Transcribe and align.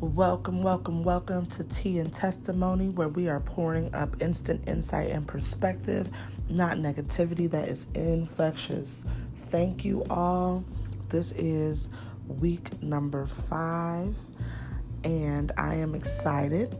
Welcome, 0.00 0.62
welcome, 0.62 1.02
welcome 1.02 1.46
to 1.46 1.64
Tea 1.64 1.98
and 1.98 2.14
Testimony, 2.14 2.88
where 2.88 3.08
we 3.08 3.28
are 3.28 3.40
pouring 3.40 3.92
up 3.96 4.22
instant 4.22 4.68
insight 4.68 5.10
and 5.10 5.26
perspective, 5.26 6.08
not 6.48 6.76
negativity 6.76 7.50
that 7.50 7.68
is 7.68 7.88
infectious. 7.94 9.04
Thank 9.46 9.84
you 9.84 10.04
all. 10.08 10.62
This 11.08 11.32
is 11.32 11.90
week 12.28 12.80
number 12.80 13.26
five, 13.26 14.14
and 15.02 15.50
I 15.58 15.74
am 15.74 15.96
excited 15.96 16.78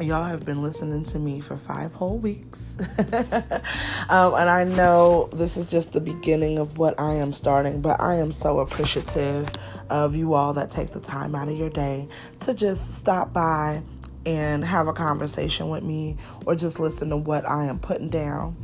y'all 0.00 0.24
have 0.24 0.44
been 0.44 0.60
listening 0.60 1.04
to 1.04 1.18
me 1.18 1.40
for 1.40 1.56
five 1.56 1.92
whole 1.92 2.18
weeks. 2.18 2.76
um, 2.98 4.34
and 4.34 4.50
I 4.50 4.64
know 4.64 5.28
this 5.32 5.56
is 5.56 5.70
just 5.70 5.92
the 5.92 6.00
beginning 6.00 6.58
of 6.58 6.78
what 6.78 6.98
I 6.98 7.14
am 7.14 7.32
starting, 7.32 7.80
but 7.80 8.00
I 8.00 8.16
am 8.16 8.32
so 8.32 8.58
appreciative 8.58 9.48
of 9.90 10.16
you 10.16 10.34
all 10.34 10.52
that 10.54 10.70
take 10.70 10.90
the 10.90 11.00
time 11.00 11.34
out 11.34 11.48
of 11.48 11.56
your 11.56 11.70
day 11.70 12.08
to 12.40 12.54
just 12.54 12.94
stop 12.94 13.32
by 13.32 13.82
and 14.26 14.64
have 14.64 14.88
a 14.88 14.92
conversation 14.92 15.68
with 15.68 15.82
me 15.82 16.16
or 16.46 16.54
just 16.54 16.80
listen 16.80 17.10
to 17.10 17.16
what 17.16 17.48
I 17.48 17.66
am 17.66 17.78
putting 17.78 18.08
down. 18.08 18.56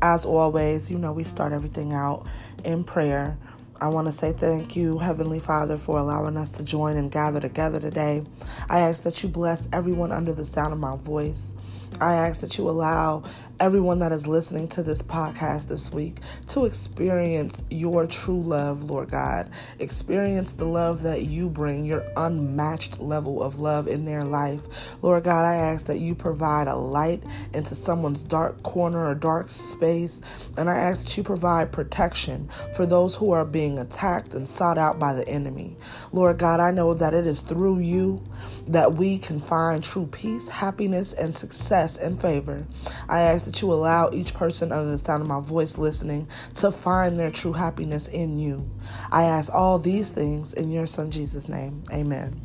As 0.00 0.24
always, 0.24 0.90
you 0.90 0.98
know, 0.98 1.12
we 1.12 1.24
start 1.24 1.52
everything 1.52 1.92
out 1.92 2.26
in 2.64 2.84
prayer. 2.84 3.38
I 3.80 3.88
want 3.88 4.06
to 4.08 4.12
say 4.12 4.32
thank 4.32 4.76
you, 4.76 4.98
Heavenly 4.98 5.38
Father, 5.38 5.76
for 5.76 5.98
allowing 5.98 6.36
us 6.36 6.50
to 6.52 6.64
join 6.64 6.96
and 6.96 7.12
gather 7.12 7.40
together 7.40 7.80
today. 7.80 8.24
I 8.70 8.80
ask 8.80 9.04
that 9.04 9.22
you 9.22 9.28
bless 9.28 9.68
everyone 9.72 10.12
under 10.12 10.32
the 10.32 10.46
sound 10.46 10.72
of 10.72 10.80
my 10.80 10.96
voice. 10.96 11.54
I 12.00 12.14
ask 12.14 12.40
that 12.42 12.58
you 12.58 12.68
allow 12.68 13.24
everyone 13.58 13.98
that 13.98 14.12
is 14.12 14.28
listening 14.28 14.68
to 14.68 14.84
this 14.84 15.02
podcast 15.02 15.66
this 15.66 15.92
week 15.92 16.18
to 16.46 16.64
experience 16.64 17.64
your 17.70 18.06
true 18.06 18.40
love, 18.40 18.88
Lord 18.88 19.10
God. 19.10 19.50
Experience 19.80 20.52
the 20.52 20.64
love 20.64 21.02
that 21.02 21.24
you 21.24 21.48
bring, 21.48 21.84
your 21.84 22.04
unmatched 22.16 23.00
level 23.00 23.42
of 23.42 23.58
love 23.58 23.88
in 23.88 24.04
their 24.04 24.22
life. 24.22 24.94
Lord 25.02 25.24
God, 25.24 25.44
I 25.44 25.56
ask 25.56 25.86
that 25.86 25.98
you 25.98 26.14
provide 26.14 26.68
a 26.68 26.76
light 26.76 27.24
into 27.52 27.74
someone's 27.74 28.22
dark 28.22 28.62
corner 28.62 29.08
or 29.08 29.16
dark 29.16 29.48
space. 29.48 30.20
And 30.56 30.70
I 30.70 30.76
ask 30.76 31.06
that 31.06 31.16
you 31.16 31.24
provide 31.24 31.72
protection 31.72 32.48
for 32.74 32.86
those 32.86 33.16
who 33.16 33.32
are 33.32 33.44
being 33.44 33.80
attacked 33.80 34.34
and 34.34 34.48
sought 34.48 34.78
out 34.78 35.00
by 35.00 35.14
the 35.14 35.28
enemy. 35.28 35.76
Lord 36.12 36.38
God, 36.38 36.60
I 36.60 36.70
know 36.70 36.94
that 36.94 37.14
it 37.14 37.26
is 37.26 37.40
through 37.40 37.80
you 37.80 38.22
that 38.68 38.92
we 38.92 39.18
can 39.18 39.40
find 39.40 39.82
true 39.82 40.06
peace, 40.06 40.48
happiness, 40.48 41.12
and 41.12 41.34
success 41.34 41.87
success 41.88 42.04
and 42.04 42.20
favor. 42.20 42.66
I 43.08 43.20
ask 43.20 43.44
that 43.46 43.60
you 43.60 43.72
allow 43.72 44.10
each 44.12 44.34
person 44.34 44.72
under 44.72 44.90
the 44.90 44.98
sound 44.98 45.22
of 45.22 45.28
my 45.28 45.40
voice 45.40 45.78
listening 45.78 46.28
to 46.56 46.70
find 46.70 47.18
their 47.18 47.30
true 47.30 47.52
happiness 47.52 48.08
in 48.08 48.38
you. 48.38 48.68
I 49.10 49.24
ask 49.24 49.52
all 49.52 49.78
these 49.78 50.10
things 50.10 50.52
in 50.52 50.70
your 50.70 50.86
son 50.86 51.10
Jesus' 51.10 51.48
name. 51.48 51.82
Amen. 51.92 52.40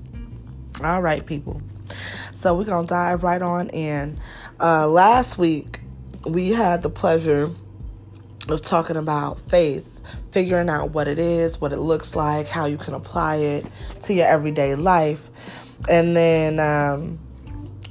All 0.84 1.02
right, 1.02 1.26
people. 1.26 1.62
So 2.32 2.58
we're 2.58 2.66
going 2.66 2.88
to 2.88 2.90
dive 2.90 3.24
right 3.24 3.42
on 3.42 3.70
in. 3.70 4.20
Uh, 4.60 4.88
last 4.88 5.38
week, 5.38 5.80
we 6.28 6.50
had 6.50 6.82
the 6.82 6.90
pleasure 6.90 7.52
of 8.50 8.62
talking 8.62 8.98
about 8.98 9.40
faith, 9.40 10.02
figuring 10.32 10.70
out 10.70 10.92
what 10.92 11.08
it 11.08 11.20
is, 11.20 11.62
what 11.62 11.72
it 11.72 11.80
looks 11.80 12.16
like, 12.16 12.48
how 12.48 12.66
you 12.66 12.78
can 12.78 12.94
apply 12.94 13.38
it 13.38 13.66
to 14.02 14.14
your 14.14 14.28
everyday 14.28 14.76
life. 14.76 15.30
And 15.90 16.16
then 16.16 16.60
um, 16.60 17.20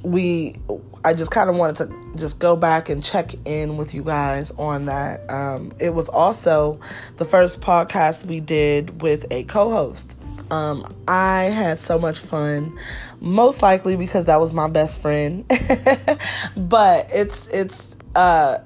we 0.03 0.57
I 1.05 1.13
just 1.13 1.31
kind 1.31 1.49
of 1.49 1.57
wanted 1.57 1.75
to 1.77 2.17
just 2.17 2.39
go 2.39 2.55
back 2.55 2.87
and 2.89 3.03
check 3.03 3.33
in 3.45 3.75
with 3.75 3.93
you 3.93 4.03
guys 4.03 4.51
on 4.51 4.85
that. 4.85 5.29
Um, 5.29 5.73
it 5.79 5.93
was 5.93 6.07
also 6.07 6.79
the 7.17 7.25
first 7.25 7.59
podcast 7.59 8.25
we 8.25 8.39
did 8.39 9.01
with 9.01 9.25
a 9.31 9.43
co 9.43 9.69
host. 9.69 10.17
Um, 10.49 10.93
I 11.07 11.43
had 11.43 11.77
so 11.77 11.99
much 11.99 12.19
fun, 12.19 12.77
most 13.19 13.61
likely 13.61 13.95
because 13.95 14.25
that 14.25 14.39
was 14.39 14.53
my 14.53 14.69
best 14.69 15.01
friend. 15.01 15.45
but 16.55 17.09
it's 17.11 17.47
it's 17.47 17.95
uh, 18.15 18.59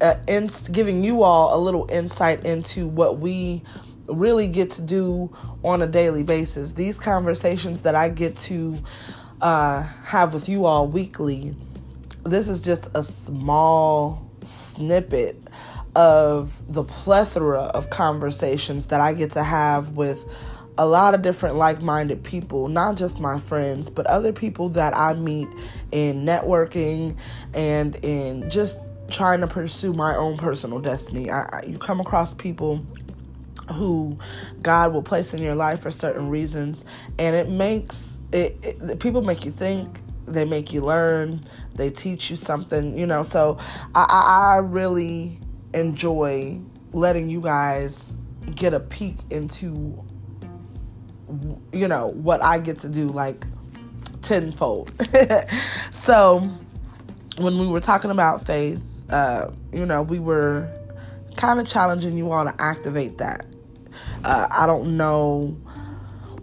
uh 0.00 0.14
in, 0.26 0.50
giving 0.70 1.04
you 1.04 1.22
all 1.22 1.56
a 1.56 1.60
little 1.60 1.88
insight 1.90 2.44
into 2.44 2.86
what 2.86 3.18
we 3.18 3.62
really 4.08 4.48
get 4.48 4.70
to 4.72 4.82
do 4.82 5.34
on 5.62 5.82
a 5.82 5.86
daily 5.86 6.22
basis. 6.22 6.72
These 6.72 6.98
conversations 6.98 7.82
that 7.82 7.94
I 7.94 8.08
get 8.08 8.36
to 8.38 8.76
uh, 9.40 9.82
have 10.04 10.34
with 10.34 10.48
you 10.48 10.64
all 10.64 10.88
weekly 10.88 11.54
this 12.24 12.48
is 12.48 12.64
just 12.64 12.88
a 12.94 13.04
small 13.04 14.28
snippet 14.42 15.40
of 15.94 16.62
the 16.72 16.84
plethora 16.84 17.60
of 17.60 17.90
conversations 17.90 18.86
that 18.86 19.00
I 19.00 19.14
get 19.14 19.32
to 19.32 19.42
have 19.42 19.90
with 19.90 20.24
a 20.76 20.86
lot 20.86 21.14
of 21.14 21.22
different 21.22 21.56
like 21.56 21.82
minded 21.82 22.22
people, 22.22 22.68
not 22.68 22.96
just 22.96 23.20
my 23.20 23.38
friends, 23.38 23.90
but 23.90 24.06
other 24.06 24.32
people 24.32 24.68
that 24.70 24.96
I 24.96 25.14
meet 25.14 25.48
in 25.90 26.24
networking 26.24 27.18
and 27.52 27.96
in 28.04 28.48
just 28.48 28.88
trying 29.10 29.40
to 29.40 29.46
pursue 29.46 29.92
my 29.92 30.14
own 30.14 30.36
personal 30.36 30.78
destiny. 30.78 31.30
I, 31.30 31.48
I, 31.52 31.62
you 31.66 31.78
come 31.78 32.00
across 32.00 32.34
people 32.34 32.84
who 33.74 34.18
God 34.62 34.92
will 34.92 35.02
place 35.02 35.34
in 35.34 35.42
your 35.42 35.54
life 35.54 35.80
for 35.80 35.90
certain 35.90 36.30
reasons, 36.30 36.84
and 37.18 37.34
it 37.34 37.48
makes 37.48 38.17
it, 38.32 38.56
it 38.62 39.00
people 39.00 39.22
make 39.22 39.44
you 39.44 39.50
think 39.50 40.00
they 40.32 40.44
make 40.44 40.72
you 40.72 40.82
learn, 40.82 41.40
they 41.74 41.90
teach 41.90 42.30
you 42.30 42.36
something, 42.36 42.98
you 42.98 43.06
know. 43.06 43.22
So 43.22 43.58
I, 43.94 44.04
I, 44.08 44.54
I 44.54 44.56
really 44.58 45.38
enjoy 45.74 46.60
letting 46.92 47.28
you 47.28 47.40
guys 47.40 48.12
get 48.54 48.74
a 48.74 48.80
peek 48.80 49.16
into, 49.30 50.02
you 51.72 51.88
know, 51.88 52.08
what 52.08 52.42
I 52.42 52.58
get 52.58 52.78
to 52.80 52.88
do 52.88 53.08
like 53.08 53.44
tenfold. 54.22 54.92
so 55.90 56.40
when 57.38 57.58
we 57.58 57.66
were 57.66 57.80
talking 57.80 58.10
about 58.10 58.46
faith, 58.46 59.04
uh, 59.10 59.50
you 59.72 59.86
know, 59.86 60.02
we 60.02 60.18
were 60.18 60.70
kind 61.36 61.60
of 61.60 61.66
challenging 61.66 62.16
you 62.16 62.30
all 62.30 62.44
to 62.44 62.54
activate 62.58 63.18
that. 63.18 63.46
Uh, 64.24 64.48
I 64.50 64.66
don't 64.66 64.96
know 64.96 65.56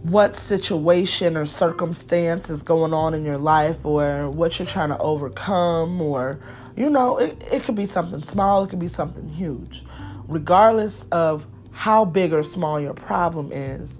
what 0.05 0.35
situation 0.35 1.35
or 1.35 1.47
circumstance 1.47 2.51
is 2.51 2.61
going 2.61 2.93
on 2.93 3.15
in 3.15 3.25
your 3.25 3.39
life 3.39 3.83
or 3.83 4.29
what 4.29 4.59
you're 4.59 4.67
trying 4.67 4.89
to 4.89 4.97
overcome 4.99 5.99
or 5.99 6.39
you 6.77 6.87
know 6.87 7.17
it, 7.17 7.35
it 7.51 7.63
could 7.63 7.73
be 7.73 7.87
something 7.87 8.21
small 8.21 8.63
it 8.63 8.69
could 8.69 8.77
be 8.77 8.87
something 8.87 9.27
huge. 9.29 9.83
Regardless 10.27 11.05
of 11.11 11.47
how 11.71 12.05
big 12.05 12.33
or 12.33 12.43
small 12.43 12.79
your 12.79 12.93
problem 12.93 13.51
is 13.51 13.97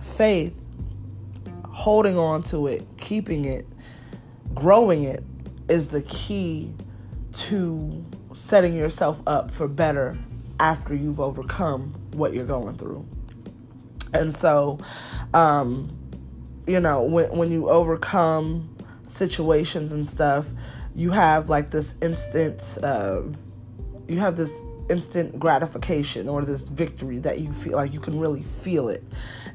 faith 0.00 0.64
holding 1.66 2.16
on 2.16 2.42
to 2.42 2.66
it 2.66 2.86
keeping 2.96 3.44
it 3.44 3.66
growing 4.54 5.04
it 5.04 5.22
is 5.68 5.88
the 5.88 6.00
key 6.02 6.74
to 7.30 8.02
setting 8.32 8.74
yourself 8.74 9.20
up 9.26 9.50
for 9.50 9.68
better 9.68 10.16
after 10.58 10.94
you've 10.94 11.20
overcome 11.20 11.94
what 12.12 12.32
you're 12.32 12.46
going 12.46 12.74
through 12.74 13.06
and 14.12 14.34
so, 14.34 14.78
um, 15.34 15.96
you 16.66 16.80
know, 16.80 17.02
when 17.04 17.30
when 17.36 17.50
you 17.50 17.68
overcome 17.68 18.74
situations 19.06 19.92
and 19.92 20.06
stuff, 20.06 20.48
you 20.94 21.10
have 21.10 21.48
like 21.48 21.70
this 21.70 21.94
instant, 22.02 22.78
uh, 22.82 23.22
you 24.08 24.18
have 24.18 24.36
this 24.36 24.52
instant 24.90 25.38
gratification 25.38 26.28
or 26.28 26.44
this 26.44 26.68
victory 26.68 27.18
that 27.18 27.40
you 27.40 27.52
feel 27.52 27.74
like 27.74 27.92
you 27.92 28.00
can 28.00 28.18
really 28.18 28.42
feel 28.42 28.88
it, 28.88 29.02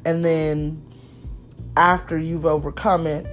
and 0.06 0.24
then 0.26 0.84
after 1.76 2.18
you've 2.18 2.46
overcome 2.46 3.06
it, 3.06 3.26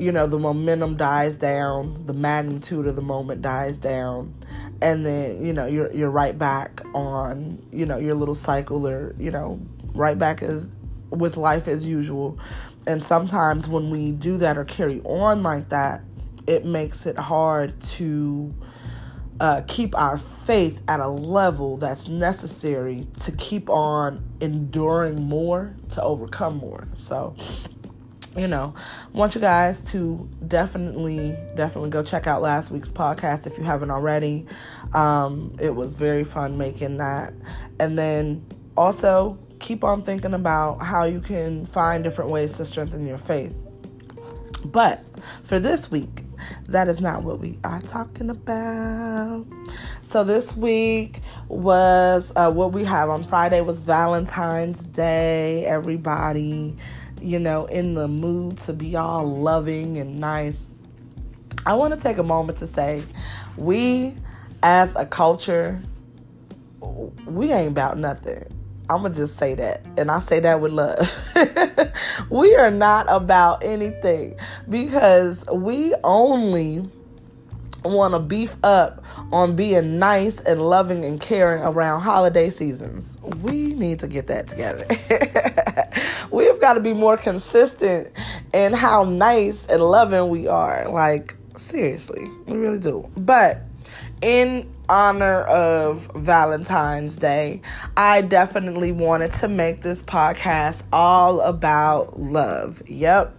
you 0.00 0.10
know, 0.10 0.26
the 0.26 0.38
momentum 0.38 0.96
dies 0.96 1.36
down, 1.36 2.04
the 2.06 2.14
magnitude 2.14 2.86
of 2.86 2.96
the 2.96 3.02
moment 3.02 3.42
dies 3.42 3.78
down, 3.78 4.34
and 4.82 5.04
then, 5.04 5.44
you 5.44 5.52
know, 5.52 5.66
you're 5.66 5.92
you're 5.92 6.10
right 6.10 6.36
back 6.36 6.82
on, 6.94 7.64
you 7.70 7.86
know, 7.86 7.98
your 7.98 8.14
little 8.14 8.34
cycle 8.34 8.88
or, 8.88 9.14
you 9.18 9.30
know, 9.30 9.60
right 9.94 10.18
back 10.18 10.42
as 10.42 10.68
with 11.10 11.36
life 11.36 11.68
as 11.68 11.86
usual. 11.86 12.38
And 12.86 13.02
sometimes 13.02 13.68
when 13.68 13.90
we 13.90 14.12
do 14.12 14.36
that 14.38 14.56
or 14.56 14.64
carry 14.64 15.00
on 15.02 15.42
like 15.42 15.68
that, 15.68 16.02
it 16.46 16.64
makes 16.64 17.06
it 17.06 17.18
hard 17.18 17.80
to 17.82 18.54
uh, 19.40 19.62
keep 19.66 19.96
our 19.96 20.18
faith 20.18 20.82
at 20.88 21.00
a 21.00 21.08
level 21.08 21.76
that's 21.76 22.08
necessary 22.08 23.06
to 23.20 23.32
keep 23.32 23.70
on 23.70 24.22
enduring 24.40 25.22
more 25.22 25.74
to 25.90 26.02
overcome 26.02 26.56
more. 26.56 26.86
So, 26.94 27.34
you 28.36 28.46
know, 28.46 28.74
want 29.12 29.34
you 29.34 29.40
guys 29.40 29.80
to 29.92 30.28
definitely, 30.46 31.36
definitely 31.54 31.90
go 31.90 32.02
check 32.02 32.26
out 32.26 32.42
last 32.42 32.70
week's 32.70 32.92
podcast 32.92 33.46
if 33.46 33.56
you 33.56 33.64
haven't 33.64 33.90
already. 33.90 34.46
Um, 34.92 35.56
it 35.60 35.74
was 35.74 35.94
very 35.94 36.24
fun 36.24 36.58
making 36.58 36.98
that. 36.98 37.32
And 37.78 37.98
then 37.98 38.44
also, 38.76 39.38
keep 39.60 39.84
on 39.84 40.02
thinking 40.02 40.34
about 40.34 40.78
how 40.82 41.04
you 41.04 41.20
can 41.20 41.64
find 41.64 42.02
different 42.02 42.30
ways 42.30 42.56
to 42.56 42.64
strengthen 42.64 43.06
your 43.06 43.18
faith. 43.18 43.54
But 44.64 45.04
for 45.44 45.58
this 45.58 45.90
week, 45.90 46.22
that 46.68 46.88
is 46.88 47.00
not 47.00 47.22
what 47.22 47.38
we 47.38 47.58
are 47.64 47.80
talking 47.80 48.30
about. 48.30 49.46
So 50.00 50.24
this 50.24 50.56
week 50.56 51.20
was 51.48 52.32
uh, 52.34 52.50
what 52.50 52.72
we 52.72 52.84
have 52.84 53.10
on 53.10 53.24
Friday 53.24 53.60
was 53.60 53.80
Valentine's 53.80 54.80
Day. 54.82 55.64
Everybody 55.66 56.76
you 57.20 57.38
know, 57.38 57.66
in 57.66 57.94
the 57.94 58.08
mood 58.08 58.56
to 58.58 58.72
be 58.72 58.96
all 58.96 59.26
loving 59.26 59.98
and 59.98 60.18
nice, 60.18 60.72
I 61.66 61.74
want 61.74 61.94
to 61.94 62.00
take 62.00 62.18
a 62.18 62.22
moment 62.22 62.58
to 62.58 62.66
say 62.66 63.02
we 63.56 64.14
as 64.62 64.94
a 64.96 65.06
culture, 65.06 65.82
we 67.26 67.52
ain't 67.52 67.72
about 67.72 67.98
nothing. 67.98 68.44
I'm 68.90 69.02
gonna 69.02 69.14
just 69.14 69.36
say 69.36 69.54
that, 69.54 69.86
and 69.96 70.10
I 70.10 70.18
say 70.18 70.40
that 70.40 70.60
with 70.60 70.72
love. 70.72 70.98
we 72.30 72.56
are 72.56 72.72
not 72.72 73.06
about 73.08 73.62
anything 73.62 74.36
because 74.68 75.44
we 75.52 75.94
only 76.02 76.90
want 77.84 78.14
to 78.14 78.18
beef 78.18 78.56
up 78.64 79.04
on 79.30 79.54
being 79.54 80.00
nice 80.00 80.40
and 80.40 80.60
loving 80.60 81.04
and 81.04 81.20
caring 81.20 81.62
around 81.62 82.00
holiday 82.00 82.50
seasons. 82.50 83.16
We 83.42 83.74
need 83.74 84.00
to 84.00 84.08
get 84.08 84.26
that 84.26 84.48
together. 84.48 84.84
We've 86.36 86.60
got 86.60 86.74
to 86.74 86.80
be 86.80 86.92
more 86.92 87.16
consistent 87.16 88.10
in 88.52 88.72
how 88.72 89.04
nice 89.04 89.66
and 89.68 89.80
loving 89.80 90.30
we 90.30 90.48
are. 90.48 90.88
Like, 90.90 91.36
seriously, 91.56 92.28
we 92.46 92.58
really 92.58 92.80
do. 92.80 93.08
But 93.16 93.62
in 94.20 94.68
honor 94.90 95.42
of 95.44 96.10
Valentine's 96.14 97.16
Day, 97.16 97.62
I 97.96 98.20
definitely 98.20 98.92
wanted 98.92 99.32
to 99.32 99.48
make 99.48 99.80
this 99.80 100.02
podcast 100.02 100.82
all 100.92 101.40
about 101.40 102.20
love. 102.20 102.82
Yep, 102.86 103.34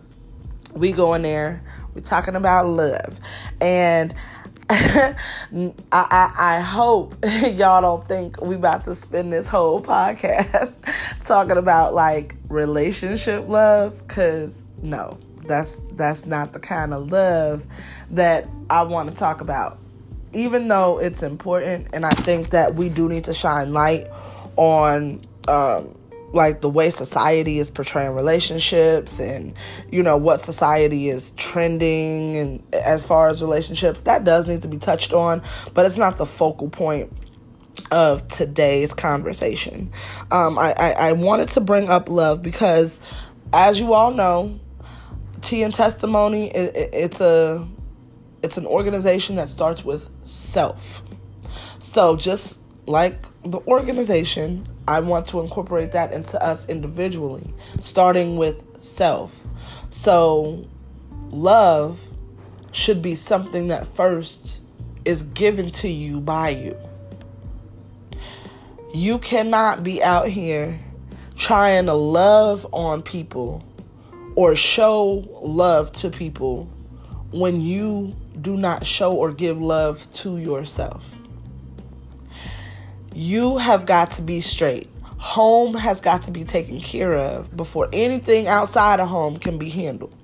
we 0.75 0.93
going 0.93 1.21
there 1.21 1.63
we're 1.93 2.01
talking 2.01 2.35
about 2.35 2.67
love. 2.67 3.19
And 3.59 4.13
I, 4.69 5.15
I, 5.91 6.33
I 6.39 6.59
hope 6.61 7.15
y'all 7.25 7.81
don't 7.81 8.07
think 8.07 8.41
we 8.41 8.55
about 8.55 8.85
to 8.85 8.95
spend 8.95 9.33
this 9.33 9.47
whole 9.47 9.81
podcast 9.81 10.75
talking 11.25 11.57
about 11.57 11.93
like 11.93 12.35
relationship 12.47 13.47
love 13.49 14.07
cuz 14.07 14.63
no 14.81 15.17
that's 15.45 15.81
that's 15.93 16.25
not 16.25 16.53
the 16.53 16.59
kind 16.59 16.93
of 16.93 17.11
love 17.11 17.65
that 18.11 18.47
I 18.69 18.83
want 18.83 19.09
to 19.09 19.15
talk 19.15 19.41
about 19.41 19.77
even 20.33 20.67
though 20.67 20.97
it's 20.99 21.23
important 21.23 21.87
and 21.93 22.05
I 22.05 22.11
think 22.11 22.49
that 22.51 22.75
we 22.75 22.89
do 22.89 23.09
need 23.09 23.25
to 23.25 23.33
shine 23.33 23.73
light 23.73 24.07
on 24.55 25.25
um, 25.47 25.95
like 26.33 26.61
the 26.61 26.69
way 26.69 26.89
society 26.89 27.59
is 27.59 27.69
portraying 27.69 28.15
relationships 28.15 29.19
and 29.19 29.53
you 29.91 30.01
know 30.01 30.17
what 30.17 30.39
society 30.39 31.09
is 31.09 31.31
trending 31.31 32.37
and 32.37 32.63
as 32.73 33.05
far 33.05 33.27
as 33.27 33.41
relationships 33.41 34.01
that 34.01 34.23
does 34.23 34.47
need 34.47 34.61
to 34.61 34.67
be 34.67 34.77
touched 34.77 35.13
on 35.13 35.41
but 35.73 35.85
it's 35.85 35.97
not 35.97 36.17
the 36.17 36.25
focal 36.25 36.69
point 36.69 37.11
of 37.91 38.25
today's 38.29 38.93
conversation. 38.93 39.91
Um, 40.31 40.57
I, 40.57 40.73
I, 40.77 40.91
I 40.91 41.11
wanted 41.13 41.49
to 41.49 41.61
bring 41.61 41.89
up 41.89 42.09
love 42.09 42.41
because 42.41 43.01
as 43.53 43.79
you 43.79 43.93
all 43.93 44.11
know 44.11 44.59
tea 45.41 45.63
and 45.63 45.73
testimony 45.73 46.47
it, 46.47 46.75
it, 46.75 46.89
it's 46.93 47.19
a 47.19 47.67
it's 48.43 48.57
an 48.57 48.65
organization 48.65 49.35
that 49.35 49.49
starts 49.49 49.83
with 49.85 50.09
self 50.23 51.03
so 51.79 52.15
just 52.15 52.59
like 52.87 53.21
the 53.43 53.59
organization 53.67 54.67
I 54.87 54.99
want 54.99 55.27
to 55.27 55.39
incorporate 55.39 55.91
that 55.91 56.11
into 56.11 56.41
us 56.43 56.67
individually, 56.67 57.53
starting 57.81 58.37
with 58.37 58.63
self. 58.83 59.43
So, 59.89 60.67
love 61.29 62.01
should 62.71 63.01
be 63.01 63.15
something 63.15 63.67
that 63.67 63.85
first 63.85 64.61
is 65.05 65.21
given 65.21 65.71
to 65.71 65.87
you 65.87 66.19
by 66.19 66.49
you. 66.49 66.77
You 68.93 69.19
cannot 69.19 69.83
be 69.83 70.03
out 70.03 70.27
here 70.27 70.79
trying 71.35 71.85
to 71.85 71.93
love 71.93 72.67
on 72.73 73.01
people 73.01 73.63
or 74.35 74.55
show 74.55 75.25
love 75.41 75.91
to 75.93 76.09
people 76.09 76.69
when 77.31 77.61
you 77.61 78.15
do 78.41 78.57
not 78.57 78.85
show 78.85 79.13
or 79.13 79.31
give 79.31 79.61
love 79.61 80.11
to 80.13 80.37
yourself. 80.37 81.15
You 83.13 83.57
have 83.57 83.85
got 83.85 84.11
to 84.11 84.21
be 84.21 84.41
straight. 84.41 84.89
Home 85.17 85.73
has 85.75 86.01
got 86.01 86.23
to 86.23 86.31
be 86.31 86.43
taken 86.43 86.79
care 86.79 87.13
of 87.13 87.55
before 87.55 87.89
anything 87.93 88.47
outside 88.47 88.99
of 88.99 89.07
home 89.07 89.37
can 89.37 89.57
be 89.57 89.69
handled. 89.69 90.15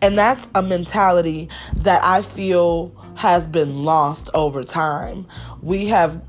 And 0.00 0.16
that's 0.16 0.48
a 0.54 0.62
mentality 0.62 1.48
that 1.76 2.02
I 2.04 2.22
feel 2.22 2.92
has 3.16 3.46
been 3.46 3.84
lost 3.84 4.30
over 4.34 4.64
time. 4.64 5.26
We 5.62 5.86
have 5.86 6.22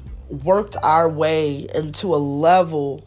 worked 0.44 0.76
our 0.84 1.10
way 1.10 1.68
into 1.74 2.14
a 2.14 2.18
level 2.18 3.04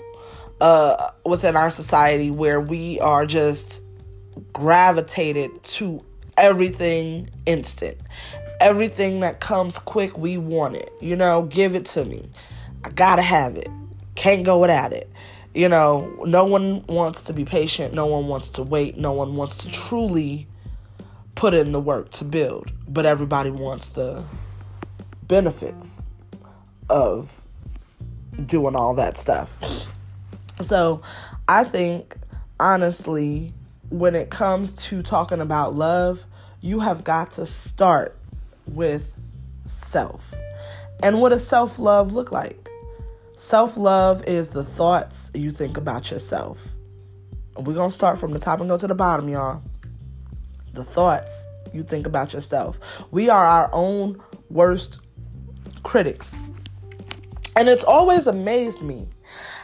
uh, 0.61 1.11
within 1.25 1.57
our 1.57 1.71
society 1.71 2.31
where 2.31 2.61
we 2.61 3.01
are 3.01 3.27
just 3.27 3.81
gravitated 4.53 5.63
to 5.65 6.05
everything 6.37 7.29
instant 7.47 7.99
everything 8.63 9.21
that 9.21 9.41
comes 9.41 9.77
quick, 9.77 10.17
we 10.17 10.39
want 10.39 10.77
it. 10.77 10.91
You 11.01 11.17
know, 11.17 11.43
give 11.43 11.75
it 11.75 11.85
to 11.87 12.05
me. 12.05 12.23
I 12.85 12.91
gotta 12.91 13.23
have 13.23 13.57
it. 13.57 13.69
Can't 14.15 14.45
go 14.45 14.59
without 14.59 14.93
it. 14.93 15.11
You 15.53 15.69
know, 15.69 16.17
no 16.25 16.45
one 16.45 16.87
wants 16.87 17.23
to 17.23 17.33
be 17.33 17.45
patient. 17.45 17.93
No 17.93 18.07
one 18.07 18.29
wants 18.29 18.49
to 18.51 18.63
wait. 18.63 18.97
No 18.97 19.13
one 19.13 19.35
wants 19.35 19.59
to 19.59 19.71
truly 19.71 20.47
put 21.35 21.55
in 21.55 21.73
the 21.73 21.81
work 21.81 22.11
to 22.11 22.25
build. 22.25 22.73
But 22.89 23.05
everybody 23.05 23.51
wants 23.51 23.91
the 23.91 24.23
benefits 25.27 26.07
of 26.89 27.43
doing 28.47 28.77
all 28.77 28.95
that 28.95 29.19
stuff. 29.19 29.57
So 30.61 31.03
I 31.49 31.65
think, 31.65 32.17
honestly, 32.61 33.53
when 33.93 34.15
it 34.15 34.31
comes 34.31 34.73
to 34.73 35.03
talking 35.03 35.41
about 35.41 35.75
love, 35.75 36.25
you 36.63 36.81
have 36.81 37.05
got 37.05 37.33
to 37.33 37.45
start 37.45 38.17
with 38.67 39.15
self. 39.67 40.33
And 41.03 41.21
what 41.21 41.29
does 41.29 41.47
self 41.47 41.79
love 41.79 42.15
look 42.15 42.33
like? 42.33 42.71
Self 43.37 43.77
love 43.77 44.25
is 44.27 44.49
the 44.49 44.65
thoughts 44.65 45.31
you 45.35 45.51
think 45.51 45.77
about 45.77 46.11
yourself. 46.11 46.73
We're 47.57 47.75
going 47.75 47.91
to 47.91 47.95
start 47.95 48.19
from 48.19 48.33
the 48.33 48.39
top 48.39 48.61
and 48.61 48.69
go 48.71 48.79
to 48.79 48.87
the 48.87 48.95
bottom, 48.95 49.29
y'all. 49.29 49.63
The 50.73 50.85
thoughts 50.85 51.47
you 51.75 51.83
think 51.83 52.07
about 52.07 52.33
yourself. 52.33 53.05
We 53.11 53.29
are 53.29 53.45
our 53.45 53.69
own 53.75 54.23
worst 54.49 55.01
critics. 55.83 56.35
And 57.57 57.69
it's 57.69 57.85
always 57.85 58.27
amazed 58.27 58.81
me 58.81 59.11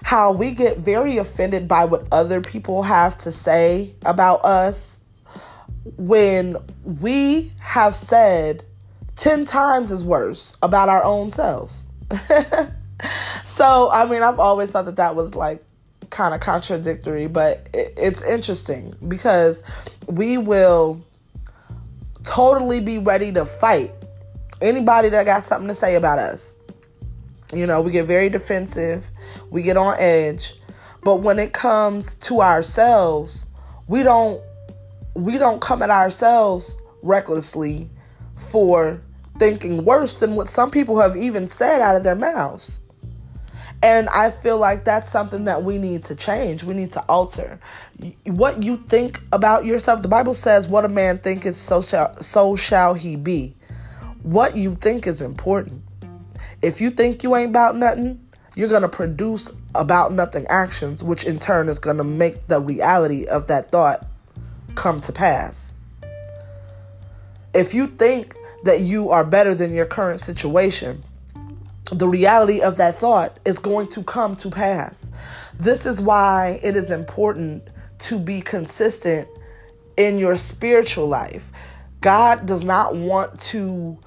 how 0.09 0.33
we 0.33 0.53
get 0.53 0.79
very 0.79 1.19
offended 1.19 1.69
by 1.69 1.85
what 1.85 2.03
other 2.11 2.41
people 2.41 2.83
have 2.83 3.19
to 3.19 3.31
say 3.31 3.95
about 4.07 4.43
us 4.43 5.01
when 5.99 6.57
we 6.83 7.53
have 7.61 7.95
said 7.95 8.65
10 9.17 9.45
times 9.45 9.93
as 9.93 10.07
worse 10.07 10.57
about 10.63 10.89
our 10.89 11.05
own 11.05 11.31
selves. 11.31 11.83
so, 13.45 13.91
I 13.91 14.07
mean, 14.07 14.23
I've 14.23 14.39
always 14.41 14.71
thought 14.71 14.87
that 14.87 14.97
that 14.97 15.15
was 15.15 15.35
like 15.35 15.63
kind 16.09 16.33
of 16.33 16.41
contradictory, 16.41 17.27
but 17.27 17.69
it's 17.75 18.23
interesting 18.23 18.95
because 19.09 19.63
we 20.07 20.39
will 20.39 21.05
totally 22.25 22.81
be 22.81 22.97
ready 22.97 23.31
to 23.33 23.45
fight 23.45 23.93
anybody 24.63 25.11
that 25.11 25.27
got 25.27 25.45
something 25.45 25.69
to 25.69 25.75
say 25.75 25.97
about 25.97 26.19
us. 26.19 26.57
You 27.55 27.67
know, 27.67 27.81
we 27.81 27.93
get 27.93 28.07
very 28.07 28.29
defensive, 28.29 29.11
we 29.51 29.63
get 29.63 29.77
on 29.77 29.97
edge, 29.99 30.55
but 31.03 31.23
when 31.23 31.39
it 31.39 31.53
comes 31.53 32.15
to 32.17 32.43
ourselves, 32.43 33.47
we 33.87 34.03
don't 34.03 34.43
we 35.15 35.39
don't 35.39 35.61
come 35.61 35.83
at 35.83 35.91
ourselves 35.91 36.77
recklessly 37.03 37.89
for 38.51 39.01
thinking 39.39 39.85
worse 39.85 40.15
than 40.15 40.37
what 40.37 40.49
some 40.49 40.71
people 40.71 41.01
have 41.01 41.17
even 41.17 41.49
said 41.49 41.81
out 41.81 41.97
of 41.97 42.03
their 42.03 42.15
mouths. 42.15 42.81
And 43.83 44.09
I 44.09 44.31
feel 44.31 44.59
like 44.59 44.85
that's 44.85 45.11
something 45.11 45.45
that 45.45 45.63
we 45.63 45.79
need 45.79 46.05
to 46.05 46.17
change. 46.17 46.65
We 46.65 46.75
need 46.75 46.93
to 46.93 47.01
alter. 47.09 47.61
What 48.27 48.65
you 48.65 48.77
think 48.77 49.21
about 49.31 49.65
yourself, 49.65 50.03
the 50.03 50.09
Bible 50.09 50.35
says, 50.35 50.67
what 50.67 50.85
a 50.85 50.89
man 50.89 51.19
thinketh, 51.19 51.55
so 51.55 51.81
shall, 51.81 52.21
so 52.21 52.57
shall 52.57 52.95
he 52.95 53.15
be. 53.15 53.55
What 54.23 54.57
you 54.57 54.75
think 54.75 55.07
is 55.07 55.21
important. 55.21 55.83
If 56.63 56.81
you 56.81 56.91
think 56.91 57.23
you 57.23 57.37
ain't 57.37 57.51
about 57.51 57.77
nothing, 57.77 58.21
you're 58.55 58.69
going 58.69 58.83
to 58.83 58.89
produce 58.89 59.53
about 59.75 60.13
nothing 60.13 60.47
actions, 60.49 61.05
which 61.05 61.25
in 61.25 61.39
turn 61.39 61.69
is 61.69 61.79
going 61.79 61.99
to 61.99 62.05
make 62.05 62.49
the 62.49 62.61
reality 62.61 63.25
of 63.27 63.47
that 63.47 63.71
thought 63.71 64.07
come 64.75 65.01
to 65.03 65.13
pass. 65.13 65.73
If 67.55 67.75
you 67.75 67.87
think 67.87 68.35
that 68.65 68.81
you 68.81 69.11
are 69.11 69.25
better 69.25 69.55
than 69.55 69.75
your 69.75 69.87
current 69.87 70.21
situation, 70.21 71.03
the 71.93 72.09
reality 72.09 72.61
of 72.61 72.77
that 72.77 72.97
thought 72.97 73.39
is 73.47 73.59
going 73.59 73.87
to 73.89 74.03
come 74.03 74.35
to 74.37 74.51
pass. 74.51 75.11
This 75.55 75.87
is 75.87 76.03
why 76.03 76.61
it 76.63 76.77
is 76.77 76.91
important 76.91 77.69
to 78.01 78.19
be 78.19 78.41
consistent 78.41 79.29
in 79.97 80.19
your 80.19 80.37
spiritual 80.37 81.09
life. 81.09 81.51
God 82.01 82.47
does 82.47 82.63
not 82.63 82.95
want 82.95 83.41
to 83.41 83.99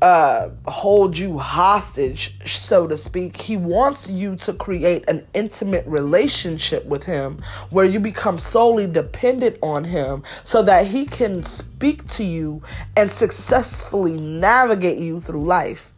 uh, 0.00 0.50
hold 0.66 1.18
you 1.18 1.38
hostage, 1.38 2.34
so 2.46 2.86
to 2.86 2.96
speak. 2.96 3.36
He 3.36 3.56
wants 3.56 4.08
you 4.08 4.36
to 4.36 4.52
create 4.52 5.08
an 5.08 5.26
intimate 5.34 5.84
relationship 5.86 6.84
with 6.86 7.04
him 7.04 7.42
where 7.70 7.84
you 7.84 7.98
become 7.98 8.38
solely 8.38 8.86
dependent 8.86 9.58
on 9.60 9.84
him 9.84 10.22
so 10.44 10.62
that 10.62 10.86
he 10.86 11.04
can 11.04 11.42
speak 11.42 12.06
to 12.12 12.24
you 12.24 12.62
and 12.96 13.10
successfully 13.10 14.18
navigate 14.20 14.98
you 14.98 15.20
through 15.20 15.44
life. 15.44 15.90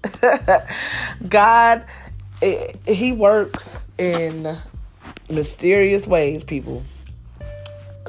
God, 1.28 1.84
it, 2.40 2.80
eh, 2.86 2.92
he 2.94 3.12
works 3.12 3.86
in 3.98 4.56
mysterious 5.28 6.06
ways, 6.06 6.42
people. 6.42 6.82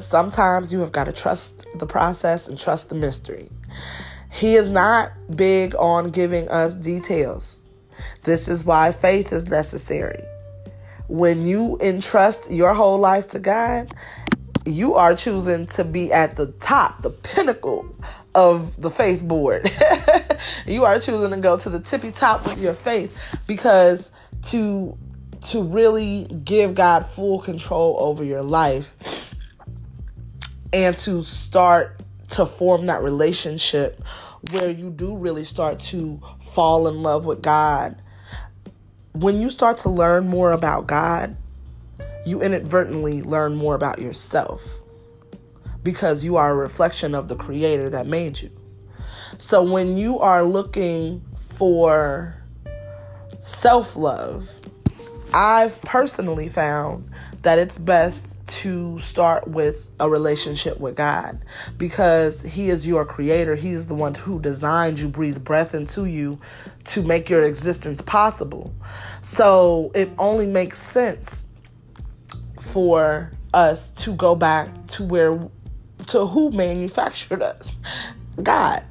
Sometimes 0.00 0.72
you 0.72 0.80
have 0.80 0.90
got 0.90 1.04
to 1.04 1.12
trust 1.12 1.66
the 1.78 1.86
process 1.86 2.48
and 2.48 2.58
trust 2.58 2.88
the 2.88 2.94
mystery. 2.94 3.50
He 4.32 4.56
is 4.56 4.70
not 4.70 5.12
big 5.36 5.74
on 5.76 6.10
giving 6.10 6.48
us 6.48 6.74
details. 6.74 7.60
This 8.24 8.48
is 8.48 8.64
why 8.64 8.90
faith 8.90 9.32
is 9.32 9.44
necessary. 9.44 10.24
When 11.08 11.44
you 11.44 11.76
entrust 11.80 12.50
your 12.50 12.72
whole 12.72 12.98
life 12.98 13.28
to 13.28 13.38
God, 13.38 13.94
you 14.64 14.94
are 14.94 15.14
choosing 15.14 15.66
to 15.66 15.84
be 15.84 16.10
at 16.12 16.36
the 16.36 16.46
top, 16.52 17.02
the 17.02 17.10
pinnacle 17.10 17.94
of 18.34 18.80
the 18.80 18.90
faith 18.90 19.22
board. 19.22 19.70
you 20.66 20.84
are 20.84 20.98
choosing 20.98 21.30
to 21.30 21.36
go 21.36 21.58
to 21.58 21.68
the 21.68 21.80
tippy 21.80 22.10
top 22.10 22.46
with 22.46 22.58
your 22.58 22.74
faith 22.74 23.36
because 23.46 24.10
to 24.44 24.96
to 25.42 25.62
really 25.62 26.24
give 26.44 26.74
God 26.74 27.04
full 27.04 27.40
control 27.40 27.96
over 27.98 28.22
your 28.24 28.42
life 28.42 29.34
and 30.72 30.96
to 30.98 31.22
start 31.22 32.00
to 32.30 32.46
form 32.46 32.86
that 32.86 33.02
relationship 33.02 34.02
where 34.50 34.70
you 34.70 34.90
do 34.90 35.16
really 35.16 35.44
start 35.44 35.78
to 35.78 36.20
fall 36.40 36.88
in 36.88 37.02
love 37.02 37.24
with 37.24 37.42
God. 37.42 38.00
When 39.12 39.40
you 39.40 39.50
start 39.50 39.78
to 39.78 39.90
learn 39.90 40.28
more 40.28 40.52
about 40.52 40.86
God, 40.86 41.36
you 42.24 42.42
inadvertently 42.42 43.22
learn 43.22 43.54
more 43.54 43.74
about 43.74 44.00
yourself 44.00 44.80
because 45.82 46.24
you 46.24 46.36
are 46.36 46.52
a 46.52 46.54
reflection 46.54 47.14
of 47.14 47.28
the 47.28 47.36
creator 47.36 47.90
that 47.90 48.06
made 48.06 48.40
you. 48.40 48.50
So 49.38 49.62
when 49.62 49.96
you 49.96 50.18
are 50.18 50.44
looking 50.44 51.22
for 51.36 52.36
self 53.40 53.96
love, 53.96 54.48
I've 55.34 55.80
personally 55.82 56.48
found 56.48 57.10
that 57.42 57.58
it's 57.58 57.76
best 57.78 58.38
to 58.46 58.98
start 59.00 59.48
with 59.48 59.90
a 59.98 60.08
relationship 60.08 60.78
with 60.78 60.96
God 60.96 61.44
because 61.76 62.42
He 62.42 62.70
is 62.70 62.86
your 62.86 63.04
creator. 63.04 63.54
He 63.54 63.70
is 63.70 63.86
the 63.86 63.94
one 63.94 64.14
who 64.14 64.40
designed 64.40 65.00
you, 65.00 65.08
breathed 65.08 65.44
breath 65.44 65.74
into 65.74 66.04
you 66.04 66.38
to 66.84 67.02
make 67.02 67.28
your 67.28 67.42
existence 67.42 68.00
possible. 68.00 68.72
So 69.20 69.90
it 69.94 70.10
only 70.18 70.46
makes 70.46 70.78
sense 70.78 71.44
for 72.60 73.32
us 73.52 73.90
to 73.90 74.14
go 74.14 74.34
back 74.34 74.86
to 74.86 75.04
where 75.04 75.38
to 76.06 76.26
who 76.26 76.50
manufactured 76.50 77.42
us 77.42 77.76
God 78.42 78.82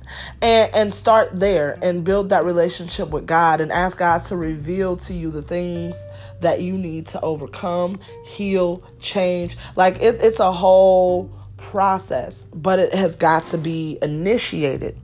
and 0.42 0.74
and 0.74 0.94
start 0.94 1.40
there 1.40 1.78
and 1.82 2.04
build 2.04 2.30
that 2.30 2.44
relationship 2.44 3.10
with 3.10 3.26
God 3.26 3.60
and 3.60 3.72
ask 3.72 3.98
God 3.98 4.20
to 4.26 4.38
reveal 4.38 4.98
to 4.98 5.14
you 5.14 5.32
the 5.32 5.42
things 5.42 6.06
that 6.42 6.62
you 6.62 6.74
need 6.74 7.06
to 7.08 7.22
overcome, 7.22 8.00
heal, 8.26 8.84
change. 9.00 9.58
Like 9.76 10.02
it, 10.02 10.18
it's 10.22 10.40
a 10.40 10.52
whole 10.52 11.32
process, 11.58 12.44
but 12.54 12.80
it 12.80 12.94
has 12.94 13.16
got 13.16 13.48
to 13.48 13.58
be 13.58 13.98
initiated 14.02 14.98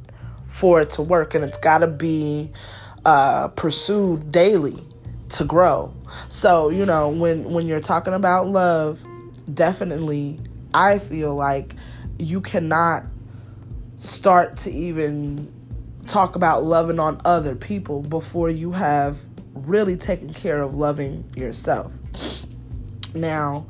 for 0.47 0.81
it 0.81 0.89
to 0.91 1.01
work 1.01 1.35
and 1.35 1.43
it's 1.43 1.57
got 1.57 1.79
to 1.79 1.87
be 1.87 2.51
uh, 3.05 3.47
pursued 3.49 4.31
daily 4.31 4.77
to 5.29 5.43
grow. 5.43 5.93
So, 6.29 6.69
you 6.69 6.85
know, 6.85 7.09
when 7.09 7.43
when 7.51 7.67
you're 7.67 7.79
talking 7.79 8.13
about 8.13 8.47
love, 8.47 9.03
definitely 9.53 10.39
I 10.73 10.99
feel 10.99 11.35
like 11.35 11.73
you 12.17 12.41
cannot 12.41 13.03
start 13.97 14.57
to 14.59 14.71
even 14.71 15.51
talk 16.05 16.35
about 16.35 16.63
loving 16.63 16.99
on 16.99 17.19
other 17.25 17.55
people 17.55 18.01
before 18.01 18.49
you 18.49 18.71
have 18.71 19.19
really 19.67 19.95
taking 19.95 20.33
care 20.33 20.61
of 20.61 20.73
loving 20.75 21.29
yourself. 21.35 21.93
Now, 23.13 23.67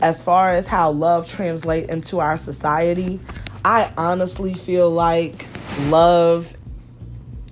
as 0.00 0.22
far 0.22 0.52
as 0.52 0.66
how 0.66 0.90
love 0.90 1.28
translate 1.28 1.90
into 1.90 2.20
our 2.20 2.36
society, 2.36 3.20
I 3.64 3.92
honestly 3.96 4.54
feel 4.54 4.90
like 4.90 5.46
love 5.88 6.52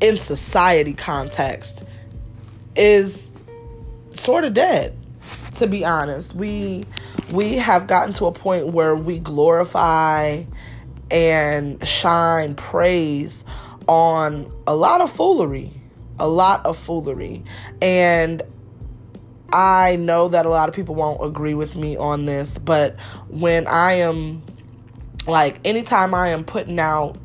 in 0.01 0.17
society 0.17 0.95
context 0.95 1.85
is 2.77 3.33
sort 4.11 4.45
of 4.45 4.55
dead 4.55 4.97
to 5.55 5.67
be 5.67 5.85
honest. 5.85 6.35
We 6.35 6.85
we 7.31 7.55
have 7.55 7.87
gotten 7.87 8.13
to 8.15 8.27
a 8.27 8.33
point 8.33 8.69
where 8.69 8.95
we 8.95 9.19
glorify 9.19 10.45
and 11.11 11.87
shine 11.87 12.55
praise 12.55 13.45
on 13.87 14.51
a 14.67 14.75
lot 14.75 15.01
of 15.01 15.11
foolery, 15.11 15.73
a 16.19 16.29
lot 16.29 16.65
of 16.67 16.77
foolery. 16.77 17.45
And 17.81 18.43
I 19.53 19.97
know 19.97 20.29
that 20.29 20.47
a 20.47 20.49
lot 20.49 20.69
of 20.69 20.75
people 20.75 20.95
won't 20.95 21.25
agree 21.25 21.55
with 21.55 21.77
me 21.77 21.97
on 21.97 22.25
this, 22.25 22.59
but 22.59 22.99
when 23.29 23.67
I 23.67 23.95
am 23.95 24.43
like 25.27 25.61
anytime 25.65 26.15
I 26.15 26.29
am 26.29 26.45
putting 26.45 26.79
out 26.79 27.17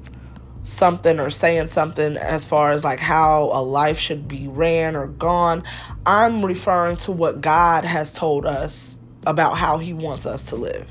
something 0.64 1.20
or 1.20 1.30
saying 1.30 1.68
something 1.68 2.18
as 2.18 2.46
far 2.46 2.72
as 2.72 2.84
like 2.84 3.00
how 3.00 3.50
a 3.54 3.62
life 3.62 3.98
should 3.98 4.28
be 4.28 4.48
ran 4.48 4.96
or 4.96 5.08
gone, 5.08 5.64
I'm 6.06 6.46
referring 6.46 6.98
to 6.98 7.12
what 7.12 7.42
God 7.42 7.86
has 7.86 8.12
told 8.12 8.46
us 8.46 8.96
about 9.26 9.58
how 9.58 9.78
he 9.78 9.94
wants 9.94 10.26
us 10.26 10.44
to 10.44 10.56
live. 10.56 10.88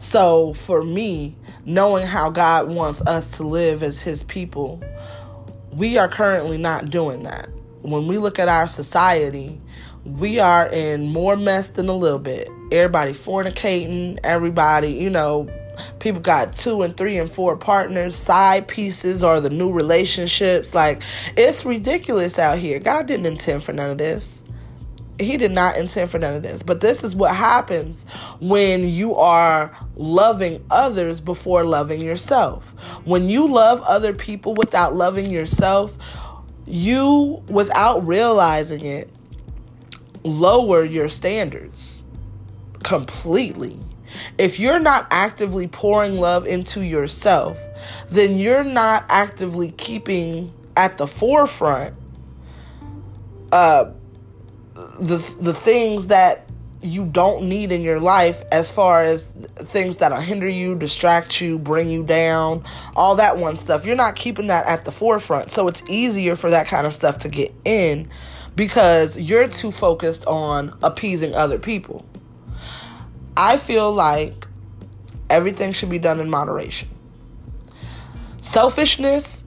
So 0.00 0.52
for 0.54 0.84
me, 0.84 1.34
knowing 1.64 2.06
how 2.06 2.30
God 2.30 2.68
wants 2.68 3.00
us 3.00 3.30
to 3.32 3.42
live 3.42 3.82
as 3.82 4.00
His 4.00 4.22
people, 4.22 4.82
we 5.76 5.98
are 5.98 6.08
currently 6.08 6.56
not 6.56 6.90
doing 6.90 7.24
that. 7.24 7.48
When 7.82 8.06
we 8.06 8.18
look 8.18 8.38
at 8.38 8.48
our 8.48 8.66
society, 8.66 9.60
we 10.04 10.38
are 10.38 10.68
in 10.68 11.08
more 11.08 11.36
mess 11.36 11.70
than 11.70 11.88
a 11.88 11.96
little 11.96 12.18
bit. 12.18 12.48
Everybody 12.70 13.12
fornicating, 13.12 14.18
everybody, 14.22 14.92
you 14.92 15.10
know, 15.10 15.48
people 15.98 16.20
got 16.20 16.54
two 16.54 16.82
and 16.82 16.96
three 16.96 17.18
and 17.18 17.30
four 17.30 17.56
partners, 17.56 18.16
side 18.16 18.68
pieces, 18.68 19.24
or 19.24 19.40
the 19.40 19.50
new 19.50 19.72
relationships. 19.72 20.74
Like, 20.74 21.02
it's 21.36 21.64
ridiculous 21.64 22.38
out 22.38 22.58
here. 22.58 22.78
God 22.78 23.06
didn't 23.06 23.26
intend 23.26 23.64
for 23.64 23.72
none 23.72 23.90
of 23.90 23.98
this 23.98 24.43
he 25.18 25.36
did 25.36 25.52
not 25.52 25.76
intend 25.76 26.10
for 26.10 26.18
none 26.18 26.34
of 26.34 26.42
this. 26.42 26.62
But 26.62 26.80
this 26.80 27.04
is 27.04 27.14
what 27.14 27.34
happens 27.34 28.04
when 28.40 28.88
you 28.88 29.14
are 29.14 29.76
loving 29.96 30.64
others 30.70 31.20
before 31.20 31.64
loving 31.64 32.00
yourself. 32.00 32.74
When 33.04 33.28
you 33.28 33.46
love 33.46 33.80
other 33.82 34.12
people 34.12 34.54
without 34.54 34.96
loving 34.96 35.30
yourself, 35.30 35.96
you, 36.66 37.42
without 37.48 38.06
realizing 38.06 38.84
it, 38.84 39.10
lower 40.24 40.84
your 40.84 41.08
standards 41.08 42.02
completely. 42.82 43.78
If 44.38 44.58
you're 44.58 44.78
not 44.78 45.06
actively 45.10 45.68
pouring 45.68 46.18
love 46.18 46.46
into 46.46 46.80
yourself, 46.80 47.58
then 48.10 48.38
you're 48.38 48.64
not 48.64 49.04
actively 49.08 49.72
keeping 49.72 50.52
at 50.76 50.98
the 50.98 51.06
forefront 51.06 51.94
uh, 53.52 53.92
the 54.74 55.18
the 55.40 55.54
things 55.54 56.08
that 56.08 56.48
you 56.84 57.06
don't 57.06 57.48
need 57.48 57.72
in 57.72 57.80
your 57.80 57.98
life 57.98 58.42
as 58.52 58.70
far 58.70 59.02
as 59.02 59.24
things 59.24 59.96
that'll 59.96 60.20
hinder 60.20 60.48
you, 60.48 60.74
distract 60.74 61.40
you, 61.40 61.58
bring 61.58 61.88
you 61.88 62.02
down, 62.02 62.62
all 62.94 63.14
that 63.14 63.38
one 63.38 63.56
stuff. 63.56 63.86
You're 63.86 63.96
not 63.96 64.16
keeping 64.16 64.48
that 64.48 64.66
at 64.66 64.84
the 64.84 64.92
forefront. 64.92 65.50
So 65.50 65.66
it's 65.66 65.82
easier 65.88 66.36
for 66.36 66.50
that 66.50 66.66
kind 66.66 66.86
of 66.86 66.94
stuff 66.94 67.18
to 67.18 67.28
get 67.28 67.54
in 67.64 68.10
because 68.54 69.18
you're 69.18 69.48
too 69.48 69.72
focused 69.72 70.26
on 70.26 70.76
appeasing 70.82 71.34
other 71.34 71.58
people. 71.58 72.04
I 73.36 73.56
feel 73.56 73.90
like 73.92 74.46
everything 75.30 75.72
should 75.72 75.90
be 75.90 75.98
done 75.98 76.20
in 76.20 76.28
moderation. 76.28 76.88
Selfishness 78.42 79.42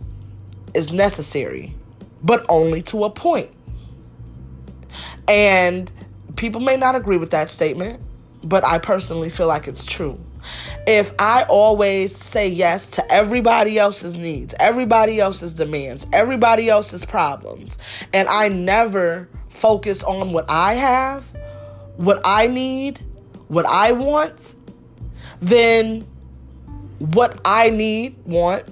is 0.74 0.92
necessary, 0.92 1.76
but 2.24 2.46
only 2.50 2.82
to 2.84 3.04
a 3.04 3.10
point. 3.10 3.52
And 5.28 5.92
people 6.36 6.62
may 6.62 6.78
not 6.78 6.96
agree 6.96 7.18
with 7.18 7.32
that 7.32 7.50
statement, 7.50 8.02
but 8.44 8.66
I 8.66 8.78
personally 8.78 9.30
feel 9.30 9.48
like 9.48 9.68
it's 9.68 9.86
true. 9.86 10.20
If 10.86 11.14
I 11.20 11.44
always 11.44 12.16
say 12.16 12.48
yes 12.48 12.88
to 12.90 13.12
everybody 13.12 13.78
else's 13.78 14.16
needs, 14.16 14.54
everybody 14.60 15.20
else's 15.20 15.52
demands, 15.54 16.06
everybody 16.14 16.70
else's 16.70 17.06
problems, 17.06 17.78
and 18.14 18.30
I 18.30 18.48
never 18.48 19.28
focus 19.50 20.04
on 20.04 20.32
what 20.32 20.46
I 20.48 20.76
have, 20.76 21.26
what 21.98 22.22
I 22.24 22.48
need, 22.48 23.04
what 23.48 23.66
I 23.66 23.92
want, 23.92 24.56
then 25.42 26.08
what 27.00 27.40
I 27.44 27.70
need, 27.70 28.16
want, 28.26 28.66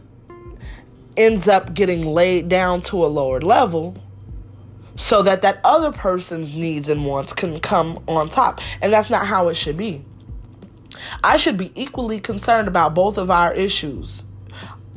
ends 1.17 1.47
up 1.47 1.73
getting 1.73 2.05
laid 2.05 2.49
down 2.49 2.81
to 2.81 3.05
a 3.05 3.07
lower 3.07 3.41
level 3.41 3.95
so 4.95 5.21
that 5.21 5.41
that 5.41 5.59
other 5.63 5.91
person's 5.91 6.55
needs 6.55 6.87
and 6.87 7.05
wants 7.05 7.33
can 7.33 7.59
come 7.59 8.01
on 8.07 8.29
top. 8.29 8.61
And 8.81 8.91
that's 8.91 9.09
not 9.09 9.27
how 9.27 9.49
it 9.49 9.55
should 9.55 9.77
be. 9.77 10.03
I 11.23 11.37
should 11.37 11.57
be 11.57 11.71
equally 11.75 12.19
concerned 12.19 12.67
about 12.67 12.95
both 12.95 13.17
of 13.17 13.29
our 13.29 13.53
issues 13.53 14.23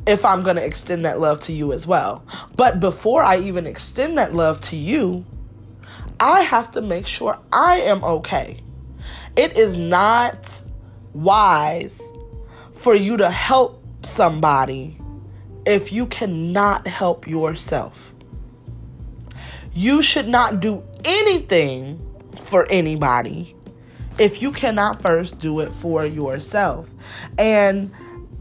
if 0.07 0.25
i'm 0.25 0.43
going 0.43 0.55
to 0.55 0.65
extend 0.65 1.05
that 1.05 1.19
love 1.19 1.39
to 1.41 1.53
you 1.53 1.73
as 1.73 1.85
well. 1.85 2.23
But 2.55 2.79
before 2.79 3.21
i 3.21 3.37
even 3.37 3.67
extend 3.67 4.17
that 4.17 4.33
love 4.33 4.61
to 4.61 4.75
you 4.75 5.25
i 6.19 6.41
have 6.41 6.71
to 6.71 6.81
make 6.81 7.05
sure 7.05 7.37
i 7.51 7.75
am 7.77 8.03
okay. 8.03 8.61
It 9.35 9.57
is 9.57 9.77
not 9.77 10.61
wise 11.13 12.01
for 12.73 12.95
you 12.95 13.17
to 13.17 13.29
help 13.29 13.83
somebody 14.01 14.99
if 15.65 15.91
you 15.91 16.05
cannot 16.07 16.87
help 16.87 17.27
yourself. 17.27 18.13
You 19.79 20.01
should 20.01 20.27
not 20.27 20.59
do 20.59 20.83
anything 21.05 22.05
for 22.43 22.67
anybody 22.69 23.55
if 24.17 24.41
you 24.41 24.51
cannot 24.51 25.01
first 25.01 25.39
do 25.39 25.61
it 25.61 25.71
for 25.71 26.05
yourself. 26.05 26.93
And 27.37 27.89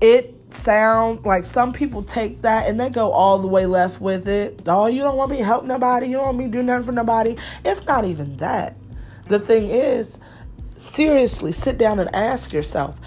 it 0.01 0.35
sound 0.53 1.25
like 1.25 1.45
some 1.45 1.73
people 1.73 2.03
take 2.03 2.43
that 2.43 2.69
and 2.69 2.81
they 2.81 2.91
go 2.91 3.13
all 3.13 3.39
the 3.39 3.47
way 3.47 3.67
left 3.67 4.01
with 4.01 4.27
it. 4.27 4.63
Oh, 4.67 4.87
you 4.89 5.01
don't 5.03 5.17
want 5.17 5.31
me 5.31 5.37
to 5.37 5.45
help 5.45 5.65
nobody, 5.65 6.09
you 6.09 6.15
don't 6.15 6.25
want 6.25 6.39
me 6.39 6.47
to 6.47 6.51
do 6.51 6.61
nothing 6.65 6.87
for 6.87 6.93
nobody. 6.93 7.37
It's 7.65 7.87
not 7.87 8.05
even 8.05 8.39
that. 8.39 8.77
The 9.29 9.39
thing 9.39 9.69
is, 9.69 10.19
seriously, 10.77 11.53
sit 11.53 11.79
down 11.79 12.01
and 12.01 12.13
ask 12.17 12.53
yourself, 12.53 13.01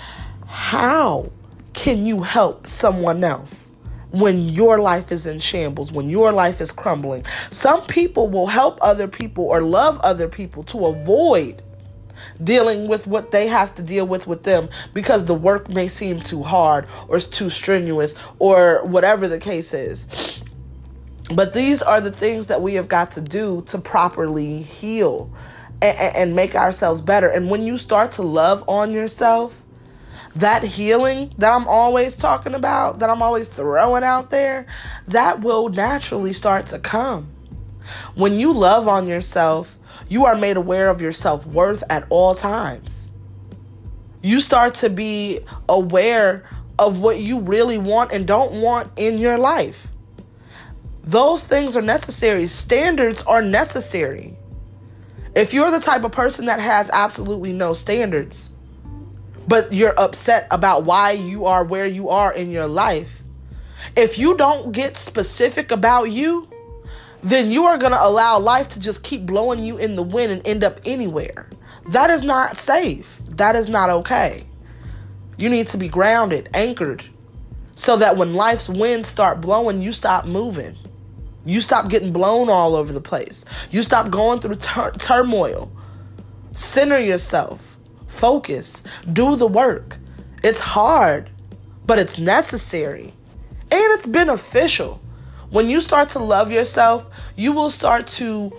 how 0.47 1.33
can 1.73 2.05
you 2.05 2.21
help 2.21 2.65
someone 2.65 3.25
else? 3.25 3.70
When 4.11 4.49
your 4.49 4.79
life 4.79 5.11
is 5.11 5.25
in 5.25 5.39
shambles, 5.39 5.91
when 5.91 6.09
your 6.09 6.31
life 6.31 6.61
is 6.61 6.71
crumbling. 6.71 7.25
Some 7.49 7.81
people 7.83 8.27
will 8.27 8.47
help 8.47 8.77
other 8.81 9.07
people 9.07 9.45
or 9.45 9.61
love 9.61 9.99
other 10.01 10.27
people 10.27 10.63
to 10.63 10.85
avoid 10.85 11.61
dealing 12.43 12.87
with 12.87 13.07
what 13.07 13.31
they 13.31 13.47
have 13.47 13.73
to 13.75 13.81
deal 13.81 14.05
with 14.05 14.27
with 14.27 14.43
them 14.43 14.69
because 14.93 15.25
the 15.25 15.33
work 15.33 15.69
may 15.69 15.87
seem 15.87 16.19
too 16.19 16.43
hard 16.43 16.85
or 17.07 17.17
it's 17.17 17.25
too 17.25 17.49
strenuous 17.49 18.15
or 18.39 18.83
whatever 18.85 19.27
the 19.27 19.39
case 19.39 19.73
is. 19.73 20.43
But 21.33 21.53
these 21.53 21.81
are 21.81 22.01
the 22.01 22.11
things 22.11 22.47
that 22.47 22.61
we 22.61 22.75
have 22.75 22.87
got 22.87 23.11
to 23.11 23.21
do 23.21 23.63
to 23.67 23.77
properly 23.77 24.61
heal 24.61 25.31
and, 25.81 25.97
and 26.15 26.35
make 26.35 26.55
ourselves 26.55 27.01
better. 27.01 27.29
And 27.29 27.49
when 27.49 27.63
you 27.63 27.77
start 27.77 28.11
to 28.13 28.21
love 28.21 28.67
on 28.67 28.91
yourself, 28.91 29.63
that 30.35 30.63
healing 30.63 31.33
that 31.37 31.51
I'm 31.51 31.67
always 31.67 32.15
talking 32.15 32.53
about, 32.53 32.99
that 32.99 33.09
I'm 33.09 33.21
always 33.21 33.49
throwing 33.49 34.03
out 34.03 34.29
there, 34.29 34.65
that 35.07 35.41
will 35.41 35.69
naturally 35.69 36.33
start 36.33 36.67
to 36.67 36.79
come. 36.79 37.29
When 38.15 38.39
you 38.39 38.53
love 38.53 38.87
on 38.87 39.07
yourself, 39.07 39.77
you 40.07 40.25
are 40.25 40.35
made 40.35 40.57
aware 40.57 40.89
of 40.89 41.01
your 41.01 41.11
self 41.11 41.45
worth 41.45 41.83
at 41.89 42.05
all 42.09 42.35
times. 42.35 43.09
You 44.21 44.39
start 44.39 44.75
to 44.75 44.89
be 44.89 45.39
aware 45.67 46.45
of 46.77 47.01
what 47.01 47.19
you 47.19 47.39
really 47.39 47.77
want 47.77 48.11
and 48.11 48.27
don't 48.27 48.61
want 48.61 48.91
in 48.97 49.17
your 49.17 49.37
life. 49.37 49.87
Those 51.03 51.43
things 51.43 51.75
are 51.75 51.81
necessary. 51.81 52.45
Standards 52.47 53.23
are 53.23 53.41
necessary. 53.41 54.37
If 55.35 55.53
you're 55.53 55.71
the 55.71 55.79
type 55.79 56.03
of 56.03 56.11
person 56.11 56.45
that 56.45 56.59
has 56.59 56.89
absolutely 56.93 57.53
no 57.53 57.73
standards, 57.73 58.50
but 59.47 59.71
you're 59.73 59.99
upset 59.99 60.47
about 60.51 60.83
why 60.83 61.11
you 61.11 61.45
are 61.45 61.63
where 61.63 61.85
you 61.85 62.09
are 62.09 62.33
in 62.33 62.51
your 62.51 62.67
life, 62.67 63.21
if 63.95 64.17
you 64.17 64.35
don't 64.37 64.71
get 64.71 64.97
specific 64.97 65.71
about 65.71 66.11
you, 66.11 66.47
then 67.23 67.51
you 67.51 67.65
are 67.65 67.77
going 67.77 67.91
to 67.91 68.03
allow 68.03 68.39
life 68.39 68.67
to 68.69 68.79
just 68.79 69.03
keep 69.03 69.25
blowing 69.25 69.63
you 69.63 69.77
in 69.77 69.95
the 69.95 70.03
wind 70.03 70.31
and 70.31 70.47
end 70.47 70.63
up 70.63 70.79
anywhere. 70.85 71.49
That 71.89 72.09
is 72.09 72.23
not 72.23 72.57
safe. 72.57 73.19
That 73.29 73.55
is 73.55 73.69
not 73.69 73.89
okay. 73.89 74.43
You 75.37 75.49
need 75.49 75.67
to 75.67 75.77
be 75.77 75.87
grounded, 75.87 76.49
anchored, 76.53 77.03
so 77.75 77.97
that 77.97 78.17
when 78.17 78.33
life's 78.33 78.69
winds 78.69 79.07
start 79.07 79.41
blowing, 79.41 79.81
you 79.81 79.91
stop 79.91 80.25
moving. 80.25 80.75
You 81.45 81.59
stop 81.59 81.89
getting 81.89 82.13
blown 82.13 82.49
all 82.49 82.75
over 82.75 82.93
the 82.93 83.01
place. 83.01 83.43
You 83.71 83.81
stop 83.81 84.11
going 84.11 84.39
through 84.39 84.55
tur- 84.57 84.91
turmoil. 84.91 85.71
Center 86.51 86.99
yourself. 86.99 87.79
Focus. 88.11 88.83
Do 89.13 89.35
the 89.35 89.47
work. 89.47 89.97
It's 90.43 90.59
hard, 90.59 91.29
but 91.87 91.97
it's 91.97 92.19
necessary. 92.19 93.13
And 93.71 93.93
it's 93.93 94.05
beneficial. 94.05 95.01
When 95.49 95.69
you 95.69 95.81
start 95.81 96.09
to 96.09 96.19
love 96.19 96.51
yourself, 96.51 97.07
you 97.35 97.51
will 97.51 97.69
start 97.69 98.05
to 98.19 98.51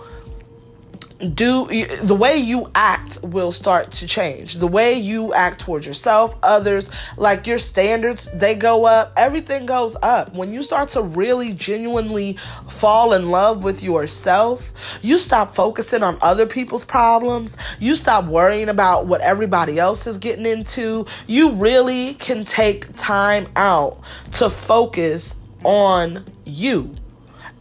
do 1.29 1.67
the 2.01 2.15
way 2.15 2.37
you 2.37 2.69
act 2.75 3.21
will 3.23 3.51
start 3.51 3.91
to 3.91 4.07
change. 4.07 4.55
The 4.55 4.67
way 4.67 4.93
you 4.93 5.33
act 5.33 5.59
towards 5.61 5.87
yourself 5.87 6.35
others 6.43 6.89
like 7.17 7.47
your 7.47 7.57
standards 7.57 8.29
they 8.33 8.55
go 8.55 8.85
up. 8.85 9.13
Everything 9.17 9.65
goes 9.65 9.95
up. 10.01 10.33
When 10.33 10.53
you 10.53 10.63
start 10.63 10.89
to 10.89 11.01
really 11.01 11.53
genuinely 11.53 12.37
fall 12.69 13.13
in 13.13 13.29
love 13.29 13.63
with 13.63 13.83
yourself 13.83 14.71
you 15.01 15.19
stop 15.19 15.55
focusing 15.55 16.03
on 16.03 16.17
other 16.21 16.45
people's 16.45 16.85
problems. 16.85 17.57
You 17.79 17.95
stop 17.95 18.25
worrying 18.25 18.69
about 18.69 19.05
what 19.05 19.21
everybody 19.21 19.79
else 19.79 20.07
is 20.07 20.17
getting 20.17 20.45
into. 20.45 21.05
You 21.27 21.51
really 21.51 22.15
can 22.15 22.45
take 22.45 22.93
time 22.95 23.47
out 23.55 23.99
to 24.33 24.49
focus 24.49 25.33
on 25.63 26.25
you 26.45 26.93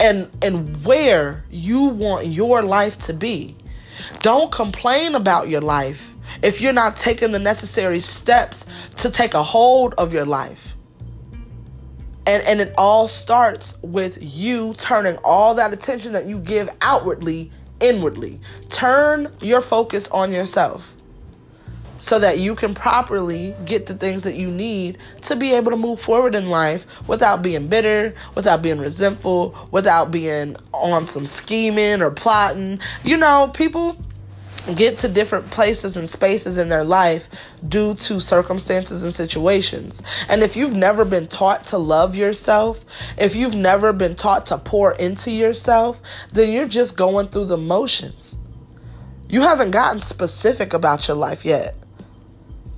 and 0.02 0.28
and 0.42 0.84
where 0.84 1.44
you 1.50 1.84
want 1.84 2.26
your 2.26 2.62
life 2.62 2.98
to 2.98 3.14
be. 3.14 3.56
Don't 4.20 4.50
complain 4.50 5.14
about 5.14 5.48
your 5.48 5.60
life 5.60 6.12
if 6.42 6.60
you're 6.60 6.72
not 6.72 6.96
taking 6.96 7.30
the 7.30 7.38
necessary 7.38 8.00
steps 8.00 8.66
to 8.96 9.10
take 9.10 9.34
a 9.34 9.42
hold 9.42 9.94
of 9.94 10.12
your 10.12 10.26
life. 10.26 10.74
And 12.26 12.42
and 12.46 12.60
it 12.60 12.74
all 12.76 13.08
starts 13.08 13.74
with 13.82 14.18
you 14.20 14.74
turning 14.74 15.16
all 15.24 15.54
that 15.54 15.72
attention 15.72 16.12
that 16.12 16.26
you 16.26 16.38
give 16.40 16.68
outwardly 16.80 17.50
inwardly. 17.80 18.40
Turn 18.70 19.32
your 19.40 19.60
focus 19.60 20.08
on 20.08 20.32
yourself 20.32 20.96
so 22.02 22.18
that 22.18 22.40
you 22.40 22.56
can 22.56 22.74
properly 22.74 23.54
get 23.64 23.86
the 23.86 23.94
things 23.94 24.24
that 24.24 24.34
you 24.34 24.50
need 24.50 24.98
to 25.20 25.36
be 25.36 25.52
able 25.54 25.70
to 25.70 25.76
move 25.76 26.00
forward 26.00 26.34
in 26.34 26.50
life 26.50 26.84
without 27.06 27.42
being 27.42 27.68
bitter, 27.68 28.12
without 28.34 28.60
being 28.60 28.80
resentful, 28.80 29.54
without 29.70 30.10
being 30.10 30.56
on 30.72 31.06
some 31.06 31.24
scheming 31.24 32.02
or 32.02 32.10
plotting. 32.10 32.80
You 33.04 33.16
know, 33.16 33.52
people 33.54 33.96
get 34.74 34.98
to 34.98 35.08
different 35.08 35.48
places 35.52 35.96
and 35.96 36.10
spaces 36.10 36.58
in 36.58 36.68
their 36.68 36.82
life 36.82 37.28
due 37.68 37.94
to 37.94 38.18
circumstances 38.18 39.04
and 39.04 39.14
situations. 39.14 40.02
And 40.28 40.42
if 40.42 40.56
you've 40.56 40.74
never 40.74 41.04
been 41.04 41.28
taught 41.28 41.66
to 41.68 41.78
love 41.78 42.16
yourself, 42.16 42.84
if 43.16 43.36
you've 43.36 43.54
never 43.54 43.92
been 43.92 44.16
taught 44.16 44.46
to 44.46 44.58
pour 44.58 44.90
into 44.90 45.30
yourself, 45.30 46.02
then 46.32 46.50
you're 46.50 46.66
just 46.66 46.96
going 46.96 47.28
through 47.28 47.46
the 47.46 47.58
motions. 47.58 48.36
You 49.28 49.42
haven't 49.42 49.70
gotten 49.70 50.02
specific 50.02 50.72
about 50.72 51.06
your 51.06 51.16
life 51.16 51.44
yet. 51.44 51.76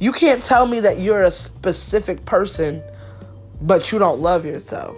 You 0.05 0.13
can't 0.13 0.43
tell 0.43 0.67
me 0.67 0.81
that 0.81 0.99
you're 0.99 1.23
a 1.23 1.31
specific 1.31 2.27
person, 2.27 2.83
but 3.63 3.91
you 3.91 3.99
don't 3.99 4.21
love 4.21 4.45
yourself. 4.45 4.95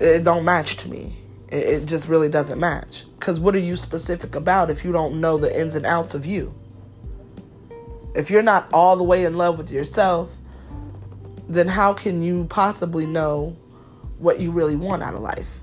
It 0.00 0.22
don't 0.22 0.44
match 0.44 0.76
to 0.82 0.90
me. 0.90 1.16
It, 1.48 1.86
just 1.86 2.08
really 2.08 2.28
doesn't 2.28 2.60
match. 2.60 3.06
Because 3.18 3.40
what 3.40 3.54
are 3.54 3.60
you 3.60 3.74
specific 3.74 4.34
about 4.34 4.68
if 4.68 4.84
you 4.84 4.92
don't 4.92 5.18
know 5.18 5.38
the 5.38 5.58
ins 5.58 5.74
and 5.74 5.86
outs 5.86 6.12
of 6.12 6.26
you? 6.26 6.52
If 8.14 8.30
you're 8.30 8.42
not 8.42 8.68
all 8.70 8.96
the 8.96 9.02
way 9.02 9.24
in 9.24 9.38
love 9.38 9.56
with 9.56 9.70
yourself, 9.70 10.30
then 11.48 11.68
how 11.68 11.94
can 11.94 12.20
you 12.20 12.44
possibly 12.50 13.06
know 13.06 13.56
what 14.18 14.40
you 14.40 14.50
really 14.50 14.76
want 14.76 15.02
out 15.02 15.14
of 15.14 15.22
life? 15.22 15.60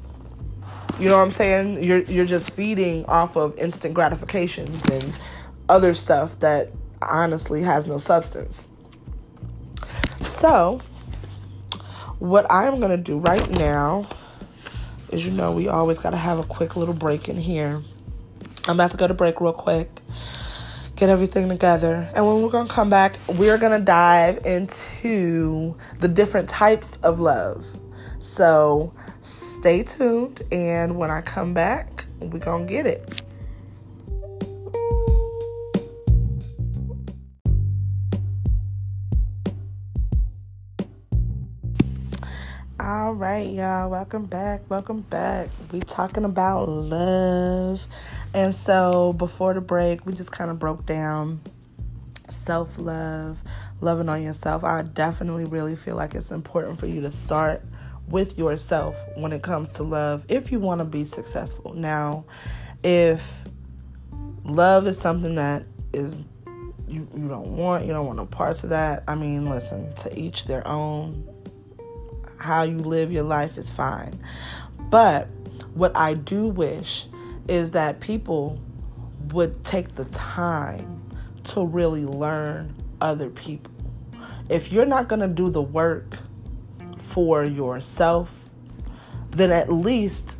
You 0.99 1.07
know 1.07 1.17
what 1.17 1.23
I'm 1.23 1.29
saying? 1.29 1.83
You're 1.83 1.99
you're 1.99 2.25
just 2.25 2.55
feeding 2.55 3.05
off 3.05 3.37
of 3.37 3.55
instant 3.59 3.93
gratifications 3.93 4.83
and 4.89 5.13
other 5.69 5.93
stuff 5.93 6.39
that 6.39 6.71
honestly 7.01 7.61
has 7.63 7.85
no 7.87 7.97
substance. 7.97 8.69
So, 10.21 10.79
what 12.19 12.45
I'm 12.51 12.79
going 12.79 12.91
to 12.91 12.97
do 12.97 13.17
right 13.19 13.47
now 13.51 14.07
is 15.09 15.25
you 15.25 15.31
know, 15.31 15.51
we 15.51 15.67
always 15.67 15.99
got 15.99 16.11
to 16.11 16.17
have 16.17 16.39
a 16.39 16.43
quick 16.43 16.75
little 16.75 16.93
break 16.93 17.29
in 17.29 17.37
here. 17.37 17.81
I'm 18.67 18.75
about 18.75 18.91
to 18.91 18.97
go 18.97 19.07
to 19.07 19.13
break 19.13 19.39
real 19.39 19.53
quick, 19.53 19.89
get 20.95 21.09
everything 21.09 21.47
together. 21.47 22.09
And 22.15 22.27
when 22.27 22.41
we're 22.41 22.49
going 22.49 22.67
to 22.67 22.73
come 22.73 22.89
back, 22.89 23.17
we're 23.27 23.57
going 23.57 23.77
to 23.77 23.83
dive 23.83 24.39
into 24.45 25.77
the 26.01 26.07
different 26.07 26.49
types 26.49 26.97
of 27.03 27.19
love. 27.19 27.65
So, 28.19 28.93
stay 29.21 29.83
tuned. 29.83 30.41
And 30.51 30.97
when 30.97 31.09
I 31.09 31.21
come 31.21 31.53
back, 31.53 32.05
we're 32.19 32.39
going 32.39 32.67
to 32.67 32.73
get 32.73 32.85
it. 32.85 33.23
All 42.87 43.11
right, 43.11 43.51
y'all. 43.51 43.89
Welcome 43.89 44.23
back. 44.27 44.61
Welcome 44.69 45.01
back. 45.01 45.49
We 45.73 45.81
talking 45.81 46.23
about 46.23 46.69
love. 46.69 47.85
And 48.33 48.55
so 48.55 49.11
before 49.11 49.53
the 49.53 49.59
break, 49.59 50.05
we 50.05 50.13
just 50.13 50.31
kind 50.31 50.49
of 50.49 50.57
broke 50.57 50.85
down 50.85 51.41
self-love, 52.29 53.43
loving 53.81 54.07
on 54.07 54.23
yourself. 54.23 54.63
I 54.63 54.83
definitely 54.83 55.43
really 55.43 55.75
feel 55.75 55.97
like 55.97 56.15
it's 56.15 56.31
important 56.31 56.79
for 56.79 56.87
you 56.87 57.01
to 57.01 57.09
start 57.09 57.61
with 58.07 58.37
yourself 58.37 58.97
when 59.15 59.33
it 59.33 59.41
comes 59.41 59.71
to 59.71 59.83
love 59.83 60.25
if 60.29 60.49
you 60.53 60.61
want 60.61 60.79
to 60.79 60.85
be 60.85 61.03
successful. 61.03 61.73
Now, 61.73 62.23
if 62.85 63.43
love 64.45 64.87
is 64.87 64.97
something 64.97 65.35
that 65.35 65.65
is 65.91 66.15
you, 66.87 67.05
you 67.13 67.27
don't 67.27 67.57
want, 67.57 67.85
you 67.85 67.91
don't 67.91 68.05
want 68.05 68.17
no 68.17 68.25
parts 68.25 68.63
of 68.63 68.69
that. 68.69 69.03
I 69.09 69.15
mean, 69.15 69.49
listen, 69.49 69.93
to 69.95 70.17
each 70.17 70.45
their 70.45 70.65
own 70.65 71.27
how 72.37 72.63
you 72.63 72.77
live 72.77 73.11
your 73.11 73.23
life 73.23 73.57
is 73.57 73.71
fine. 73.71 74.19
But 74.89 75.27
what 75.73 75.95
I 75.95 76.13
do 76.13 76.47
wish 76.47 77.07
is 77.47 77.71
that 77.71 77.99
people 77.99 78.59
would 79.31 79.63
take 79.63 79.95
the 79.95 80.05
time 80.05 81.01
to 81.45 81.65
really 81.65 82.05
learn 82.05 82.75
other 83.01 83.29
people. 83.29 83.71
If 84.49 84.71
you're 84.71 84.85
not 84.85 85.07
going 85.07 85.19
to 85.19 85.27
do 85.27 85.49
the 85.49 85.61
work 85.61 86.17
for 86.97 87.43
yourself, 87.43 88.49
then 89.31 89.51
at 89.51 89.71
least 89.71 90.37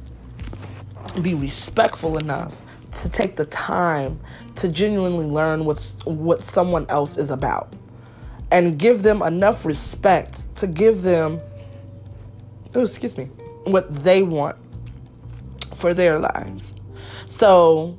be 1.22 1.34
respectful 1.34 2.18
enough 2.18 2.62
to 3.02 3.10
take 3.10 3.36
the 3.36 3.46
time 3.46 4.20
to 4.56 4.70
genuinely 4.70 5.26
learn 5.26 5.66
what's 5.66 5.96
what 6.06 6.44
someone 6.44 6.86
else 6.90 7.18
is 7.18 7.30
about 7.30 7.74
and 8.52 8.80
give 8.80 9.04
them 9.04 9.22
enough 9.22 9.66
respect 9.66 10.42
to 10.56 10.68
give 10.68 11.02
them 11.02 11.40
oh, 12.78 12.84
excuse 12.84 13.18
me, 13.18 13.26
what 13.66 13.94
they 13.94 14.24
want 14.24 14.56
for 15.74 15.94
their 15.94 16.20
lives. 16.20 16.74
So, 17.30 17.98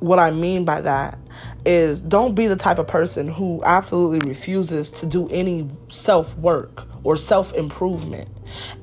what 0.00 0.18
I 0.18 0.30
mean 0.30 0.64
by 0.64 0.82
that 0.82 1.18
is 1.64 2.00
don't 2.00 2.34
be 2.34 2.46
the 2.46 2.56
type 2.56 2.78
of 2.78 2.86
person 2.86 3.26
who 3.26 3.62
absolutely 3.64 4.28
refuses 4.28 4.90
to 4.90 5.06
do 5.06 5.26
any 5.30 5.68
self 5.88 6.36
work 6.36 6.86
or 7.04 7.16
self 7.16 7.54
improvement 7.54 8.28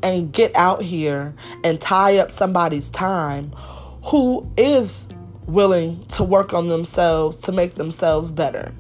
and 0.02 0.34
get 0.34 0.56
out 0.56 0.82
here 0.82 1.36
and 1.64 1.80
tie 1.80 2.18
up 2.18 2.32
somebody's 2.32 2.90
time 2.90 3.52
who 4.06 4.52
is 4.58 5.08
willing 5.46 6.00
to 6.04 6.24
work 6.24 6.54
on 6.54 6.68
themselves 6.68 7.36
to 7.36 7.52
make 7.52 7.76
themselves 7.76 8.32
better. 8.32 8.74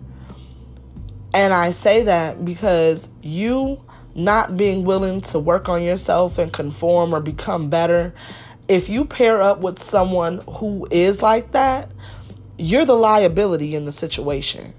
And 1.34 1.54
I 1.54 1.72
say 1.72 2.04
that 2.04 2.44
because 2.44 3.08
you 3.22 3.82
not 4.16 4.58
being 4.58 4.84
willing 4.84 5.22
to 5.22 5.40
work 5.40 5.70
on 5.70 5.82
yourself 5.82 6.38
and 6.38 6.52
conform 6.52 7.14
or 7.14 7.22
become 7.22 7.70
better, 7.70 8.14
if 8.68 8.90
you 8.90 9.06
pair 9.06 9.42
up 9.42 9.60
with 9.60 9.82
someone 9.82 10.42
who 10.50 10.88
is 10.92 11.22
like 11.22 11.52
that, 11.52 11.92
you're 12.58 12.86
the 12.86 12.96
liability 12.96 13.76
in 13.76 13.86
the 13.86 13.92
situation. 13.92 14.74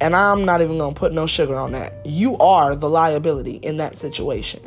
And 0.00 0.16
I'm 0.16 0.44
not 0.44 0.60
even 0.60 0.78
going 0.78 0.94
to 0.94 0.98
put 0.98 1.12
no 1.12 1.26
sugar 1.26 1.56
on 1.56 1.72
that. 1.72 2.04
You 2.04 2.36
are 2.38 2.74
the 2.74 2.88
liability 2.88 3.56
in 3.56 3.76
that 3.76 3.96
situation. 3.96 4.60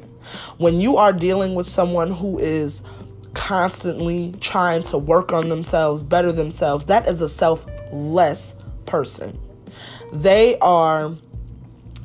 When 0.57 0.79
you 0.79 0.97
are 0.97 1.13
dealing 1.13 1.55
with 1.55 1.67
someone 1.67 2.11
who 2.11 2.39
is 2.39 2.83
constantly 3.33 4.33
trying 4.39 4.81
to 4.83 4.97
work 4.97 5.33
on 5.33 5.49
themselves, 5.49 6.01
better 6.01 6.31
themselves, 6.31 6.85
that 6.85 7.07
is 7.07 7.21
a 7.21 7.29
selfless 7.29 8.55
person. 8.85 9.37
They 10.13 10.57
are 10.59 11.15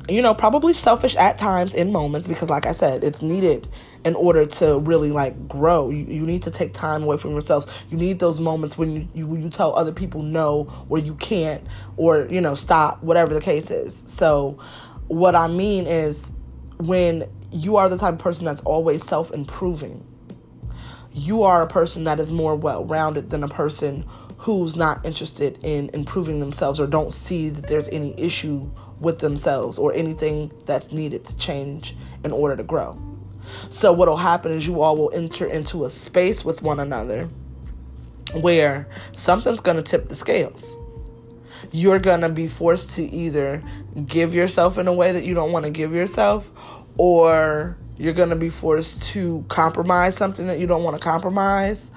you 0.09 0.21
know, 0.21 0.33
probably 0.33 0.73
selfish 0.73 1.15
at 1.15 1.37
times 1.37 1.73
in 1.73 1.91
moments 1.91 2.27
because, 2.27 2.49
like 2.49 2.65
I 2.65 2.71
said, 2.71 3.03
it's 3.03 3.21
needed 3.21 3.67
in 4.03 4.15
order 4.15 4.45
to 4.45 4.79
really 4.79 5.11
like 5.11 5.47
grow. 5.47 5.89
You, 5.89 6.05
you 6.05 6.25
need 6.25 6.41
to 6.43 6.51
take 6.51 6.73
time 6.73 7.03
away 7.03 7.17
from 7.17 7.31
yourselves. 7.31 7.67
You 7.89 7.97
need 7.97 8.19
those 8.19 8.39
moments 8.39 8.77
when 8.77 8.91
you, 8.95 9.07
you 9.13 9.37
you 9.37 9.49
tell 9.49 9.75
other 9.75 9.91
people 9.91 10.23
no 10.23 10.67
or 10.89 10.97
you 10.97 11.15
can't 11.15 11.65
or 11.97 12.27
you 12.29 12.41
know 12.41 12.55
stop, 12.55 13.03
whatever 13.03 13.33
the 13.33 13.41
case 13.41 13.69
is. 13.69 14.03
So, 14.07 14.57
what 15.07 15.35
I 15.35 15.47
mean 15.47 15.85
is 15.85 16.31
when 16.77 17.29
you 17.51 17.77
are 17.77 17.89
the 17.89 17.97
type 17.97 18.13
of 18.13 18.19
person 18.19 18.45
that's 18.45 18.61
always 18.61 19.03
self 19.03 19.31
improving, 19.31 20.05
you 21.13 21.43
are 21.43 21.61
a 21.61 21.67
person 21.67 22.05
that 22.05 22.19
is 22.19 22.31
more 22.31 22.55
well 22.55 22.85
rounded 22.85 23.29
than 23.29 23.43
a 23.43 23.49
person 23.49 24.05
who's 24.37 24.75
not 24.75 25.05
interested 25.05 25.59
in 25.61 25.91
improving 25.93 26.39
themselves 26.39 26.79
or 26.79 26.87
don't 26.87 27.13
see 27.13 27.49
that 27.49 27.67
there's 27.67 27.87
any 27.89 28.19
issue 28.19 28.67
with 29.01 29.19
themselves 29.19 29.77
or 29.77 29.93
anything 29.93 30.51
that's 30.65 30.91
needed 30.91 31.25
to 31.25 31.35
change 31.35 31.95
in 32.23 32.31
order 32.31 32.55
to 32.55 32.63
grow. 32.63 32.97
So, 33.69 33.91
what 33.91 34.07
will 34.07 34.17
happen 34.17 34.51
is 34.51 34.67
you 34.67 34.81
all 34.81 34.95
will 34.95 35.11
enter 35.13 35.45
into 35.45 35.83
a 35.83 35.89
space 35.89 36.45
with 36.45 36.61
one 36.61 36.79
another 36.79 37.29
where 38.35 38.87
something's 39.11 39.59
going 39.59 39.77
to 39.77 39.83
tip 39.83 40.07
the 40.07 40.15
scales. 40.15 40.77
You're 41.71 41.99
going 41.99 42.21
to 42.21 42.29
be 42.29 42.47
forced 42.47 42.91
to 42.91 43.03
either 43.03 43.63
give 44.05 44.33
yourself 44.33 44.77
in 44.77 44.87
a 44.87 44.93
way 44.93 45.11
that 45.11 45.25
you 45.25 45.33
don't 45.33 45.51
want 45.51 45.65
to 45.65 45.71
give 45.71 45.93
yourself, 45.93 46.49
or 46.97 47.77
you're 47.97 48.13
going 48.13 48.29
to 48.29 48.35
be 48.35 48.49
forced 48.49 49.01
to 49.13 49.43
compromise 49.47 50.15
something 50.15 50.47
that 50.47 50.59
you 50.59 50.67
don't 50.67 50.83
want 50.83 50.97
to 50.97 51.03
compromise, 51.03 51.91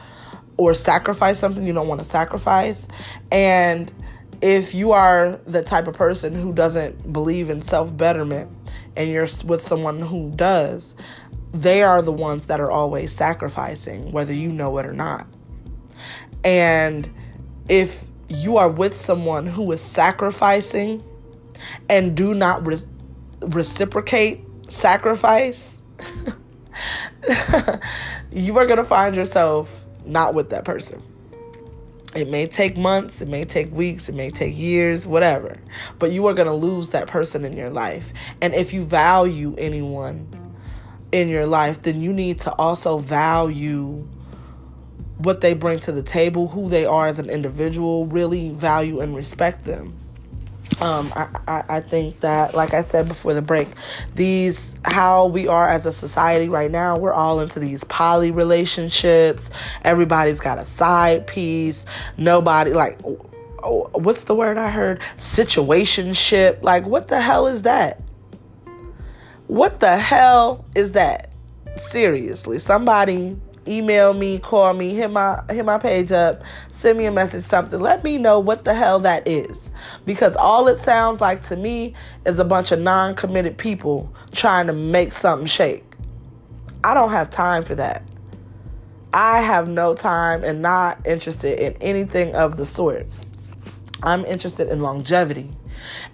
or 0.56 0.74
sacrifice 0.74 1.38
something 1.38 1.66
you 1.66 1.72
don't 1.72 1.88
want 1.88 2.00
to 2.00 2.06
sacrifice. 2.06 2.86
And 3.30 3.92
if 4.44 4.74
you 4.74 4.92
are 4.92 5.40
the 5.46 5.62
type 5.62 5.86
of 5.86 5.94
person 5.94 6.34
who 6.34 6.52
doesn't 6.52 7.10
believe 7.10 7.48
in 7.48 7.62
self 7.62 7.96
betterment 7.96 8.50
and 8.94 9.10
you're 9.10 9.26
with 9.46 9.66
someone 9.66 10.00
who 10.00 10.30
does, 10.36 10.94
they 11.52 11.82
are 11.82 12.02
the 12.02 12.12
ones 12.12 12.44
that 12.48 12.60
are 12.60 12.70
always 12.70 13.10
sacrificing, 13.10 14.12
whether 14.12 14.34
you 14.34 14.52
know 14.52 14.76
it 14.76 14.84
or 14.84 14.92
not. 14.92 15.26
And 16.44 17.10
if 17.70 18.04
you 18.28 18.58
are 18.58 18.68
with 18.68 18.94
someone 18.94 19.46
who 19.46 19.72
is 19.72 19.80
sacrificing 19.80 21.02
and 21.88 22.14
do 22.14 22.34
not 22.34 22.66
re- 22.66 22.82
reciprocate 23.40 24.44
sacrifice, 24.68 25.74
you 28.30 28.58
are 28.58 28.66
going 28.66 28.76
to 28.76 28.84
find 28.84 29.16
yourself 29.16 29.86
not 30.04 30.34
with 30.34 30.50
that 30.50 30.66
person. 30.66 31.02
It 32.14 32.30
may 32.30 32.46
take 32.46 32.76
months, 32.76 33.20
it 33.20 33.28
may 33.28 33.44
take 33.44 33.72
weeks, 33.72 34.08
it 34.08 34.14
may 34.14 34.30
take 34.30 34.56
years, 34.56 35.06
whatever. 35.06 35.58
But 35.98 36.12
you 36.12 36.26
are 36.28 36.34
going 36.34 36.46
to 36.46 36.54
lose 36.54 36.90
that 36.90 37.08
person 37.08 37.44
in 37.44 37.56
your 37.56 37.70
life. 37.70 38.12
And 38.40 38.54
if 38.54 38.72
you 38.72 38.84
value 38.84 39.56
anyone 39.58 40.28
in 41.10 41.28
your 41.28 41.46
life, 41.46 41.82
then 41.82 42.00
you 42.00 42.12
need 42.12 42.40
to 42.40 42.52
also 42.52 42.98
value 42.98 44.06
what 45.18 45.40
they 45.40 45.54
bring 45.54 45.80
to 45.80 45.92
the 45.92 46.02
table, 46.02 46.48
who 46.48 46.68
they 46.68 46.84
are 46.84 47.06
as 47.06 47.18
an 47.18 47.30
individual, 47.30 48.06
really 48.06 48.50
value 48.50 49.00
and 49.00 49.16
respect 49.16 49.64
them. 49.64 49.98
Um, 50.80 51.12
I, 51.14 51.28
I, 51.46 51.64
I 51.68 51.80
think 51.80 52.20
that, 52.20 52.54
like 52.54 52.74
I 52.74 52.82
said 52.82 53.06
before 53.06 53.32
the 53.32 53.42
break, 53.42 53.68
these, 54.14 54.74
how 54.84 55.26
we 55.26 55.46
are 55.46 55.68
as 55.68 55.86
a 55.86 55.92
society 55.92 56.48
right 56.48 56.70
now, 56.70 56.98
we're 56.98 57.12
all 57.12 57.40
into 57.40 57.60
these 57.60 57.84
poly 57.84 58.30
relationships. 58.30 59.50
Everybody's 59.82 60.40
got 60.40 60.58
a 60.58 60.64
side 60.64 61.26
piece. 61.26 61.86
Nobody, 62.16 62.72
like, 62.72 62.98
what's 63.02 64.24
the 64.24 64.34
word 64.34 64.58
I 64.58 64.70
heard? 64.70 65.00
Situationship. 65.16 66.62
Like, 66.62 66.86
what 66.86 67.08
the 67.08 67.20
hell 67.20 67.46
is 67.46 67.62
that? 67.62 68.00
What 69.46 69.80
the 69.80 69.96
hell 69.96 70.64
is 70.74 70.92
that? 70.92 71.32
Seriously, 71.76 72.58
somebody 72.58 73.36
email 73.68 74.14
me, 74.14 74.38
call 74.38 74.74
me, 74.74 74.94
hit 74.94 75.10
my 75.10 75.42
hit 75.50 75.64
my 75.64 75.78
page 75.78 76.12
up, 76.12 76.42
send 76.68 76.98
me 76.98 77.06
a 77.06 77.12
message, 77.12 77.44
something. 77.44 77.80
Let 77.80 78.04
me 78.04 78.18
know 78.18 78.40
what 78.40 78.64
the 78.64 78.74
hell 78.74 79.00
that 79.00 79.26
is. 79.28 79.70
Because 80.04 80.36
all 80.36 80.68
it 80.68 80.78
sounds 80.78 81.20
like 81.20 81.46
to 81.48 81.56
me 81.56 81.94
is 82.24 82.38
a 82.38 82.44
bunch 82.44 82.72
of 82.72 82.80
non-committed 82.80 83.58
people 83.58 84.14
trying 84.32 84.66
to 84.66 84.72
make 84.72 85.12
something 85.12 85.46
shake. 85.46 85.84
I 86.82 86.94
don't 86.94 87.10
have 87.10 87.30
time 87.30 87.64
for 87.64 87.74
that. 87.76 88.02
I 89.12 89.40
have 89.40 89.68
no 89.68 89.94
time 89.94 90.42
and 90.42 90.60
not 90.60 91.06
interested 91.06 91.58
in 91.58 91.74
anything 91.80 92.34
of 92.34 92.56
the 92.56 92.66
sort. 92.66 93.06
I'm 94.02 94.24
interested 94.24 94.68
in 94.68 94.80
longevity. 94.80 95.50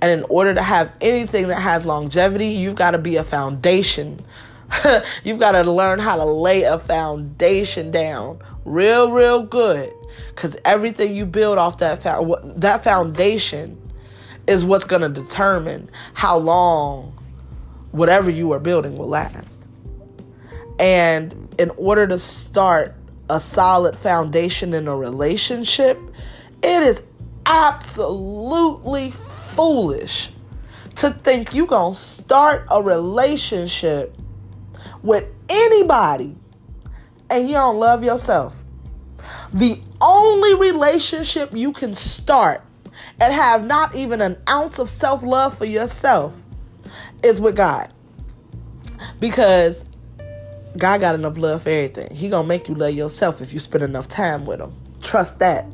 And 0.01 0.11
in 0.11 0.25
order 0.29 0.55
to 0.55 0.63
have 0.63 0.93
anything 1.01 1.49
that 1.49 1.61
has 1.61 1.85
longevity, 1.85 2.49
you've 2.49 2.75
got 2.75 2.93
to 2.93 2.99
be 2.99 3.17
a 3.17 3.25
foundation 3.25 4.21
You've 5.25 5.39
got 5.39 5.53
to 5.53 5.71
learn 5.71 5.99
how 5.99 6.17
to 6.17 6.25
lay 6.25 6.63
a 6.63 6.79
foundation 6.79 7.91
down 7.91 8.41
real, 8.65 9.11
real 9.11 9.43
good. 9.43 9.93
Because 10.29 10.57
everything 10.65 11.15
you 11.15 11.27
build 11.27 11.59
off 11.59 11.79
that, 11.79 12.03
that 12.03 12.85
foundation 12.85 13.81
is 14.47 14.65
what's 14.65 14.85
going 14.85 15.03
to 15.03 15.09
determine 15.09 15.91
how 16.15 16.37
long 16.37 17.17
whatever 17.93 18.31
you 18.31 18.53
are 18.53 18.59
building 18.59 18.97
will 18.97 19.09
last. 19.09 19.69
And 20.79 21.55
in 21.59 21.71
order 21.77 22.07
to 22.07 22.19
start 22.19 22.97
a 23.29 23.41
solid 23.41 23.97
foundation 23.97 24.75
in 24.75 24.89
a 24.89 24.97
relationship, 24.97 25.99
it 26.63 26.83
is 26.83 27.03
absolutely 27.47 29.11
foolish 29.11 30.31
to 30.97 31.11
think 31.11 31.55
you're 31.55 31.67
going 31.67 31.95
to 31.95 32.01
start 32.01 32.67
a 32.71 32.83
relationship 32.83 34.17
with 35.03 35.25
anybody 35.49 36.37
and 37.29 37.49
you 37.49 37.55
don't 37.55 37.79
love 37.79 38.05
yourself, 38.05 38.65
the 39.53 39.81
only 40.01 40.55
relationship 40.55 41.55
you 41.55 41.73
can 41.73 41.95
start 41.95 42.63
and 43.21 43.33
have 43.33 43.65
not 43.65 43.95
even 43.95 44.21
an 44.21 44.37
ounce 44.49 44.79
of 44.79 44.91
self 44.91 45.23
love 45.23 45.57
for 45.57 45.65
yourself 45.65 46.41
is 47.23 47.41
with 47.41 47.57
God. 47.57 47.93
Because 49.19 49.85
God 50.77 51.01
got 51.01 51.15
enough 51.15 51.37
love 51.37 51.63
for 51.63 51.71
everything. 51.71 52.15
He 52.15 52.29
gonna 52.29 52.47
make 52.47 52.69
you 52.69 52.75
love 52.75 52.95
yourself 52.95 53.41
if 53.41 53.53
you 53.53 53.59
spend 53.59 53.85
enough 53.85 54.09
time 54.09 54.47
with 54.47 54.61
him. 54.61 54.75
Trust 55.03 55.39
that. 55.41 55.67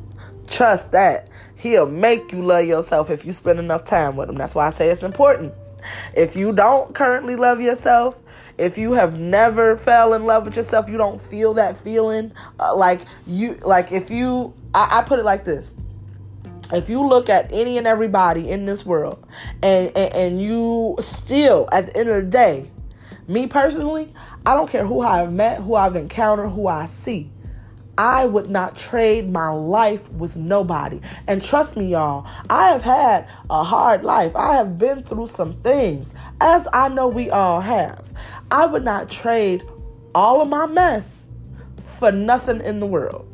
Trust 0.47 0.93
that. 0.93 1.29
He'll 1.57 1.87
make 1.87 2.33
you 2.33 2.43
love 2.43 2.67
yourself 2.67 3.11
if 3.11 3.25
you 3.25 3.33
spend 3.33 3.59
enough 3.59 3.85
time 3.85 4.17
with 4.17 4.29
him. 4.29 4.37
That's 4.37 4.55
why 4.55 4.67
I 4.67 4.71
say 4.71 4.89
it's 4.89 5.03
important. 5.03 5.53
If 6.15 6.37
you 6.37 6.53
don't 6.53 6.95
currently 6.95 7.37
love 7.37 7.61
yourself, 7.61 8.17
if 8.59 8.79
you 8.79 8.93
have 8.93 9.19
never 9.19 9.77
fell 9.77 10.15
in 10.15 10.25
love 10.25 10.45
with 10.47 10.57
yourself, 10.57 10.89
you 10.89 10.97
don't 10.97 11.21
feel 11.21 11.55
that 11.55 11.77
feeling. 11.79 12.33
Uh, 12.59 12.75
like 12.75 13.03
you, 13.27 13.55
like 13.63 13.93
if 13.93 14.11
you, 14.11 14.55
I, 14.75 14.99
I 14.99 15.03
put 15.03 15.19
it 15.19 15.25
like 15.25 15.45
this: 15.45 15.77
if 16.73 16.89
you 16.89 17.07
look 17.07 17.29
at 17.29 17.53
any 17.53 17.79
and 17.79 17.87
everybody 17.87 18.51
in 18.51 18.67
this 18.67 18.87
world, 18.87 19.25
and, 19.63 19.97
and 19.97 20.15
and 20.15 20.43
you 20.43 20.97
still 21.01 21.69
at 21.73 21.87
the 21.87 21.97
end 21.99 22.09
of 22.09 22.25
the 22.25 22.31
day, 22.31 22.71
me 23.29 23.47
personally, 23.47 24.13
I 24.45 24.55
don't 24.55 24.71
care 24.71 24.87
who 24.87 25.01
I've 25.01 25.33
met, 25.33 25.59
who 25.59 25.75
I've 25.75 25.97
encountered, 25.97 26.51
who 26.51 26.67
I 26.67 26.87
see. 26.87 27.31
I 27.99 28.27
would 28.27 28.51
not 28.51 28.77
trade 28.77 29.31
my 29.31 29.49
life 29.49 30.11
with 30.13 30.37
nobody. 30.37 31.01
And 31.27 31.43
trust 31.43 31.77
me, 31.77 31.87
y'all, 31.87 32.27
I 32.51 32.69
have 32.69 32.83
had 32.83 33.29
a 33.49 33.65
hard 33.65 34.05
life. 34.05 34.35
I 34.37 34.55
have 34.55 34.79
been 34.79 35.03
through 35.03 35.27
some 35.27 35.53
things, 35.63 36.15
as 36.41 36.69
I 36.73 36.89
know 36.89 37.09
we 37.09 37.31
all 37.31 37.61
have. 37.61 38.13
I 38.51 38.67
would 38.67 38.85
not 38.85 39.09
trade 39.09 39.65
all 40.15 40.43
of 40.43 40.49
my 40.49 40.67
mess 40.67 41.27
for 41.99 42.13
nothing 42.13 42.61
in 42.61 42.81
the 42.81 42.87
world. 42.87 43.27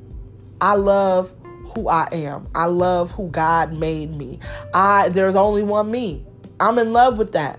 I 0.61 0.75
love 0.75 1.35
who 1.75 1.89
I 1.89 2.09
am. 2.13 2.49
I 2.55 2.67
love 2.67 3.11
who 3.11 3.29
God 3.29 3.73
made 3.73 4.15
me. 4.17 4.39
I 4.73 5.09
there's 5.09 5.37
only 5.37 5.63
one 5.63 5.91
me. 5.91 6.25
I'm 6.61 6.79
in 6.79 6.93
love 6.93 7.19
with 7.19 7.33
that 7.33 7.59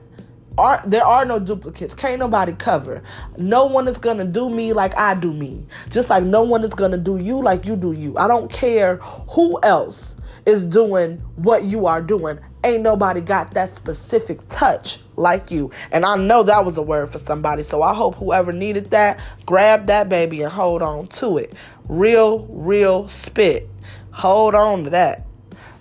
are 0.57 0.81
there 0.85 1.05
are 1.05 1.25
no 1.25 1.39
duplicates. 1.39 1.93
Can't 1.93 2.19
nobody 2.19 2.53
cover. 2.53 3.01
No 3.37 3.65
one 3.65 3.87
is 3.87 3.97
gonna 3.97 4.25
do 4.25 4.49
me 4.49 4.73
like 4.73 4.97
I 4.97 5.13
do 5.15 5.33
me. 5.33 5.65
Just 5.89 6.09
like 6.09 6.23
no 6.23 6.43
one 6.43 6.63
is 6.63 6.73
gonna 6.73 6.97
do 6.97 7.17
you 7.17 7.41
like 7.41 7.65
you 7.65 7.75
do 7.75 7.91
you. 7.91 8.17
I 8.17 8.27
don't 8.27 8.51
care 8.51 8.97
who 8.97 9.59
else 9.63 10.15
is 10.45 10.65
doing 10.65 11.17
what 11.35 11.63
you 11.63 11.85
are 11.85 12.01
doing. 12.01 12.39
Ain't 12.63 12.83
nobody 12.83 13.21
got 13.21 13.53
that 13.53 13.75
specific 13.75 14.39
touch 14.49 14.99
like 15.15 15.51
you. 15.51 15.71
And 15.91 16.05
I 16.05 16.15
know 16.15 16.43
that 16.43 16.65
was 16.65 16.77
a 16.77 16.81
word 16.81 17.11
for 17.11 17.19
somebody. 17.19 17.63
So 17.63 17.81
I 17.81 17.93
hope 17.93 18.15
whoever 18.15 18.53
needed 18.53 18.91
that, 18.91 19.19
grab 19.45 19.87
that 19.87 20.09
baby 20.09 20.41
and 20.41 20.51
hold 20.51 20.81
on 20.81 21.07
to 21.07 21.37
it. 21.37 21.53
Real, 21.87 22.45
real 22.47 23.07
spit. 23.09 23.69
Hold 24.11 24.55
on 24.55 24.85
to 24.85 24.89
that. 24.91 25.25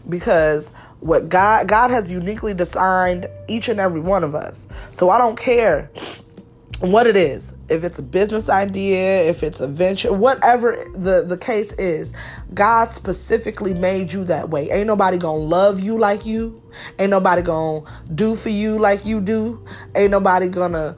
Because 0.08 0.72
what 1.03 1.29
God 1.29 1.69
God 1.69 1.91
has 1.91 2.11
uniquely 2.11 2.55
designed 2.55 3.29
each 3.49 3.69
and 3.69 3.81
every 3.81 4.01
one 4.01 4.25
of 4.25 4.35
us. 4.35 4.69
So 4.93 5.11
I 5.11 5.19
don't 5.19 5.38
care 5.38 5.91
what 6.81 7.07
it 7.07 7.17
is. 7.17 7.55
If 7.69 7.85
it's 7.85 7.99
a 7.99 8.03
business 8.03 8.49
idea 8.49 9.23
if 9.25 9.43
it's 9.43 9.61
a 9.61 9.69
venture 9.69 10.12
whatever 10.12 10.85
the 10.95 11.25
the 11.27 11.37
case 11.37 11.73
is 11.75 12.12
god 12.55 12.91
specifically 12.91 13.75
made 13.75 14.12
you 14.12 14.25
that 14.25 14.51
way. 14.51 14.69
Ain't 14.71 14.87
nobody 14.87 15.19
gonna 15.19 15.38
love 15.38 15.81
you 15.81 15.99
like 15.99 16.25
you. 16.27 16.62
Ain't 16.99 17.11
nobody 17.11 17.43
gonna 17.43 17.85
do 18.15 18.35
for 18.35 18.49
you 18.49 18.79
like 18.79 19.05
you 19.05 19.21
do. 19.21 19.65
Ain't 19.95 20.11
nobody 20.11 20.49
gonna 20.49 20.97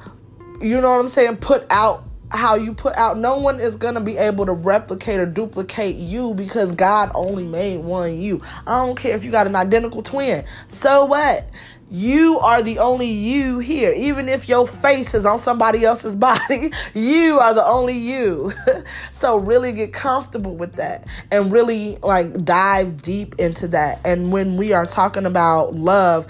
you 0.60 0.80
know 0.80 0.90
what 0.90 1.00
i'm 1.00 1.08
saying 1.08 1.36
put 1.36 1.66
out 1.68 2.04
how 2.34 2.56
you 2.56 2.74
put 2.74 2.94
out 2.96 3.18
no 3.18 3.36
one 3.36 3.60
is 3.60 3.76
going 3.76 3.94
to 3.94 4.00
be 4.00 4.16
able 4.16 4.46
to 4.46 4.52
replicate 4.52 5.20
or 5.20 5.26
duplicate 5.26 5.96
you 5.96 6.34
because 6.34 6.72
God 6.72 7.10
only 7.14 7.44
made 7.44 7.78
one 7.78 8.20
you. 8.20 8.42
I 8.66 8.84
don't 8.84 8.98
care 8.98 9.14
if 9.14 9.24
you 9.24 9.30
got 9.30 9.46
an 9.46 9.56
identical 9.56 10.02
twin. 10.02 10.44
So 10.68 11.04
what? 11.04 11.48
You 11.90 12.40
are 12.40 12.62
the 12.62 12.78
only 12.78 13.08
you 13.08 13.58
here. 13.58 13.92
Even 13.92 14.28
if 14.28 14.48
your 14.48 14.66
face 14.66 15.14
is 15.14 15.24
on 15.24 15.38
somebody 15.38 15.84
else's 15.84 16.16
body, 16.16 16.72
you 16.94 17.38
are 17.38 17.54
the 17.54 17.64
only 17.64 17.96
you. 17.96 18.52
so 19.12 19.36
really 19.36 19.72
get 19.72 19.92
comfortable 19.92 20.56
with 20.56 20.74
that 20.74 21.06
and 21.30 21.52
really 21.52 21.98
like 22.02 22.44
dive 22.44 23.02
deep 23.02 23.36
into 23.38 23.68
that. 23.68 24.00
And 24.04 24.32
when 24.32 24.56
we 24.56 24.72
are 24.72 24.86
talking 24.86 25.26
about 25.26 25.74
love, 25.74 26.26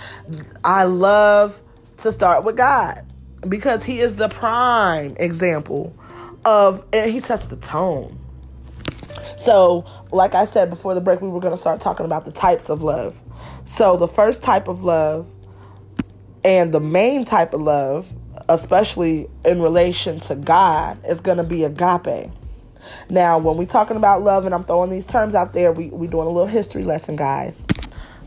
I 0.62 0.85
love 0.85 1.62
to 1.99 2.12
start 2.12 2.45
with 2.45 2.57
God 2.57 3.03
because 3.48 3.83
he 3.83 4.00
is 4.00 4.16
the 4.16 4.28
prime 4.28 5.16
example 5.18 5.94
of 6.44 6.85
and 6.92 7.11
he 7.11 7.20
sets 7.20 7.46
the 7.46 7.57
tone. 7.57 8.18
So 9.37 9.85
like 10.11 10.35
i 10.35 10.44
said 10.44 10.70
before 10.70 10.94
the 10.94 11.00
break 11.00 11.20
we 11.20 11.28
were 11.28 11.40
going 11.40 11.52
to 11.54 11.59
start 11.59 11.80
talking 11.80 12.07
about 12.07 12.24
the 12.24 12.33
types 12.33 12.68
of 12.68 12.83
love. 12.83 13.22
So 13.64 13.96
the 13.96 14.09
first 14.09 14.42
type 14.42 14.68
of 14.68 14.85
love 14.85 15.28
and 16.44 16.72
the 16.72 16.80
main 16.80 17.24
type 17.24 17.54
of 17.54 17.62
love 17.62 18.12
especially 18.48 19.28
in 19.44 19.61
relation 19.62 20.20
to 20.20 20.35
god 20.35 20.98
is 21.09 21.20
going 21.20 21.38
to 21.38 21.44
be 21.44 21.64
agape. 21.64 22.30
Now 23.09 23.38
when 23.38 23.57
we're 23.57 23.64
talking 23.64 23.96
about 23.96 24.22
love 24.22 24.44
and 24.44 24.54
i'm 24.54 24.64
throwing 24.64 24.90
these 24.90 25.07
terms 25.07 25.35
out 25.35 25.52
there 25.52 25.72
we, 25.72 25.88
we 25.90 26.07
doing 26.07 26.26
a 26.26 26.30
little 26.30 26.46
history 26.46 26.85
lesson 26.85 27.16
guys. 27.16 27.64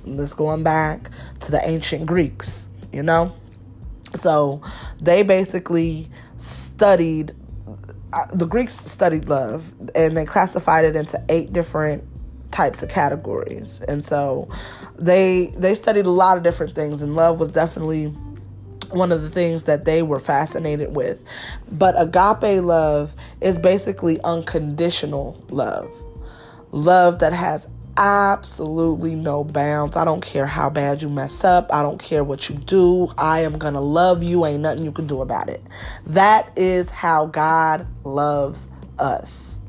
Let's 0.06 0.34
going 0.34 0.64
back 0.64 1.10
to 1.42 1.52
the 1.52 1.62
ancient 1.68 2.06
greeks 2.06 2.70
you 2.94 3.04
know 3.04 3.36
so 4.16 4.62
they 5.02 5.24
basically 5.24 6.08
studied, 6.38 7.34
uh, 8.14 8.26
the 8.34 8.46
Greeks 8.46 8.76
studied 8.76 9.30
love 9.30 9.74
and 9.96 10.16
they 10.16 10.26
classified 10.26 10.86
it 10.86 10.96
into 10.96 11.24
eight 11.30 11.52
different 11.54 12.04
types 12.52 12.82
of 12.82 12.90
categories. 12.90 13.82
And 13.88 14.04
so 14.04 14.50
they 14.98 15.54
they 15.58 15.76
studied 15.76 16.06
a 16.06 16.12
lot 16.12 16.38
of 16.38 16.44
different 16.44 16.74
things 16.74 17.02
and 17.02 17.16
love 17.16 17.40
was 17.40 17.52
definitely 17.52 18.16
one 18.92 19.12
of 19.12 19.22
the 19.22 19.30
things 19.30 19.66
that 19.66 19.86
they 19.86 20.02
were 20.02 20.20
fascinated 20.20 20.96
with. 20.96 21.22
But 21.72 21.96
agape 21.98 22.64
love 22.64 23.16
is 23.42 23.60
basically 23.60 24.22
unconditional 24.24 25.44
love. 25.50 25.92
Love 26.72 27.20
that 27.20 27.34
has 27.34 27.68
absolutely 27.98 29.16
no 29.16 29.44
bounds. 29.44 29.96
I 29.96 30.06
don't 30.06 30.22
care 30.22 30.46
how 30.46 30.70
bad 30.70 31.02
you 31.02 31.10
mess 31.10 31.44
up. 31.44 31.74
I 31.74 31.82
don't 31.82 31.98
care 31.98 32.24
what 32.24 32.48
you 32.48 32.56
do. 32.56 33.12
I 33.18 33.42
am 33.42 33.58
going 33.58 33.74
to 33.74 33.80
love 33.80 34.24
you. 34.24 34.46
Ain't 34.46 34.62
nothing 34.62 34.84
you 34.84 34.92
can 34.92 35.08
do 35.08 35.22
about 35.22 35.50
it. 35.50 35.62
That 36.06 36.52
is 36.56 36.90
how 36.90 37.26
God 37.26 37.88
loves 38.04 38.68
us. 39.00 39.60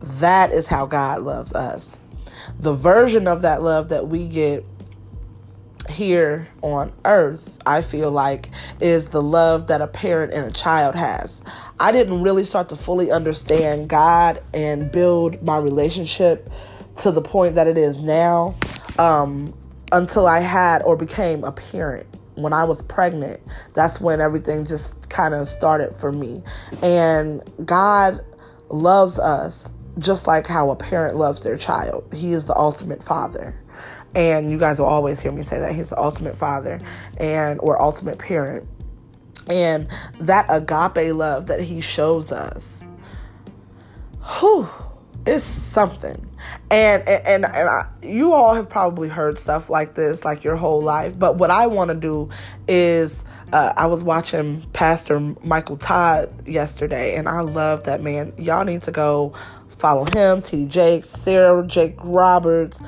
That 0.00 0.52
is 0.52 0.66
how 0.66 0.86
God 0.86 1.22
loves 1.22 1.54
us. 1.54 1.98
The 2.58 2.72
version 2.72 3.28
of 3.28 3.42
that 3.42 3.62
love 3.62 3.90
that 3.90 4.08
we 4.08 4.26
get 4.26 4.64
here 5.88 6.48
on 6.62 6.92
earth, 7.04 7.56
I 7.64 7.82
feel 7.82 8.10
like, 8.10 8.50
is 8.80 9.08
the 9.08 9.22
love 9.22 9.68
that 9.68 9.80
a 9.80 9.86
parent 9.86 10.32
and 10.32 10.46
a 10.46 10.50
child 10.50 10.94
has. 10.94 11.42
I 11.80 11.92
didn't 11.92 12.22
really 12.22 12.44
start 12.44 12.68
to 12.70 12.76
fully 12.76 13.10
understand 13.10 13.88
God 13.88 14.42
and 14.52 14.90
build 14.90 15.42
my 15.42 15.56
relationship 15.56 16.50
to 16.98 17.10
the 17.10 17.22
point 17.22 17.54
that 17.54 17.66
it 17.66 17.78
is 17.78 17.96
now 17.96 18.54
um, 18.98 19.54
until 19.92 20.26
I 20.26 20.40
had 20.40 20.82
or 20.82 20.96
became 20.96 21.44
a 21.44 21.52
parent. 21.52 22.06
When 22.34 22.52
I 22.52 22.64
was 22.64 22.82
pregnant, 22.82 23.40
that's 23.74 24.00
when 24.00 24.20
everything 24.20 24.64
just 24.64 25.08
kind 25.08 25.34
of 25.34 25.48
started 25.48 25.92
for 25.92 26.12
me. 26.12 26.42
And 26.82 27.42
God 27.64 28.24
loves 28.68 29.18
us 29.18 29.68
just 29.98 30.26
like 30.28 30.46
how 30.46 30.70
a 30.70 30.76
parent 30.76 31.16
loves 31.16 31.40
their 31.40 31.56
child. 31.56 32.04
He 32.14 32.32
is 32.32 32.46
the 32.46 32.56
ultimate 32.56 33.02
father. 33.02 33.60
And 34.14 34.50
you 34.50 34.58
guys 34.58 34.78
will 34.78 34.86
always 34.86 35.20
hear 35.20 35.32
me 35.32 35.42
say 35.42 35.58
that 35.58 35.74
he's 35.74 35.90
the 35.90 35.98
ultimate 35.98 36.36
father 36.36 36.80
and 37.18 37.58
or 37.60 37.80
ultimate 37.80 38.18
parent. 38.18 38.68
And 39.48 39.88
that 40.18 40.46
agape 40.48 41.12
love 41.14 41.46
that 41.46 41.60
he 41.60 41.80
shows 41.80 42.30
us. 42.30 42.84
Whew, 44.38 44.68
it's 45.28 45.44
something 45.44 46.28
and 46.70 47.06
and, 47.08 47.44
and 47.44 47.46
I, 47.46 47.90
you 48.02 48.32
all 48.32 48.54
have 48.54 48.68
probably 48.68 49.08
heard 49.08 49.38
stuff 49.38 49.68
like 49.68 49.94
this 49.94 50.24
like 50.24 50.42
your 50.42 50.56
whole 50.56 50.80
life 50.80 51.18
but 51.18 51.36
what 51.36 51.50
i 51.50 51.66
want 51.66 51.90
to 51.90 51.94
do 51.94 52.30
is 52.66 53.24
uh, 53.52 53.72
i 53.76 53.86
was 53.86 54.02
watching 54.02 54.66
pastor 54.72 55.20
michael 55.42 55.76
todd 55.76 56.32
yesterday 56.48 57.16
and 57.16 57.28
i 57.28 57.40
love 57.40 57.84
that 57.84 58.02
man 58.02 58.32
y'all 58.38 58.64
need 58.64 58.82
to 58.82 58.90
go 58.90 59.34
follow 59.68 60.06
him 60.12 60.40
t 60.40 60.64
jakes 60.66 61.08
sarah 61.08 61.66
jakes 61.66 62.02
roberts 62.02 62.80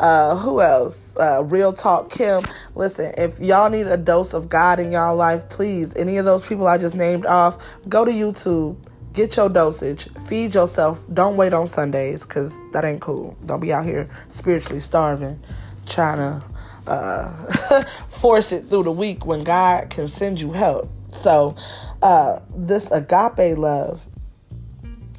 uh, 0.00 0.36
who 0.36 0.60
else? 0.60 1.12
Uh, 1.18 1.42
Real 1.42 1.72
Talk 1.72 2.08
Kim. 2.08 2.44
Listen, 2.76 3.12
if 3.18 3.40
y'all 3.40 3.68
need 3.68 3.88
a 3.88 3.96
dose 3.96 4.32
of 4.32 4.48
God 4.48 4.78
in 4.78 4.92
y'all 4.92 5.16
life, 5.16 5.48
please, 5.48 5.92
any 5.96 6.18
of 6.18 6.24
those 6.24 6.46
people 6.46 6.68
I 6.68 6.78
just 6.78 6.94
named 6.94 7.26
off, 7.26 7.58
go 7.88 8.04
to 8.04 8.12
YouTube 8.12 8.76
Get 9.18 9.36
your 9.36 9.48
dosage. 9.48 10.08
Feed 10.28 10.54
yourself. 10.54 11.02
Don't 11.12 11.36
wait 11.36 11.52
on 11.52 11.66
Sundays 11.66 12.22
because 12.22 12.60
that 12.72 12.84
ain't 12.84 13.00
cool. 13.00 13.36
Don't 13.44 13.58
be 13.58 13.72
out 13.72 13.84
here 13.84 14.08
spiritually 14.28 14.80
starving, 14.80 15.42
trying 15.86 16.18
to 16.18 16.44
uh, 16.88 17.82
force 18.20 18.52
it 18.52 18.66
through 18.66 18.84
the 18.84 18.92
week 18.92 19.26
when 19.26 19.42
God 19.42 19.90
can 19.90 20.06
send 20.06 20.40
you 20.40 20.52
help. 20.52 20.88
So, 21.12 21.56
uh, 22.00 22.38
this 22.54 22.88
agape 22.92 23.58
love 23.58 24.06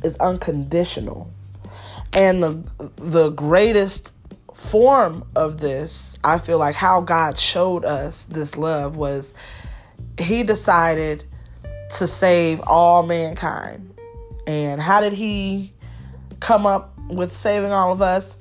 is 0.01 0.15
unconditional. 0.15 1.29
And 2.13 2.41
the 2.41 2.63
the 2.95 3.29
greatest 3.31 4.13
form 4.53 5.25
of 5.35 5.59
this, 5.59 6.15
I 6.23 6.38
feel 6.38 6.57
like 6.57 6.75
how 6.75 7.01
God 7.01 7.38
showed 7.38 7.83
us 7.83 8.23
this 8.27 8.55
love 8.55 8.95
was 8.95 9.33
he 10.17 10.43
decided 10.43 11.25
to 11.97 12.07
save 12.07 12.62
all 12.62 13.03
mankind. 13.03 13.88
And 14.49 14.81
how 14.81 14.99
did 14.99 15.13
he 15.13 15.73
come 16.39 16.65
up 16.65 16.97
with 17.07 17.38
saving 17.38 17.71
all 17.71 17.91
of 17.91 18.01
us? 18.01 18.35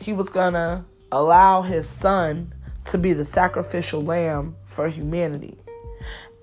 He 0.00 0.14
was 0.14 0.30
going 0.30 0.54
to 0.54 0.82
allow 1.12 1.60
his 1.60 1.86
son 1.86 2.54
to 2.86 2.96
be 2.96 3.12
the 3.12 3.26
sacrificial 3.26 4.00
lamb 4.00 4.56
for 4.64 4.88
humanity. 4.88 5.58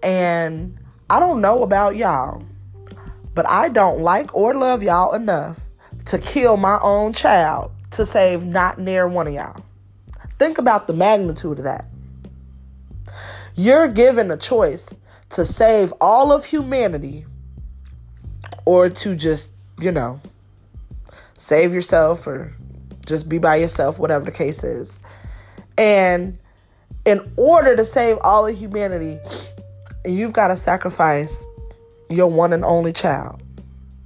And 0.03 0.77
I 1.09 1.19
don't 1.19 1.41
know 1.41 1.63
about 1.63 1.95
y'all, 1.95 2.43
but 3.33 3.49
I 3.49 3.69
don't 3.69 4.01
like 4.01 4.35
or 4.35 4.53
love 4.53 4.83
y'all 4.83 5.15
enough 5.15 5.61
to 6.05 6.19
kill 6.19 6.55
my 6.55 6.77
own 6.79 7.11
child 7.11 7.71
to 7.89 8.05
save 8.05 8.45
not 8.45 8.77
near 8.77 9.07
one 9.07 9.25
of 9.25 9.33
y'all. 9.33 9.65
Think 10.37 10.59
about 10.59 10.85
the 10.85 10.93
magnitude 10.93 11.57
of 11.57 11.63
that. 11.63 11.87
You're 13.55 13.87
given 13.87 14.29
a 14.29 14.37
choice 14.37 14.87
to 15.29 15.47
save 15.47 15.95
all 15.99 16.31
of 16.31 16.45
humanity 16.45 17.25
or 18.69 18.87
to 18.87 19.15
just, 19.15 19.51
you 19.81 19.91
know, 19.91 20.21
save 21.39 21.73
yourself 21.73 22.27
or 22.27 22.53
just 23.03 23.27
be 23.27 23.39
by 23.39 23.55
yourself, 23.55 23.97
whatever 23.97 24.23
the 24.23 24.31
case 24.31 24.63
is. 24.63 24.99
And 25.75 26.37
in 27.03 27.31
order 27.35 27.75
to 27.75 27.83
save 27.83 28.19
all 28.21 28.45
of 28.45 28.55
humanity, 28.55 29.17
you've 30.05 30.33
got 30.33 30.49
to 30.49 30.57
sacrifice 30.57 31.47
your 32.11 32.27
one 32.27 32.53
and 32.53 32.63
only 32.63 32.93
child. 32.93 33.41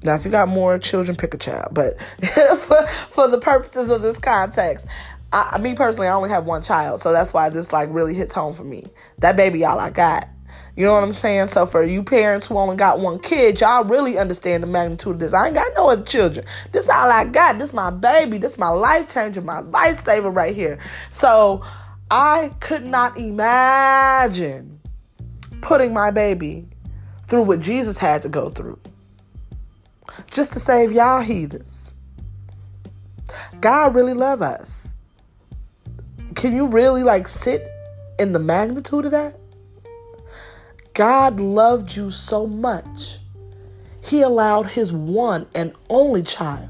Now, 0.02 0.16
if 0.16 0.24
you 0.24 0.32
got 0.32 0.48
more 0.48 0.80
children, 0.80 1.18
pick 1.18 1.34
a 1.34 1.38
child. 1.38 1.74
But 1.74 2.02
for, 2.58 2.88
for 3.10 3.28
the 3.28 3.40
purposes 3.40 3.90
of 3.90 4.02
this 4.02 4.18
context, 4.18 4.86
I, 5.34 5.60
me 5.60 5.76
personally, 5.76 6.08
I 6.08 6.14
only 6.14 6.30
have 6.30 6.46
one 6.46 6.62
child, 6.62 7.02
so 7.02 7.12
that's 7.12 7.34
why 7.34 7.50
this 7.50 7.74
like 7.74 7.90
really 7.92 8.14
hits 8.14 8.32
home 8.32 8.54
for 8.54 8.64
me. 8.64 8.86
That 9.18 9.36
baby, 9.36 9.66
all 9.66 9.78
I 9.78 9.90
got. 9.90 10.30
You 10.76 10.86
know 10.86 10.94
what 10.94 11.04
I'm 11.04 11.12
saying? 11.12 11.48
So 11.48 11.66
for 11.66 11.84
you 11.84 12.04
parents 12.04 12.48
who 12.48 12.58
only 12.58 12.76
got 12.76 13.00
one 13.00 13.20
kid, 13.20 13.62
y'all 13.62 13.84
really 13.84 14.18
understand 14.18 14.64
the 14.64 14.68
magnitude 14.68 15.14
of 15.14 15.20
this. 15.20 15.34
I 15.34 15.48
ain't 15.48 15.56
got 15.56 15.72
no 15.76 15.90
other 15.90 16.04
children. 16.04 16.46
This 16.72 16.90
all 16.90 17.12
I 17.12 17.26
got. 17.26 17.60
This 17.60 17.74
my 17.74 17.92
baby. 17.92 18.38
This 18.38 18.58
my 18.58 18.70
life 18.70 19.08
changer, 19.08 19.42
my 19.42 19.62
lifesaver 19.62 20.36
right 20.36 20.56
here. 20.56 20.80
So 21.12 21.64
I 22.10 22.52
could 22.60 22.86
not 22.86 23.18
imagine 23.18 24.80
putting 25.62 25.94
my 25.94 26.12
baby 26.12 26.68
through 27.28 27.44
what 27.44 27.60
Jesus 27.60 27.98
had 27.98 28.22
to 28.24 28.30
go 28.30 28.50
through 28.50 28.80
just 30.30 30.52
to 30.54 30.60
save 30.60 30.92
y'all 30.92 31.22
heathens. 31.22 31.94
God 33.62 33.96
really 33.96 34.14
love 34.14 34.42
us. 34.42 34.96
Can 36.36 36.56
you 36.56 36.68
really 36.68 37.04
like 37.04 37.28
sit 37.28 37.72
in 38.20 38.34
the 38.34 38.40
magnitude 38.40 39.06
of 39.06 39.12
that? 39.12 39.36
God 40.94 41.40
loved 41.40 41.96
you 41.96 42.12
so 42.12 42.46
much. 42.46 43.18
He 44.02 44.22
allowed 44.22 44.68
his 44.68 44.92
one 44.92 45.48
and 45.56 45.74
only 45.90 46.22
child 46.24 46.70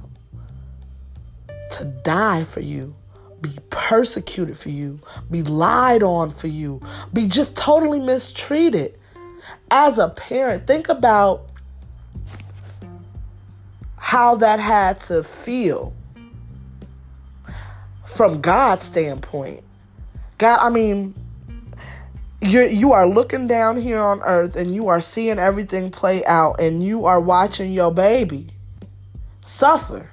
to 1.71 1.85
die 1.85 2.43
for 2.43 2.59
you, 2.59 2.95
be 3.41 3.49
persecuted 3.69 4.57
for 4.57 4.69
you, 4.69 4.99
be 5.29 5.41
lied 5.41 6.03
on 6.03 6.29
for 6.29 6.47
you, 6.47 6.81
be 7.11 7.27
just 7.27 7.55
totally 7.55 7.99
mistreated. 7.99 8.97
As 9.69 9.97
a 9.97 10.07
parent, 10.09 10.67
think 10.67 10.87
about 10.87 11.49
how 13.97 14.35
that 14.35 14.59
had 14.59 15.01
to 15.01 15.23
feel 15.23 15.93
from 18.05 18.39
God's 18.39 18.83
standpoint. 18.83 19.63
God, 20.37 20.59
I 20.61 20.69
mean, 20.69 21.15
you 22.43 22.61
you 22.63 22.91
are 22.93 23.07
looking 23.07 23.47
down 23.47 23.77
here 23.77 23.99
on 23.99 24.21
earth 24.21 24.55
and 24.55 24.73
you 24.73 24.87
are 24.87 25.01
seeing 25.01 25.39
everything 25.39 25.91
play 25.91 26.23
out 26.25 26.59
and 26.59 26.83
you 26.83 27.05
are 27.05 27.19
watching 27.19 27.71
your 27.71 27.93
baby 27.93 28.47
suffer. 29.41 30.09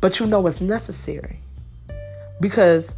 But 0.00 0.20
you 0.20 0.26
know 0.26 0.46
it's 0.46 0.60
necessary. 0.60 1.40
Because 2.40 2.94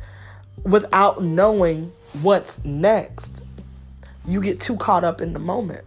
without 0.64 1.22
knowing 1.22 1.92
what's 2.22 2.64
next, 2.64 3.42
you 4.26 4.40
get 4.40 4.60
too 4.60 4.76
caught 4.76 5.04
up 5.04 5.20
in 5.20 5.32
the 5.32 5.38
moment. 5.38 5.84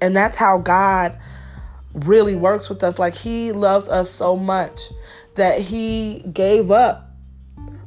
And 0.00 0.16
that's 0.16 0.36
how 0.36 0.58
God 0.58 1.18
really 1.94 2.34
works 2.34 2.68
with 2.68 2.82
us. 2.82 2.98
Like 2.98 3.14
he 3.14 3.52
loves 3.52 3.88
us 3.88 4.10
so 4.10 4.36
much 4.36 4.78
that 5.36 5.60
he 5.60 6.24
gave 6.32 6.70
up 6.70 7.11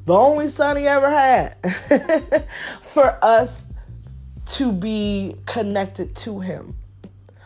the 0.05 0.13
only 0.13 0.49
son 0.49 0.77
he 0.77 0.87
ever 0.87 1.09
had 1.09 1.55
for 2.81 3.17
us 3.23 3.65
to 4.45 4.71
be 4.71 5.35
connected 5.45 6.15
to 6.15 6.39
him. 6.39 6.75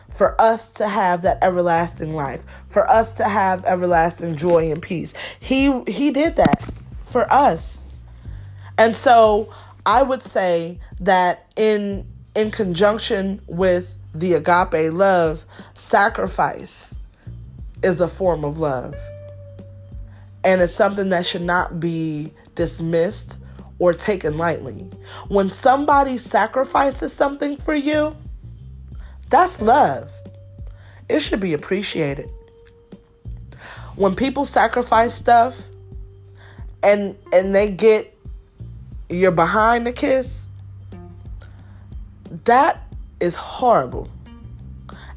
For 0.08 0.38
us 0.38 0.68
to 0.72 0.86
have 0.86 1.22
that 1.22 1.38
everlasting 1.42 2.14
life, 2.14 2.42
for 2.68 2.88
us 2.90 3.12
to 3.12 3.24
have 3.24 3.64
everlasting 3.64 4.36
joy 4.36 4.70
and 4.70 4.82
peace. 4.82 5.14
He 5.38 5.82
he 5.84 6.10
did 6.10 6.36
that 6.36 6.70
for 7.06 7.32
us. 7.32 7.80
And 8.76 8.94
so 8.94 9.50
I 9.86 10.02
would 10.02 10.22
say 10.22 10.78
that 11.00 11.46
in 11.56 12.06
in 12.34 12.50
conjunction 12.50 13.40
with 13.46 13.96
the 14.14 14.34
agape 14.34 14.92
love, 14.92 15.46
sacrifice 15.72 16.94
is 17.82 18.00
a 18.00 18.08
form 18.08 18.44
of 18.44 18.58
love. 18.58 18.94
And 20.44 20.60
it's 20.60 20.74
something 20.74 21.10
that 21.10 21.24
should 21.24 21.42
not 21.42 21.80
be 21.80 22.32
dismissed 22.54 23.38
or 23.78 23.92
taken 23.92 24.38
lightly. 24.38 24.88
When 25.28 25.48
somebody 25.48 26.18
sacrifices 26.18 27.12
something 27.12 27.56
for 27.56 27.74
you, 27.74 28.16
that's 29.30 29.62
love. 29.62 30.12
It 31.08 31.20
should 31.20 31.40
be 31.40 31.54
appreciated. 31.54 32.30
When 33.96 34.14
people 34.14 34.44
sacrifice 34.44 35.14
stuff 35.14 35.68
and 36.82 37.16
and 37.32 37.54
they 37.54 37.70
get 37.70 38.16
you're 39.08 39.32
behind 39.32 39.86
the 39.86 39.92
kiss, 39.92 40.46
that 42.44 42.82
is 43.18 43.34
horrible. 43.34 44.08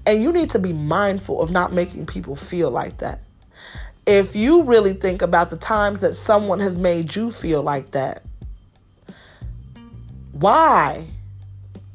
And 0.06 0.22
you 0.22 0.32
need 0.32 0.50
to 0.52 0.60
be 0.60 0.74
mindful 0.74 1.42
of 1.42 1.52
not 1.52 1.72
making 1.72 2.06
people 2.08 2.36
feel 2.36 2.70
like 2.70 2.98
that. 2.98 3.20
If 4.06 4.36
you 4.36 4.64
really 4.64 4.94
think 4.94 5.22
about 5.22 5.50
the 5.50 5.58
times 5.58 6.02
that 6.02 6.16
someone 6.16 6.60
has 6.60 6.78
made 6.78 7.16
you 7.16 7.32
feel 7.32 7.64
like 7.64 7.92
that, 7.92 8.24
why 10.34 11.06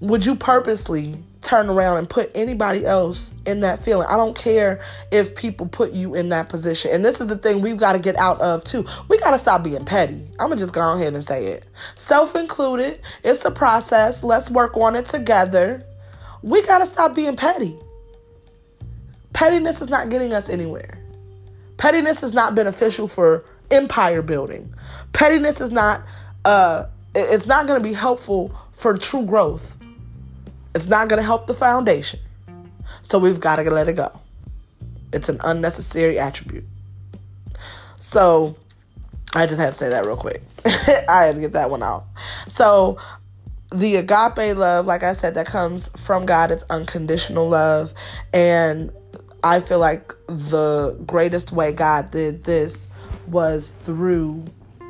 would 0.00 0.24
you 0.24 0.34
purposely 0.34 1.16
turn 1.42 1.68
around 1.68 1.98
and 1.98 2.08
put 2.08 2.30
anybody 2.34 2.86
else 2.86 3.34
in 3.46 3.60
that 3.60 3.84
feeling? 3.84 4.06
I 4.08 4.16
don't 4.16 4.36
care 4.36 4.80
if 5.10 5.34
people 5.34 5.66
put 5.66 5.92
you 5.92 6.14
in 6.14 6.30
that 6.30 6.48
position. 6.48 6.90
And 6.94 7.04
this 7.04 7.20
is 7.20 7.26
the 7.26 7.36
thing 7.36 7.60
we've 7.60 7.76
got 7.76 7.92
to 7.92 7.98
get 7.98 8.16
out 8.16 8.40
of 8.40 8.64
too. 8.64 8.86
We 9.08 9.18
got 9.18 9.32
to 9.32 9.38
stop 9.38 9.62
being 9.62 9.84
petty. 9.84 10.26
I'm 10.38 10.48
going 10.48 10.52
to 10.52 10.64
just 10.64 10.72
go 10.72 10.94
ahead 10.94 11.14
and 11.14 11.24
say 11.24 11.44
it. 11.46 11.66
Self 11.94 12.34
included, 12.34 13.00
it's 13.22 13.44
a 13.44 13.50
process. 13.50 14.24
Let's 14.24 14.50
work 14.50 14.76
on 14.76 14.96
it 14.96 15.06
together. 15.06 15.84
We 16.42 16.62
got 16.62 16.78
to 16.78 16.86
stop 16.86 17.14
being 17.14 17.36
petty. 17.36 17.76
Pettiness 19.32 19.82
is 19.82 19.90
not 19.90 20.08
getting 20.08 20.32
us 20.32 20.48
anywhere. 20.48 20.98
Pettiness 21.78 22.22
is 22.22 22.34
not 22.34 22.54
beneficial 22.54 23.08
for 23.08 23.44
empire 23.70 24.22
building. 24.22 24.74
Pettiness 25.12 25.60
is 25.60 25.70
not 25.70 26.02
uh 26.44 26.84
it's 27.14 27.46
not 27.46 27.66
going 27.66 27.80
to 27.80 27.88
be 27.88 27.94
helpful 27.94 28.54
for 28.72 28.94
true 28.96 29.24
growth. 29.24 29.76
It's 30.74 30.86
not 30.86 31.08
going 31.08 31.18
to 31.18 31.24
help 31.24 31.46
the 31.46 31.54
foundation. 31.54 32.20
So 33.02 33.18
we've 33.18 33.40
got 33.40 33.56
to 33.56 33.62
let 33.62 33.88
it 33.88 33.94
go. 33.94 34.20
It's 35.12 35.28
an 35.28 35.40
unnecessary 35.42 36.18
attribute. 36.18 36.64
So 37.96 38.56
I 39.34 39.46
just 39.46 39.58
had 39.58 39.72
to 39.72 39.72
say 39.72 39.88
that 39.88 40.04
real 40.04 40.16
quick. 40.16 40.42
I 41.08 41.24
had 41.24 41.34
to 41.34 41.40
get 41.40 41.54
that 41.54 41.70
one 41.70 41.82
out. 41.82 42.04
So 42.46 42.98
the 43.72 43.96
agape 43.96 44.56
love, 44.56 44.86
like 44.86 45.02
I 45.02 45.14
said, 45.14 45.34
that 45.34 45.46
comes 45.46 45.88
from 45.96 46.26
God, 46.26 46.50
it's 46.50 46.64
unconditional 46.70 47.48
love. 47.48 47.94
And 48.32 48.92
I 49.48 49.60
feel 49.60 49.78
like 49.78 50.12
the 50.26 50.94
greatest 51.06 51.52
way 51.52 51.72
God 51.72 52.10
did 52.10 52.44
this 52.44 52.86
was 53.26 53.70
through 53.70 54.44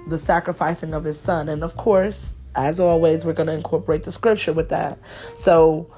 the 0.08 0.18
sacrificing 0.18 0.94
of 0.94 1.04
his 1.04 1.20
son. 1.20 1.48
And 1.48 1.62
of 1.62 1.76
course, 1.76 2.34
as 2.56 2.80
always, 2.80 3.24
we're 3.24 3.34
going 3.34 3.46
to 3.46 3.52
incorporate 3.52 4.02
the 4.02 4.10
scripture 4.10 4.52
with 4.52 4.70
that. 4.70 4.98
So, 5.34 5.92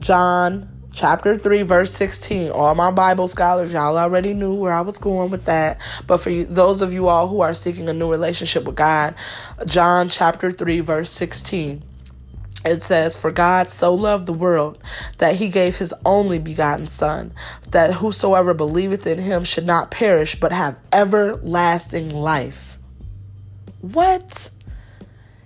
John 0.00 0.68
chapter 0.94 1.38
3 1.38 1.62
verse 1.62 1.90
16 1.90 2.50
all 2.50 2.74
my 2.74 2.90
bible 2.90 3.26
scholars 3.26 3.72
y'all 3.72 3.96
already 3.96 4.34
knew 4.34 4.54
where 4.54 4.74
i 4.74 4.82
was 4.82 4.98
going 4.98 5.30
with 5.30 5.46
that 5.46 5.80
but 6.06 6.18
for 6.18 6.28
you, 6.28 6.44
those 6.44 6.82
of 6.82 6.92
you 6.92 7.08
all 7.08 7.26
who 7.28 7.40
are 7.40 7.54
seeking 7.54 7.88
a 7.88 7.94
new 7.94 8.10
relationship 8.10 8.64
with 8.64 8.76
god 8.76 9.14
john 9.64 10.10
chapter 10.10 10.52
3 10.52 10.80
verse 10.80 11.10
16 11.10 11.82
it 12.64 12.82
says, 12.82 13.16
For 13.16 13.30
God 13.30 13.68
so 13.68 13.94
loved 13.94 14.26
the 14.26 14.32
world 14.32 14.78
that 15.18 15.34
he 15.34 15.48
gave 15.48 15.76
his 15.76 15.92
only 16.04 16.38
begotten 16.38 16.86
Son, 16.86 17.32
that 17.70 17.92
whosoever 17.92 18.54
believeth 18.54 19.06
in 19.06 19.18
him 19.18 19.44
should 19.44 19.66
not 19.66 19.90
perish, 19.90 20.38
but 20.38 20.52
have 20.52 20.78
everlasting 20.92 22.10
life. 22.10 22.78
What? 23.80 24.50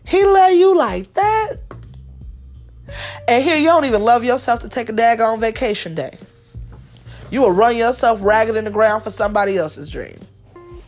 He 0.06 0.24
love 0.24 0.52
you 0.52 0.76
like 0.76 1.12
that? 1.14 1.56
And 3.28 3.42
here 3.42 3.56
you 3.56 3.64
don't 3.64 3.86
even 3.86 4.02
love 4.02 4.24
yourself 4.24 4.60
to 4.60 4.68
take 4.68 4.88
a 4.88 4.92
daggone 4.92 5.40
vacation 5.40 5.94
day. 5.94 6.16
You 7.30 7.40
will 7.40 7.50
run 7.50 7.76
yourself 7.76 8.22
ragged 8.22 8.56
in 8.56 8.64
the 8.64 8.70
ground 8.70 9.02
for 9.02 9.10
somebody 9.10 9.56
else's 9.56 9.90
dream. 9.90 10.16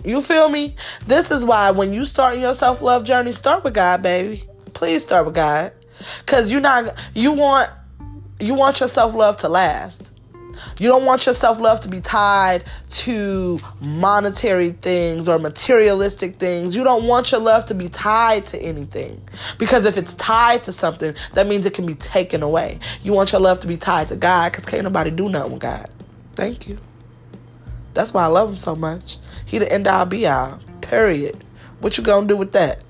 You 0.05 0.21
feel 0.21 0.49
me? 0.49 0.77
This 1.07 1.31
is 1.31 1.45
why 1.45 1.73
when 1.73 1.93
you 1.93 2.05
start 2.05 2.39
your 2.39 2.55
self 2.55 2.83
love 2.83 3.05
journey, 3.05 3.33
start 3.33 3.65
with 3.65 3.75
God, 3.75 4.03
baby. 4.03 4.45
Please 4.73 5.03
start 5.03 5.27
with 5.27 5.35
God. 5.35 5.73
Cause 6.27 6.51
you're 6.51 6.61
not 6.61 6.97
you 7.15 7.33
want 7.33 7.71
you 8.41 8.55
want 8.55 8.81
your 8.81 8.89
self 8.89 9.15
love 9.15 9.37
to 9.39 9.49
last. 9.49 10.13
You 10.79 10.89
don't 10.89 11.05
want 11.05 11.27
your 11.27 11.35
self 11.35 11.61
love 11.61 11.81
to 11.81 11.89
be 11.89 12.01
tied 12.01 12.65
to 12.89 13.61
monetary 13.81 14.71
things 14.71 15.29
or 15.29 15.39
materialistic 15.39 16.37
things. 16.37 16.75
You 16.75 16.85
don't 16.85 17.05
want 17.05 17.33
your 17.33 17.41
love 17.41 17.65
to 17.67 17.75
be 17.75 17.89
tied 17.89 18.47
to 18.47 18.59
anything. 18.61 19.21
Because 19.59 19.85
if 19.85 19.97
it's 19.97 20.15
tied 20.15 20.63
to 20.65 20.73
something, 20.73 21.15
that 21.35 21.47
means 21.47 21.67
it 21.67 21.75
can 21.75 21.87
be 21.87 21.95
taken 21.95 22.43
away. 22.43 22.79
You 23.03 23.13
want 23.13 23.33
your 23.33 23.41
love 23.41 23.61
to 23.61 23.67
be 23.67 23.77
tied 23.77 24.09
to 24.09 24.17
God 24.17 24.53
because 24.53 24.65
can't 24.65 24.85
nobody 24.85 25.11
do 25.11 25.29
nothing 25.29 25.53
with 25.53 25.63
God. 25.63 25.89
Thank 26.35 26.69
you. 26.69 26.79
That's 27.95 28.15
why 28.15 28.25
I 28.25 28.27
love 28.27 28.51
him 28.51 28.57
so 28.57 28.77
much. 28.77 29.19
He 29.47 29.59
the 29.59 29.73
end 29.73 29.89
all 29.89 30.07
be 30.07 30.27
all. 30.27 30.61
Period. 30.81 31.43
What 31.81 31.99
you 31.99 32.05
gonna 32.05 32.27
do 32.27 32.37
with 32.37 32.53
that? 32.53 32.83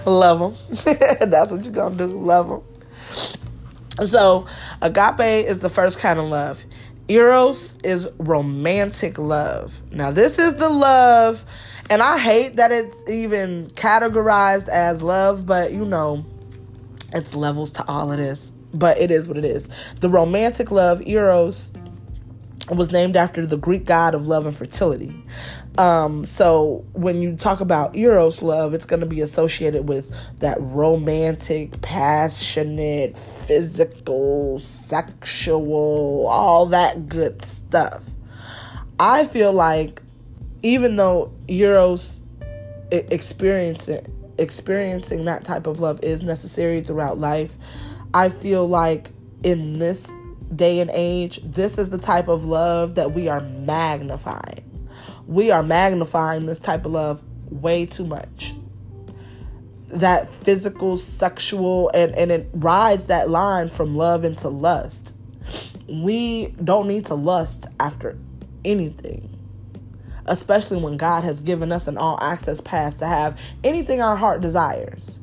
love 0.04 0.38
them. 0.38 0.96
That's 1.30 1.52
what 1.52 1.64
you're 1.64 1.72
gonna 1.72 1.96
do. 1.96 2.06
Love 2.06 2.48
them. 2.48 4.06
So, 4.06 4.46
agape 4.82 5.46
is 5.46 5.60
the 5.60 5.70
first 5.70 5.98
kind 5.98 6.18
of 6.18 6.26
love. 6.26 6.64
Eros 7.08 7.76
is 7.84 8.08
romantic 8.18 9.18
love. 9.18 9.80
Now, 9.92 10.10
this 10.10 10.38
is 10.38 10.56
the 10.56 10.68
love, 10.68 11.44
and 11.88 12.02
I 12.02 12.18
hate 12.18 12.56
that 12.56 12.72
it's 12.72 13.08
even 13.08 13.70
categorized 13.70 14.68
as 14.68 15.02
love, 15.02 15.46
but 15.46 15.72
you 15.72 15.84
know, 15.84 16.24
it's 17.12 17.34
levels 17.34 17.70
to 17.72 17.86
all 17.86 18.10
of 18.10 18.18
this. 18.18 18.52
But 18.74 18.98
it 18.98 19.10
is 19.10 19.28
what 19.28 19.38
it 19.38 19.44
is. 19.44 19.68
The 20.00 20.10
romantic 20.10 20.70
love, 20.70 21.00
Eros, 21.06 21.70
was 22.70 22.90
named 22.90 23.16
after 23.16 23.46
the 23.46 23.56
Greek 23.56 23.84
god 23.84 24.14
of 24.14 24.26
love 24.26 24.46
and 24.46 24.56
fertility. 24.56 25.14
Um, 25.78 26.24
so 26.24 26.84
when 26.92 27.20
you 27.20 27.36
talk 27.36 27.60
about 27.60 27.96
Eros 27.96 28.42
love, 28.42 28.74
it's 28.74 28.86
going 28.86 29.00
to 29.00 29.06
be 29.06 29.20
associated 29.20 29.88
with 29.88 30.10
that 30.40 30.56
romantic, 30.60 31.80
passionate, 31.82 33.16
physical, 33.16 34.58
sexual, 34.58 36.26
all 36.28 36.66
that 36.66 37.08
good 37.08 37.42
stuff. 37.42 38.08
I 38.98 39.24
feel 39.26 39.52
like 39.52 40.02
even 40.62 40.96
though 40.96 41.32
Eros 41.48 42.20
experiencing 42.90 44.12
experiencing 44.38 45.24
that 45.24 45.44
type 45.44 45.66
of 45.66 45.80
love 45.80 45.98
is 46.02 46.22
necessary 46.22 46.80
throughout 46.80 47.18
life, 47.18 47.56
I 48.12 48.28
feel 48.28 48.68
like 48.68 49.10
in 49.42 49.78
this 49.78 50.10
day 50.54 50.80
and 50.80 50.90
age, 50.92 51.40
this 51.42 51.78
is 51.78 51.90
the 51.90 51.98
type 51.98 52.28
of 52.28 52.44
love 52.44 52.94
that 52.94 53.12
we 53.12 53.28
are 53.28 53.40
magnifying. 53.40 54.88
We 55.26 55.50
are 55.50 55.62
magnifying 55.62 56.46
this 56.46 56.60
type 56.60 56.86
of 56.86 56.92
love 56.92 57.22
way 57.50 57.86
too 57.86 58.04
much. 58.04 58.54
That 59.88 60.28
physical, 60.28 60.96
sexual, 60.96 61.90
and, 61.94 62.14
and 62.16 62.30
it 62.30 62.48
rides 62.52 63.06
that 63.06 63.30
line 63.30 63.68
from 63.68 63.96
love 63.96 64.24
into 64.24 64.48
lust. 64.48 65.14
We 65.88 66.48
don't 66.62 66.88
need 66.88 67.06
to 67.06 67.14
lust 67.14 67.66
after 67.78 68.18
anything 68.64 69.36
especially 70.26 70.78
when 70.78 70.96
God 70.96 71.24
has 71.24 71.40
given 71.40 71.72
us 71.72 71.86
an 71.86 71.96
all 71.96 72.18
access 72.20 72.60
pass 72.60 72.94
to 72.96 73.06
have 73.06 73.40
anything 73.64 74.02
our 74.02 74.16
heart 74.16 74.40
desires. 74.40 75.20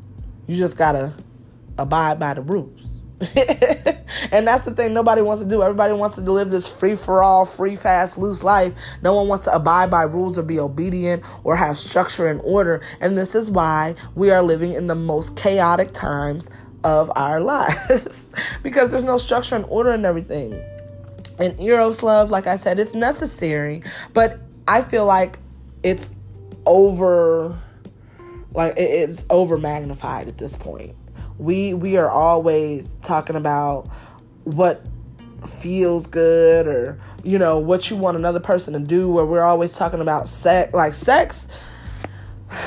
You 0.47 0.55
just 0.55 0.77
gotta 0.77 1.13
abide 1.77 2.19
by 2.19 2.33
the 2.33 2.41
rules. 2.41 2.89
and 4.31 4.47
that's 4.47 4.65
the 4.65 4.71
thing 4.71 4.93
nobody 4.93 5.21
wants 5.21 5.43
to 5.43 5.49
do. 5.49 5.61
Everybody 5.61 5.93
wants 5.93 6.15
to 6.15 6.21
live 6.21 6.49
this 6.49 6.67
free 6.67 6.95
for 6.95 7.23
all, 7.23 7.45
free, 7.45 7.75
fast, 7.75 8.17
loose 8.17 8.43
life. 8.43 8.73
No 9.01 9.13
one 9.15 9.27
wants 9.27 9.43
to 9.45 9.53
abide 9.53 9.89
by 9.89 10.03
rules 10.03 10.37
or 10.37 10.43
be 10.43 10.59
obedient 10.59 11.23
or 11.43 11.55
have 11.55 11.77
structure 11.77 12.27
and 12.27 12.41
order. 12.43 12.81
And 12.99 13.17
this 13.17 13.35
is 13.35 13.51
why 13.51 13.95
we 14.15 14.31
are 14.31 14.43
living 14.43 14.73
in 14.73 14.87
the 14.87 14.95
most 14.95 15.35
chaotic 15.35 15.93
times 15.93 16.49
of 16.83 17.11
our 17.15 17.39
lives 17.41 18.29
because 18.61 18.91
there's 18.91 19.03
no 19.03 19.17
structure 19.17 19.55
and 19.55 19.65
order 19.65 19.91
and 19.91 20.05
everything. 20.05 20.61
And 21.39 21.59
Eros 21.59 22.03
love, 22.03 22.29
like 22.29 22.45
I 22.45 22.57
said, 22.57 22.79
it's 22.79 22.93
necessary, 22.93 23.81
but 24.13 24.39
I 24.67 24.81
feel 24.83 25.05
like 25.05 25.39
it's 25.81 26.09
over 26.65 27.59
like 28.53 28.75
it's 28.77 29.25
over 29.29 29.57
magnified 29.57 30.27
at 30.27 30.37
this 30.37 30.55
point 30.55 30.93
we 31.37 31.73
we 31.73 31.97
are 31.97 32.09
always 32.09 32.97
talking 33.01 33.35
about 33.35 33.89
what 34.43 34.83
feels 35.47 36.07
good 36.07 36.67
or 36.67 36.99
you 37.23 37.37
know 37.37 37.57
what 37.57 37.89
you 37.89 37.97
want 37.97 38.17
another 38.17 38.39
person 38.39 38.73
to 38.73 38.79
do 38.79 39.09
where 39.09 39.25
we're 39.25 39.41
always 39.41 39.73
talking 39.73 39.99
about 39.99 40.27
sex 40.27 40.73
like 40.73 40.93
sex 40.93 41.47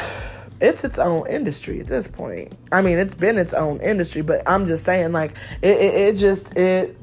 it's 0.60 0.84
its 0.84 0.98
own 0.98 1.26
industry 1.28 1.80
at 1.80 1.86
this 1.86 2.08
point. 2.08 2.54
I 2.72 2.82
mean 2.82 2.98
it's 2.98 3.14
been 3.14 3.38
its 3.38 3.52
own 3.52 3.80
industry 3.80 4.22
but 4.22 4.42
i'm 4.46 4.66
just 4.66 4.84
saying 4.84 5.12
like 5.12 5.32
it, 5.62 5.76
it, 5.78 5.94
it 5.94 6.16
just 6.16 6.56
it 6.56 6.96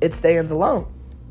it 0.00 0.12
stands 0.12 0.50
alone. 0.50 0.86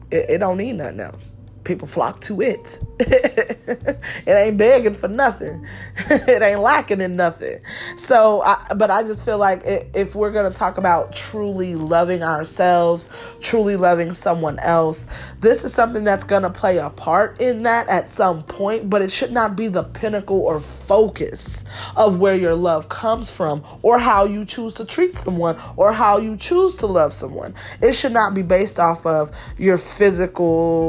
It, 0.10 0.30
it 0.30 0.38
don't 0.40 0.58
need 0.58 0.74
nothing 0.74 1.00
else 1.00 1.35
people 1.66 1.88
flock 1.88 2.22
to 2.22 2.42
it. 2.42 2.80
it 3.00 4.00
ain't 4.28 4.58
begging 4.58 4.94
for 4.94 5.10
nothing. 5.10 5.68
it 6.10 6.42
ain't 6.42 6.62
lacking 6.62 7.02
in 7.02 7.16
nothing. 7.18 7.60
So, 7.98 8.42
I, 8.42 8.74
but 8.76 8.90
I 8.90 9.04
just 9.04 9.26
feel 9.26 9.38
like 9.38 9.64
if 9.66 10.16
we're 10.16 10.32
going 10.32 10.50
to 10.50 10.58
talk 10.58 10.78
about 10.78 11.14
truly 11.14 11.76
loving 11.76 12.24
ourselves, 12.24 13.10
truly 13.42 13.76
loving 13.76 14.14
someone 14.14 14.60
else, 14.60 15.08
this 15.42 15.66
is 15.66 15.74
something 15.74 16.06
that's 16.06 16.24
going 16.24 16.44
to 16.44 16.50
play 16.50 16.78
a 16.78 16.90
part 16.90 17.42
in 17.42 17.64
that 17.64 17.90
at 17.90 18.10
some 18.10 18.44
point, 18.44 18.90
but 18.90 19.02
it 19.02 19.12
should 19.12 19.32
not 19.32 19.58
be 19.58 19.68
the 19.68 19.84
pinnacle 19.84 20.40
or 20.40 20.60
focus 20.60 21.66
of 21.98 22.20
where 22.20 22.36
your 22.36 22.56
love 22.56 22.88
comes 22.88 23.30
from 23.30 23.64
or 23.82 24.00
how 24.00 24.24
you 24.24 24.46
choose 24.46 24.74
to 24.76 24.86
treat 24.86 25.14
someone 25.16 25.60
or 25.76 25.92
how 25.92 26.18
you 26.18 26.38
choose 26.38 26.76
to 26.76 26.86
love 26.86 27.12
someone. 27.12 27.54
It 27.82 27.94
should 27.94 28.14
not 28.14 28.34
be 28.34 28.44
based 28.44 28.80
off 28.80 29.06
of 29.06 29.32
your 29.58 29.78
physical 29.78 30.46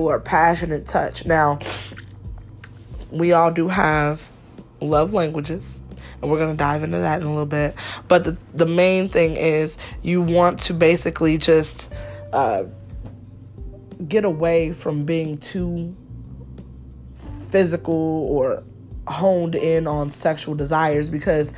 or 0.09 0.20
passionate 0.67 0.87
touch. 0.87 1.25
Now, 1.25 1.59
we 3.11 3.33
all 3.33 3.51
do 3.51 3.69
have 3.69 4.29
love 4.81 5.12
languages 5.12 5.79
and 6.21 6.31
we're 6.31 6.39
going 6.39 6.51
to 6.51 6.57
dive 6.57 6.83
into 6.83 6.99
that 6.99 7.21
in 7.21 7.27
a 7.27 7.31
little 7.31 7.47
bit 7.47 7.75
but 8.09 8.25
the 8.25 8.37
the 8.53 8.67
main 8.67 9.09
thing 9.09 9.37
is 9.37 9.79
you 10.03 10.21
want 10.21 10.61
to 10.61 10.75
basically 10.75 11.39
just 11.39 11.89
uh, 12.35 12.64
get 14.07 14.25
away 14.25 14.71
from 14.71 15.07
being 15.07 15.39
too 15.39 15.97
physical 17.14 17.95
or 17.95 18.62
honed 19.09 19.55
in 19.55 19.87
on 19.87 20.11
sexual 20.11 20.55
desires 20.55 21.09
because 21.09 21.55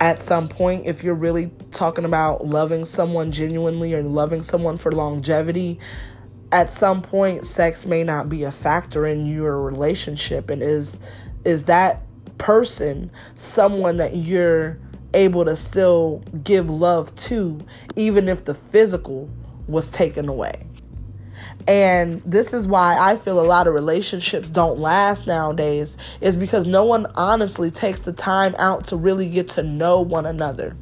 at 0.00 0.20
some 0.20 0.48
point 0.48 0.84
if 0.84 1.04
you're 1.04 1.14
really 1.14 1.48
talking 1.70 2.04
about 2.04 2.44
loving 2.44 2.84
someone 2.84 3.30
genuinely 3.30 3.94
or 3.94 4.02
loving 4.02 4.42
someone 4.42 4.76
for 4.76 4.90
longevity 4.90 5.78
at 6.50 6.72
some 6.72 7.02
point 7.02 7.46
sex 7.46 7.84
may 7.86 8.02
not 8.02 8.28
be 8.28 8.44
a 8.44 8.50
factor 8.50 9.06
in 9.06 9.26
your 9.26 9.60
relationship 9.60 10.50
and 10.50 10.62
is 10.62 10.98
is 11.44 11.64
that 11.64 12.02
person 12.38 13.10
someone 13.34 13.96
that 13.96 14.16
you're 14.16 14.78
able 15.14 15.44
to 15.44 15.56
still 15.56 16.22
give 16.42 16.70
love 16.70 17.14
to 17.14 17.58
even 17.96 18.28
if 18.28 18.44
the 18.44 18.54
physical 18.54 19.28
was 19.66 19.88
taken 19.90 20.28
away 20.28 20.66
and 21.66 22.22
this 22.22 22.52
is 22.52 22.66
why 22.66 22.96
I 22.98 23.16
feel 23.16 23.40
a 23.40 23.44
lot 23.44 23.66
of 23.66 23.74
relationships 23.74 24.50
don't 24.50 24.78
last 24.78 25.26
nowadays 25.26 25.96
is 26.20 26.36
because 26.36 26.66
no 26.66 26.84
one 26.84 27.06
honestly 27.14 27.70
takes 27.70 28.00
the 28.00 28.12
time 28.12 28.54
out 28.58 28.86
to 28.88 28.96
really 28.96 29.28
get 29.28 29.50
to 29.50 29.62
know 29.62 30.00
one 30.00 30.26
another. 30.26 30.76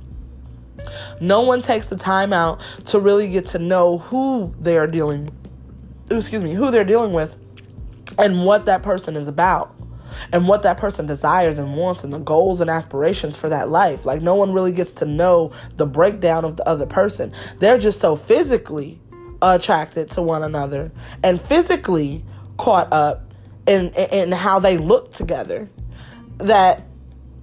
No 1.20 1.40
one 1.40 1.62
takes 1.62 1.88
the 1.88 1.96
time 1.96 2.32
out 2.32 2.60
to 2.86 3.00
really 3.00 3.30
get 3.30 3.46
to 3.46 3.58
know 3.58 3.98
who 3.98 4.54
they 4.60 4.78
are 4.78 4.86
dealing 4.86 5.30
excuse 6.10 6.42
me, 6.42 6.54
who 6.54 6.70
they're 6.70 6.84
dealing 6.84 7.12
with 7.12 7.36
and 8.18 8.44
what 8.44 8.66
that 8.66 8.82
person 8.82 9.16
is 9.16 9.28
about 9.28 9.74
and 10.32 10.48
what 10.48 10.62
that 10.62 10.76
person 10.76 11.06
desires 11.06 11.58
and 11.58 11.76
wants 11.76 12.04
and 12.04 12.12
the 12.12 12.18
goals 12.18 12.60
and 12.60 12.70
aspirations 12.70 13.36
for 13.36 13.48
that 13.48 13.68
life. 13.68 14.06
Like 14.06 14.22
no 14.22 14.34
one 14.34 14.52
really 14.52 14.72
gets 14.72 14.92
to 14.94 15.06
know 15.06 15.52
the 15.76 15.86
breakdown 15.86 16.44
of 16.44 16.56
the 16.56 16.66
other 16.68 16.86
person. 16.86 17.32
They're 17.58 17.78
just 17.78 18.00
so 18.00 18.16
physically 18.16 19.00
attracted 19.42 20.10
to 20.10 20.22
one 20.22 20.42
another 20.42 20.90
and 21.22 21.40
physically 21.40 22.24
caught 22.56 22.92
up 22.92 23.32
in 23.66 23.90
in 23.90 24.32
how 24.32 24.58
they 24.58 24.78
look 24.78 25.12
together 25.12 25.68
that 26.38 26.85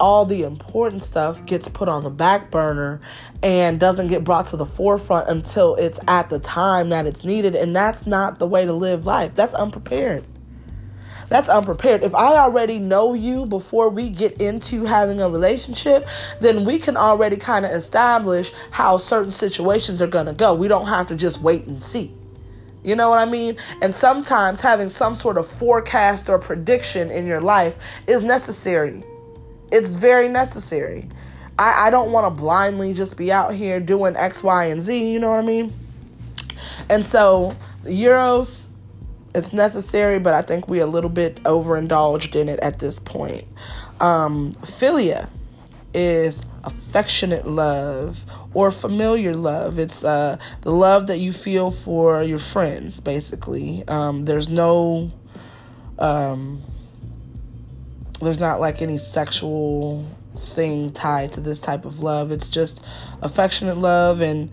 all 0.04 0.26
the 0.26 0.44
important 0.44 1.02
stuff 1.02 1.46
gets 1.46 1.70
put 1.70 1.88
on 1.88 2.04
the 2.04 2.10
back 2.10 2.52
burner 2.52 3.00
and 3.42 3.80
doesn't 3.80 4.08
get 4.08 4.22
brought 4.22 4.46
to 4.46 4.58
the 4.58 4.66
forefront 4.66 5.30
until 5.30 5.76
it's 5.76 5.98
at 6.10 6.30
the 6.30 6.40
time 6.40 6.90
that 6.90 7.06
it's 7.06 7.24
needed. 7.24 7.56
And 7.56 7.74
that's 7.74 8.06
not 8.06 8.38
the 8.38 8.46
way 8.46 8.66
to 8.66 8.74
live 8.74 9.06
life. 9.06 9.34
That's 9.34 9.54
unprepared. 9.54 10.26
That's 11.30 11.48
unprepared. 11.48 12.04
If 12.04 12.14
I 12.14 12.36
already 12.36 12.80
know 12.80 13.14
you 13.14 13.46
before 13.46 13.88
we 13.88 14.10
get 14.10 14.42
into 14.42 14.84
having 14.84 15.22
a 15.22 15.30
relationship, 15.30 16.06
then 16.42 16.66
we 16.66 16.80
can 16.80 16.98
already 16.98 17.38
kind 17.38 17.66
of 17.66 17.72
establish 17.72 18.52
how 18.72 18.98
certain 18.98 19.32
situations 19.32 20.02
are 20.02 20.08
going 20.08 20.26
to 20.26 20.34
go. 20.34 20.54
We 20.54 20.68
don't 20.68 20.88
have 20.88 21.08
to 21.08 21.16
just 21.16 21.40
wait 21.40 21.64
and 21.64 21.82
see. 21.82 22.12
You 22.84 22.98
know 22.98 23.10
what 23.10 23.20
I 23.20 23.26
mean? 23.26 23.56
And 23.82 23.96
sometimes 23.96 24.60
having 24.60 24.90
some 24.90 25.16
sort 25.16 25.38
of 25.38 25.48
forecast 25.48 26.28
or 26.28 26.40
prediction 26.40 27.10
in 27.10 27.26
your 27.26 27.40
life 27.40 27.78
is 28.06 28.22
necessary. 28.22 29.02
It's 29.74 29.96
very 29.96 30.30
necessary. 30.30 31.10
I, 31.58 31.88
I 31.88 31.90
don't 31.90 32.12
want 32.12 32.26
to 32.26 32.42
blindly 32.42 32.94
just 32.94 33.18
be 33.18 33.32
out 33.32 33.54
here 33.54 33.80
doing 33.80 34.16
X, 34.16 34.44
Y, 34.44 34.66
and 34.66 34.82
Z. 34.82 35.12
You 35.12 35.20
know 35.20 35.30
what 35.30 35.40
I 35.40 35.44
mean? 35.44 35.74
And 36.90 37.04
so, 37.04 37.54
Eros, 37.88 38.70
it's 39.36 39.52
necessary, 39.52 40.20
but 40.20 40.34
I 40.34 40.44
think 40.44 40.68
we're 40.68 40.84
a 40.84 40.88
little 40.88 41.10
bit 41.10 41.40
overindulged 41.46 42.36
in 42.36 42.50
it 42.50 42.60
at 42.60 42.80
this 42.80 43.00
point. 43.00 43.46
Um, 44.00 44.54
philia 44.62 45.30
is 45.94 46.44
affectionate 46.64 47.48
love 47.48 48.24
or 48.54 48.72
familiar 48.72 49.34
love. 49.34 49.80
It's 49.80 50.04
uh, 50.04 50.38
the 50.62 50.72
love 50.72 51.08
that 51.08 51.18
you 51.18 51.32
feel 51.32 51.72
for 51.72 52.22
your 52.24 52.40
friends, 52.40 53.00
basically. 53.00 53.84
Um, 53.88 54.26
there's 54.26 54.50
no, 54.50 55.12
um, 56.00 56.62
there's 58.24 58.40
not 58.40 58.60
like 58.60 58.82
any 58.82 58.98
sexual 58.98 60.06
thing 60.40 60.92
tied 60.92 61.32
to 61.34 61.42
this 61.42 61.60
type 61.60 61.86
of 61.86 62.00
love. 62.00 62.32
It's 62.32 62.50
just 62.50 62.86
affectionate 63.22 63.78
love 63.78 64.22
and 64.22 64.52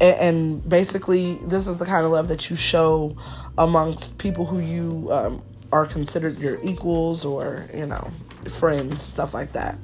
and 0.00 0.68
basically 0.68 1.38
this 1.44 1.68
is 1.68 1.76
the 1.76 1.84
kind 1.86 2.04
of 2.04 2.10
love 2.10 2.26
that 2.28 2.50
you 2.50 2.56
show 2.56 3.16
amongst 3.56 4.18
people 4.18 4.44
who 4.44 4.58
you 4.58 5.08
um, 5.12 5.42
are 5.70 5.86
considered 5.86 6.38
your 6.40 6.60
equals 6.64 7.24
or 7.24 7.68
you 7.72 7.86
know 7.86 8.10
friends 8.48 9.00
stuff 9.00 9.32
like 9.32 9.52
that 9.52 9.78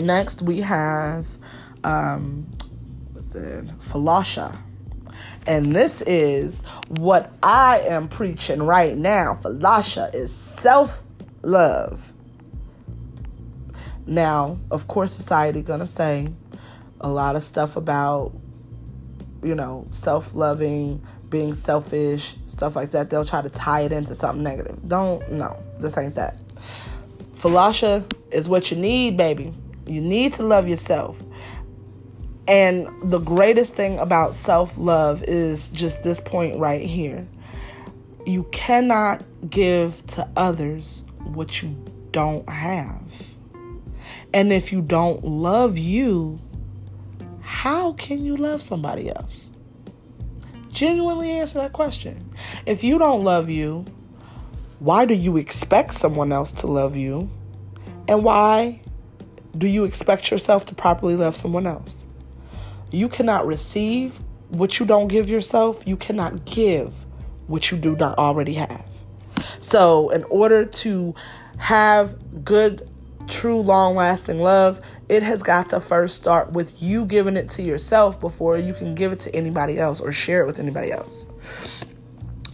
Next, 0.00 0.42
we 0.42 0.60
have 0.60 1.26
um, 1.82 2.46
what's 3.12 3.34
it? 3.34 3.66
Philasha. 3.80 4.56
And 5.46 5.72
this 5.72 6.02
is 6.02 6.62
what 6.88 7.32
I 7.42 7.80
am 7.88 8.08
preaching 8.08 8.62
right 8.62 8.96
now. 8.96 9.38
Falasha 9.42 10.14
is 10.14 10.32
self 10.32 11.02
love. 11.42 12.12
Now, 14.06 14.58
of 14.70 14.88
course, 14.88 15.12
society 15.12 15.62
gonna 15.62 15.86
say 15.86 16.28
a 17.00 17.08
lot 17.08 17.36
of 17.36 17.42
stuff 17.42 17.76
about, 17.76 18.32
you 19.42 19.54
know, 19.54 19.86
self 19.90 20.34
loving, 20.34 21.02
being 21.28 21.54
selfish, 21.54 22.36
stuff 22.46 22.74
like 22.74 22.90
that. 22.90 23.10
They'll 23.10 23.24
try 23.24 23.42
to 23.42 23.50
tie 23.50 23.82
it 23.82 23.92
into 23.92 24.14
something 24.14 24.42
negative. 24.42 24.78
Don't, 24.86 25.30
no, 25.30 25.62
this 25.78 25.96
ain't 25.98 26.14
that. 26.14 26.38
Falasha 27.36 28.10
is 28.32 28.48
what 28.48 28.70
you 28.70 28.76
need, 28.76 29.16
baby. 29.16 29.54
You 29.86 30.00
need 30.00 30.32
to 30.34 30.42
love 30.42 30.68
yourself. 30.68 31.22
And 32.46 32.88
the 33.02 33.18
greatest 33.18 33.74
thing 33.74 33.98
about 33.98 34.34
self 34.34 34.78
love 34.78 35.22
is 35.24 35.68
just 35.68 36.02
this 36.02 36.20
point 36.20 36.58
right 36.58 36.82
here. 36.82 37.26
You 38.26 38.44
cannot 38.44 39.22
give 39.50 40.06
to 40.08 40.28
others 40.34 41.04
what 41.28 41.62
you 41.62 41.76
don't 42.12 42.48
have. 42.48 43.26
And 44.32 44.52
if 44.52 44.72
you 44.72 44.82
don't 44.82 45.24
love 45.24 45.78
you, 45.78 46.38
how 47.40 47.92
can 47.92 48.24
you 48.24 48.36
love 48.36 48.62
somebody 48.62 49.08
else? 49.08 49.50
Genuinely 50.70 51.30
answer 51.30 51.58
that 51.58 51.72
question. 51.72 52.30
If 52.66 52.84
you 52.84 52.98
don't 52.98 53.24
love 53.24 53.48
you, 53.48 53.84
why 54.78 55.06
do 55.06 55.14
you 55.14 55.36
expect 55.36 55.92
someone 55.92 56.30
else 56.30 56.52
to 56.52 56.66
love 56.66 56.94
you? 56.94 57.30
And 58.06 58.22
why 58.22 58.80
do 59.56 59.66
you 59.66 59.84
expect 59.84 60.30
yourself 60.30 60.66
to 60.66 60.74
properly 60.74 61.16
love 61.16 61.34
someone 61.34 61.66
else? 61.66 62.06
You 62.90 63.08
cannot 63.08 63.46
receive 63.46 64.20
what 64.50 64.78
you 64.78 64.86
don't 64.86 65.08
give 65.08 65.28
yourself. 65.28 65.86
You 65.86 65.96
cannot 65.96 66.44
give 66.44 67.04
what 67.48 67.70
you 67.70 67.78
do 67.78 67.96
not 67.96 68.18
already 68.18 68.54
have. 68.54 68.87
So, 69.60 70.10
in 70.10 70.24
order 70.24 70.64
to 70.64 71.14
have 71.58 72.44
good, 72.44 72.88
true, 73.26 73.60
long 73.60 73.94
lasting 73.96 74.38
love, 74.38 74.80
it 75.08 75.22
has 75.22 75.42
got 75.42 75.68
to 75.70 75.80
first 75.80 76.16
start 76.16 76.52
with 76.52 76.82
you 76.82 77.04
giving 77.04 77.36
it 77.36 77.48
to 77.50 77.62
yourself 77.62 78.20
before 78.20 78.56
you 78.56 78.74
can 78.74 78.94
give 78.94 79.12
it 79.12 79.20
to 79.20 79.34
anybody 79.34 79.78
else 79.78 80.00
or 80.00 80.12
share 80.12 80.42
it 80.42 80.46
with 80.46 80.58
anybody 80.58 80.92
else. 80.92 81.26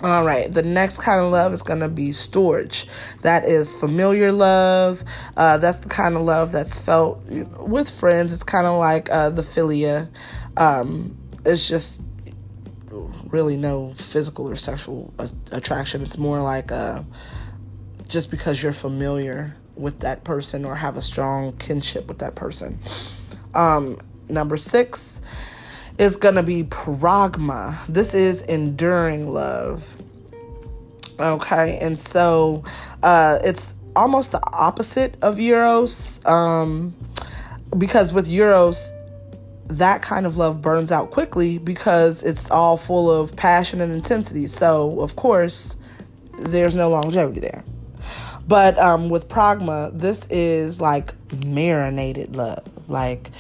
All 0.03 0.25
right, 0.25 0.53
the 0.53 0.63
next 0.63 0.99
kind 0.99 1.25
of 1.25 1.33
love 1.33 1.55
is 1.55 1.63
going 1.63 1.81
to 1.81 1.89
be 1.89 2.11
storge. 2.11 2.85
That 3.23 3.47
is 3.47 3.75
familiar 3.75 4.33
love. 4.33 5.03
Uh, 5.35 5.57
that's 5.57 5.79
the 5.79 5.89
kind 5.89 6.15
of 6.15 6.23
love 6.23 6.53
that's 6.53 6.79
felt 6.79 7.23
with 7.25 7.89
friends. 7.89 8.31
It's 8.33 8.43
kind 8.43 8.67
of 8.67 8.79
like 8.79 9.11
uh, 9.11 9.31
the 9.31 9.41
philia. 9.41 10.11
Um, 10.59 11.17
it's 11.47 11.67
just 11.67 12.03
really 13.29 13.57
no 13.57 13.89
physical 13.91 14.49
or 14.49 14.57
sexual 14.57 15.13
attraction. 15.53 16.03
It's 16.03 16.19
more 16.19 16.41
like 16.43 16.73
uh, 16.73 17.03
just 18.09 18.31
because 18.31 18.63
you're 18.63 18.73
familiar 18.73 19.57
with 19.77 20.01
that 20.01 20.25
person 20.25 20.65
or 20.65 20.75
have 20.75 20.97
a 20.97 21.03
strong 21.03 21.57
kinship 21.57 22.07
with 22.07 22.19
that 22.19 22.35
person. 22.35 22.79
Um, 23.55 23.99
number 24.29 24.57
six 24.57 25.21
is 25.99 26.17
going 26.17 26.35
to 26.35 26.43
be 26.43 26.65
pragma. 26.65 27.77
This 27.87 28.15
is 28.15 28.43
enduring 28.43 29.33
love. 29.33 29.97
Okay, 31.19 31.79
and 31.79 31.99
so 31.99 32.65
uh, 33.03 33.39
it's 33.45 33.75
almost 33.95 34.33
the 34.33 34.41
opposite 34.53 35.17
of 35.23 35.39
Eros 35.39 36.25
um, 36.27 36.93
because 37.79 38.13
with 38.13 38.29
Eros, 38.29 38.93
that 39.69 40.03
kind 40.03 40.27
of 40.27 40.37
love 40.37 40.61
burns 40.61 40.93
out 40.93 41.11
quickly 41.11 41.59
because 41.59 42.23
it's 42.23 42.51
all 42.51 42.77
full 42.77 43.11
of 43.11 43.35
passion 43.37 43.81
and 43.81 43.93
intensity. 43.93 44.47
So, 44.47 45.01
of 45.01 45.17
course, 45.17 45.77
there's 46.39 46.75
no 46.75 46.91
longevity 46.91 47.41
there. 47.41 47.65
But 48.47 48.79
um, 48.79 49.09
with 49.09 49.29
Pragma, 49.29 49.99
this 49.99 50.27
is 50.29 50.81
like 50.81 51.15
marinated 51.47 52.37
love. 52.37 52.65
Like, 52.89 53.31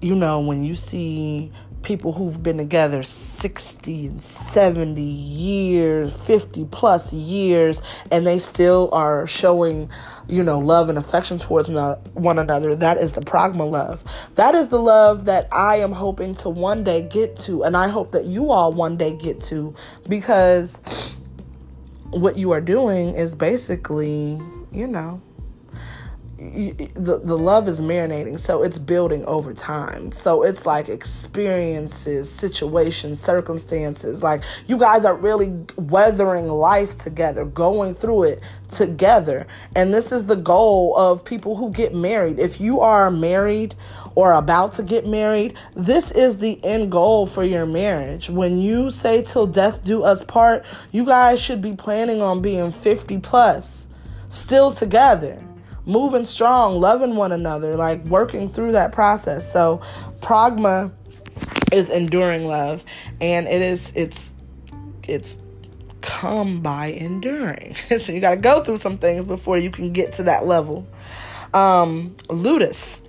you 0.00 0.14
know, 0.14 0.40
when 0.40 0.64
you 0.64 0.74
see 0.74 1.52
people 1.82 2.12
who've 2.12 2.42
been 2.42 2.58
together 2.58 3.02
60 3.02 4.06
and 4.06 4.22
70 4.22 5.00
years, 5.00 6.26
50 6.26 6.66
plus 6.66 7.12
years, 7.12 7.80
and 8.10 8.26
they 8.26 8.38
still 8.38 8.90
are 8.92 9.26
showing, 9.26 9.90
you 10.28 10.44
know, 10.44 10.58
love 10.58 10.88
and 10.88 10.98
affection 10.98 11.38
towards 11.38 11.70
one 11.70 12.38
another. 12.38 12.76
That 12.76 12.98
is 12.98 13.14
the 13.14 13.22
pragma 13.22 13.70
love. 13.70 14.04
That 14.34 14.54
is 14.54 14.68
the 14.68 14.78
love 14.78 15.24
that 15.24 15.48
I 15.52 15.76
am 15.76 15.92
hoping 15.92 16.34
to 16.36 16.50
one 16.50 16.84
day 16.84 17.02
get 17.02 17.38
to, 17.40 17.64
and 17.64 17.76
I 17.76 17.88
hope 17.88 18.12
that 18.12 18.26
you 18.26 18.50
all 18.50 18.72
one 18.72 18.96
day 18.96 19.16
get 19.16 19.40
to 19.42 19.74
because 20.08 20.78
what 22.10 22.36
you 22.36 22.50
are 22.50 22.60
doing 22.60 23.14
is 23.14 23.34
basically, 23.34 24.40
you 24.70 24.86
know, 24.86 25.22
the, 26.40 27.20
the 27.22 27.36
love 27.36 27.68
is 27.68 27.80
marinating 27.80 28.40
so 28.40 28.62
it's 28.62 28.78
building 28.78 29.24
over 29.26 29.52
time. 29.52 30.10
So 30.10 30.42
it's 30.42 30.64
like 30.64 30.88
experiences 30.88 32.32
situations 32.32 33.20
circumstances 33.20 34.22
like 34.22 34.42
you 34.66 34.78
guys 34.78 35.04
are 35.04 35.14
really 35.14 35.52
weathering 35.76 36.48
life 36.48 36.96
together 36.96 37.44
going 37.44 37.92
through 37.92 38.22
it 38.22 38.42
together. 38.70 39.46
And 39.76 39.92
this 39.92 40.12
is 40.12 40.26
the 40.26 40.36
goal 40.36 40.96
of 40.96 41.26
people 41.26 41.56
who 41.56 41.70
get 41.72 41.94
married. 41.94 42.38
If 42.38 42.58
you 42.58 42.80
are 42.80 43.10
married 43.10 43.74
or 44.14 44.32
about 44.32 44.72
to 44.74 44.82
get 44.82 45.06
married 45.06 45.56
this 45.74 46.10
is 46.10 46.38
the 46.38 46.58
end 46.64 46.90
goal 46.90 47.26
for 47.26 47.44
your 47.44 47.66
marriage. 47.66 48.30
When 48.30 48.58
you 48.58 48.90
say 48.90 49.22
till 49.22 49.46
death 49.46 49.84
do 49.84 50.04
us 50.04 50.24
part 50.24 50.64
you 50.90 51.04
guys 51.04 51.38
should 51.38 51.60
be 51.60 51.74
planning 51.74 52.22
on 52.22 52.40
being 52.40 52.72
50 52.72 53.18
plus 53.18 53.86
still 54.30 54.70
together 54.70 55.44
moving 55.86 56.24
strong, 56.24 56.80
loving 56.80 57.16
one 57.16 57.32
another, 57.32 57.76
like 57.76 58.04
working 58.04 58.48
through 58.48 58.72
that 58.72 58.92
process. 58.92 59.50
So, 59.50 59.80
pragma 60.20 60.92
is 61.72 61.90
enduring 61.90 62.46
love, 62.46 62.84
and 63.20 63.46
it 63.46 63.62
is 63.62 63.92
it's 63.94 64.30
it's 65.06 65.36
come 66.00 66.60
by 66.60 66.86
enduring. 66.86 67.74
so 67.98 68.12
you 68.12 68.20
got 68.20 68.30
to 68.30 68.36
go 68.36 68.64
through 68.64 68.78
some 68.78 68.98
things 68.98 69.26
before 69.26 69.58
you 69.58 69.70
can 69.70 69.92
get 69.92 70.12
to 70.14 70.22
that 70.24 70.46
level. 70.46 70.86
Um, 71.52 72.16
ludus 72.28 73.02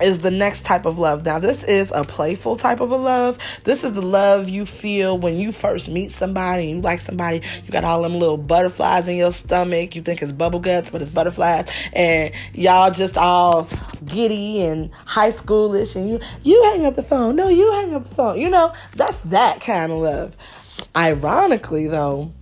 is 0.00 0.18
the 0.20 0.30
next 0.30 0.64
type 0.64 0.86
of 0.86 0.98
love. 0.98 1.24
Now, 1.24 1.38
this 1.38 1.62
is 1.62 1.92
a 1.94 2.04
playful 2.04 2.56
type 2.56 2.80
of 2.80 2.90
a 2.90 2.96
love. 2.96 3.38
This 3.64 3.84
is 3.84 3.92
the 3.92 4.02
love 4.02 4.48
you 4.48 4.66
feel 4.66 5.18
when 5.18 5.38
you 5.38 5.52
first 5.52 5.88
meet 5.88 6.12
somebody 6.12 6.64
and 6.64 6.76
you 6.76 6.80
like 6.82 7.00
somebody. 7.00 7.42
You 7.64 7.70
got 7.70 7.84
all 7.84 8.02
them 8.02 8.18
little 8.18 8.36
butterflies 8.36 9.08
in 9.08 9.16
your 9.16 9.32
stomach. 9.32 9.96
You 9.96 10.02
think 10.02 10.22
it's 10.22 10.32
bubble 10.32 10.60
guts, 10.60 10.90
but 10.90 11.02
it's 11.02 11.10
butterflies. 11.10 11.70
And 11.92 12.32
y'all 12.52 12.90
just 12.90 13.16
all 13.16 13.68
giddy 14.04 14.62
and 14.62 14.90
high 15.04 15.30
schoolish. 15.30 15.96
And 15.96 16.08
you, 16.08 16.20
you 16.42 16.62
hang 16.64 16.84
up 16.84 16.94
the 16.94 17.02
phone. 17.02 17.36
No, 17.36 17.48
you 17.48 17.70
hang 17.72 17.94
up 17.94 18.04
the 18.04 18.14
phone. 18.14 18.38
You 18.38 18.50
know, 18.50 18.72
that's 18.94 19.18
that 19.18 19.60
kind 19.60 19.92
of 19.92 19.98
love. 19.98 20.36
Ironically, 20.94 21.88
though, 21.88 22.32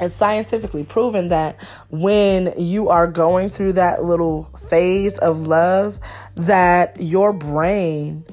it's 0.00 0.14
scientifically 0.14 0.82
proven 0.82 1.28
that 1.28 1.62
when 1.90 2.54
you 2.56 2.88
are 2.88 3.06
going 3.06 3.50
through 3.50 3.74
that 3.74 4.02
little 4.02 4.44
phase 4.70 5.18
of 5.18 5.46
love 5.46 5.98
that 6.46 7.00
your 7.00 7.32
brain 7.32 8.24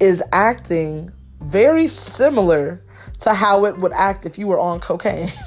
is 0.00 0.22
acting 0.32 1.10
very 1.40 1.88
similar 1.88 2.82
to 3.20 3.34
how 3.34 3.64
it 3.64 3.78
would 3.78 3.92
act 3.92 4.26
if 4.26 4.38
you 4.38 4.46
were 4.46 4.58
on 4.58 4.80
cocaine 4.80 5.28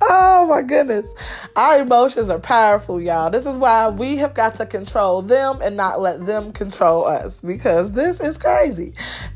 oh 0.00 0.46
my 0.48 0.62
goodness. 0.62 1.08
Our 1.56 1.80
emotions 1.80 2.28
are 2.28 2.38
powerful, 2.38 3.00
y'all. 3.00 3.30
This 3.30 3.46
is 3.46 3.58
why 3.58 3.88
we 3.88 4.16
have 4.16 4.34
got 4.34 4.56
to 4.56 4.66
control 4.66 5.22
them 5.22 5.60
and 5.62 5.76
not 5.76 6.00
let 6.00 6.26
them 6.26 6.52
control 6.52 7.06
us 7.06 7.40
because 7.40 7.92
this 7.92 8.20
is 8.20 8.36
crazy. 8.36 8.94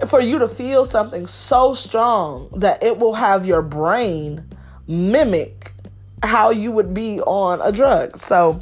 For 0.09 0.21
you 0.21 0.39
to 0.39 0.49
feel 0.49 0.85
something 0.85 1.27
so 1.27 1.75
strong 1.75 2.51
that 2.57 2.83
it 2.83 2.99
will 2.99 3.15
have 3.15 3.47
your 3.47 3.63
brain 3.63 4.45
mimic 4.87 5.73
how 6.23 6.51
you 6.51 6.73
would 6.73 6.95
be 6.95 7.21
on 7.21 7.61
a 7.61 7.71
drug. 7.71 8.19
So, 8.19 8.61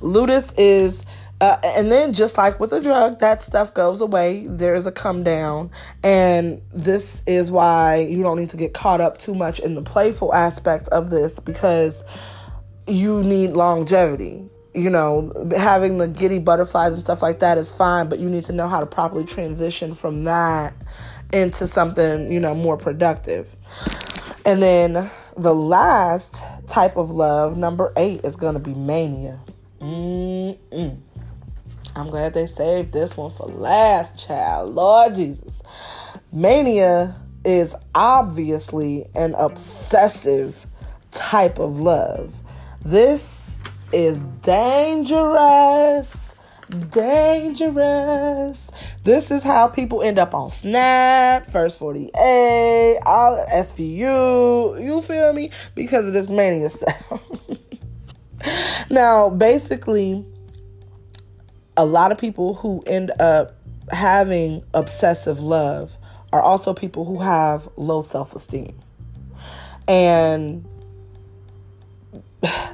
Ludus 0.00 0.52
is 0.56 1.04
uh, 1.38 1.58
and 1.62 1.92
then, 1.92 2.14
just 2.14 2.38
like 2.38 2.58
with 2.58 2.72
a 2.72 2.80
drug, 2.80 3.18
that 3.18 3.42
stuff 3.42 3.74
goes 3.74 4.00
away. 4.00 4.46
There's 4.48 4.86
a 4.86 4.92
come 4.92 5.22
down. 5.22 5.70
And 6.02 6.62
this 6.72 7.22
is 7.26 7.50
why 7.50 7.96
you 7.96 8.22
don't 8.22 8.38
need 8.38 8.48
to 8.50 8.56
get 8.56 8.72
caught 8.72 9.02
up 9.02 9.18
too 9.18 9.34
much 9.34 9.60
in 9.60 9.74
the 9.74 9.82
playful 9.82 10.32
aspect 10.32 10.88
of 10.88 11.10
this 11.10 11.38
because 11.38 12.04
you 12.86 13.22
need 13.22 13.50
longevity. 13.50 14.48
You 14.74 14.88
know, 14.90 15.30
having 15.56 15.98
the 15.98 16.08
giddy 16.08 16.38
butterflies 16.38 16.94
and 16.94 17.02
stuff 17.02 17.22
like 17.22 17.40
that 17.40 17.58
is 17.58 17.70
fine, 17.70 18.08
but 18.08 18.18
you 18.18 18.28
need 18.28 18.44
to 18.44 18.52
know 18.52 18.68
how 18.68 18.80
to 18.80 18.86
properly 18.86 19.24
transition 19.24 19.94
from 19.94 20.24
that 20.24 20.74
into 21.32 21.66
something, 21.66 22.32
you 22.32 22.40
know, 22.40 22.54
more 22.54 22.76
productive. 22.78 23.56
And 24.46 24.62
then 24.62 25.10
the 25.36 25.54
last 25.54 26.42
type 26.66 26.96
of 26.96 27.10
love, 27.10 27.58
number 27.58 27.92
eight, 27.96 28.24
is 28.24 28.36
going 28.36 28.54
to 28.54 28.60
be 28.60 28.74
mania. 28.74 29.38
Mm-mm. 29.80 30.98
I'm 31.94 32.08
glad 32.08 32.34
they 32.34 32.46
saved 32.46 32.92
this 32.92 33.16
one 33.16 33.30
for 33.30 33.46
last, 33.46 34.26
child. 34.26 34.74
Lord 34.74 35.14
Jesus. 35.14 35.62
Mania 36.32 37.14
is 37.44 37.74
obviously 37.94 39.06
an 39.14 39.34
obsessive 39.34 40.66
type 41.10 41.58
of 41.58 41.80
love. 41.80 42.34
This 42.84 43.56
is 43.92 44.20
dangerous. 44.42 46.34
Dangerous. 46.90 48.70
This 49.04 49.30
is 49.30 49.42
how 49.42 49.68
people 49.68 50.02
end 50.02 50.18
up 50.18 50.34
on 50.34 50.50
Snap, 50.50 51.46
First 51.46 51.78
48, 51.78 52.98
all 53.06 53.46
SVU. 53.54 54.84
You 54.84 55.00
feel 55.02 55.32
me? 55.32 55.50
Because 55.74 56.06
of 56.06 56.12
this 56.12 56.28
mania 56.28 56.70
stuff. 56.70 57.22
now, 58.90 59.30
basically, 59.30 60.24
a 61.76 61.84
lot 61.84 62.12
of 62.12 62.18
people 62.18 62.54
who 62.54 62.82
end 62.86 63.10
up 63.20 63.56
having 63.90 64.62
obsessive 64.74 65.40
love 65.40 65.96
are 66.32 66.42
also 66.42 66.74
people 66.74 67.04
who 67.04 67.20
have 67.20 67.68
low 67.76 68.00
self 68.00 68.34
esteem. 68.34 68.78
And 69.88 70.66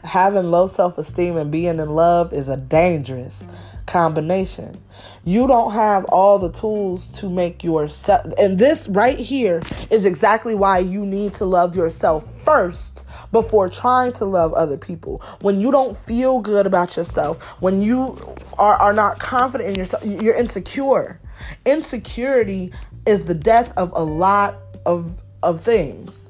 having 0.04 0.50
low 0.50 0.66
self 0.66 0.98
esteem 0.98 1.36
and 1.36 1.50
being 1.50 1.78
in 1.78 1.90
love 1.90 2.32
is 2.32 2.48
a 2.48 2.56
dangerous 2.56 3.46
combination. 3.86 4.80
You 5.24 5.46
don't 5.46 5.72
have 5.72 6.04
all 6.06 6.38
the 6.38 6.50
tools 6.50 7.08
to 7.20 7.28
make 7.28 7.62
yourself, 7.62 8.26
and 8.38 8.58
this 8.58 8.88
right 8.88 9.18
here 9.18 9.60
is 9.90 10.04
exactly 10.04 10.54
why 10.54 10.78
you 10.78 11.04
need 11.04 11.34
to 11.34 11.44
love 11.44 11.76
yourself 11.76 12.24
first 12.44 13.04
before 13.32 13.68
trying 13.68 14.12
to 14.12 14.24
love 14.24 14.52
other 14.52 14.76
people. 14.76 15.20
When 15.40 15.60
you 15.60 15.72
don't 15.72 15.96
feel 15.96 16.40
good 16.40 16.66
about 16.66 16.96
yourself, 16.96 17.42
when 17.60 17.82
you 17.82 18.36
are, 18.58 18.76
are 18.76 18.92
not 18.92 19.18
confident 19.18 19.70
in 19.70 19.74
yourself, 19.76 20.04
you're 20.04 20.36
insecure. 20.36 21.20
Insecurity 21.64 22.72
is 23.06 23.26
the 23.26 23.34
death 23.34 23.76
of 23.76 23.90
a 23.94 24.02
lot 24.02 24.56
of 24.86 25.22
of 25.42 25.60
things. 25.60 26.28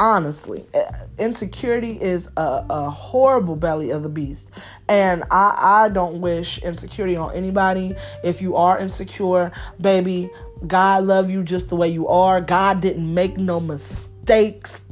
Honestly, 0.00 0.64
eh, 0.74 0.80
insecurity 1.18 2.00
is 2.00 2.28
a, 2.36 2.64
a 2.70 2.90
horrible 2.90 3.56
belly 3.56 3.90
of 3.90 4.02
the 4.02 4.08
beast, 4.08 4.50
and 4.88 5.24
I 5.30 5.58
I 5.60 5.88
don't 5.88 6.20
wish 6.20 6.58
insecurity 6.58 7.16
on 7.16 7.34
anybody. 7.34 7.94
If 8.24 8.40
you 8.40 8.56
are 8.56 8.78
insecure, 8.78 9.52
baby, 9.80 10.30
God 10.66 11.04
love 11.04 11.30
you 11.30 11.42
just 11.42 11.68
the 11.68 11.76
way 11.76 11.88
you 11.88 12.08
are. 12.08 12.40
God 12.40 12.80
didn't 12.80 13.12
make 13.12 13.36
no 13.36 13.60
mistakes 13.60 14.82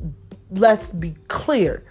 let's 0.56 0.92
be 0.92 1.16
clear. 1.28 1.82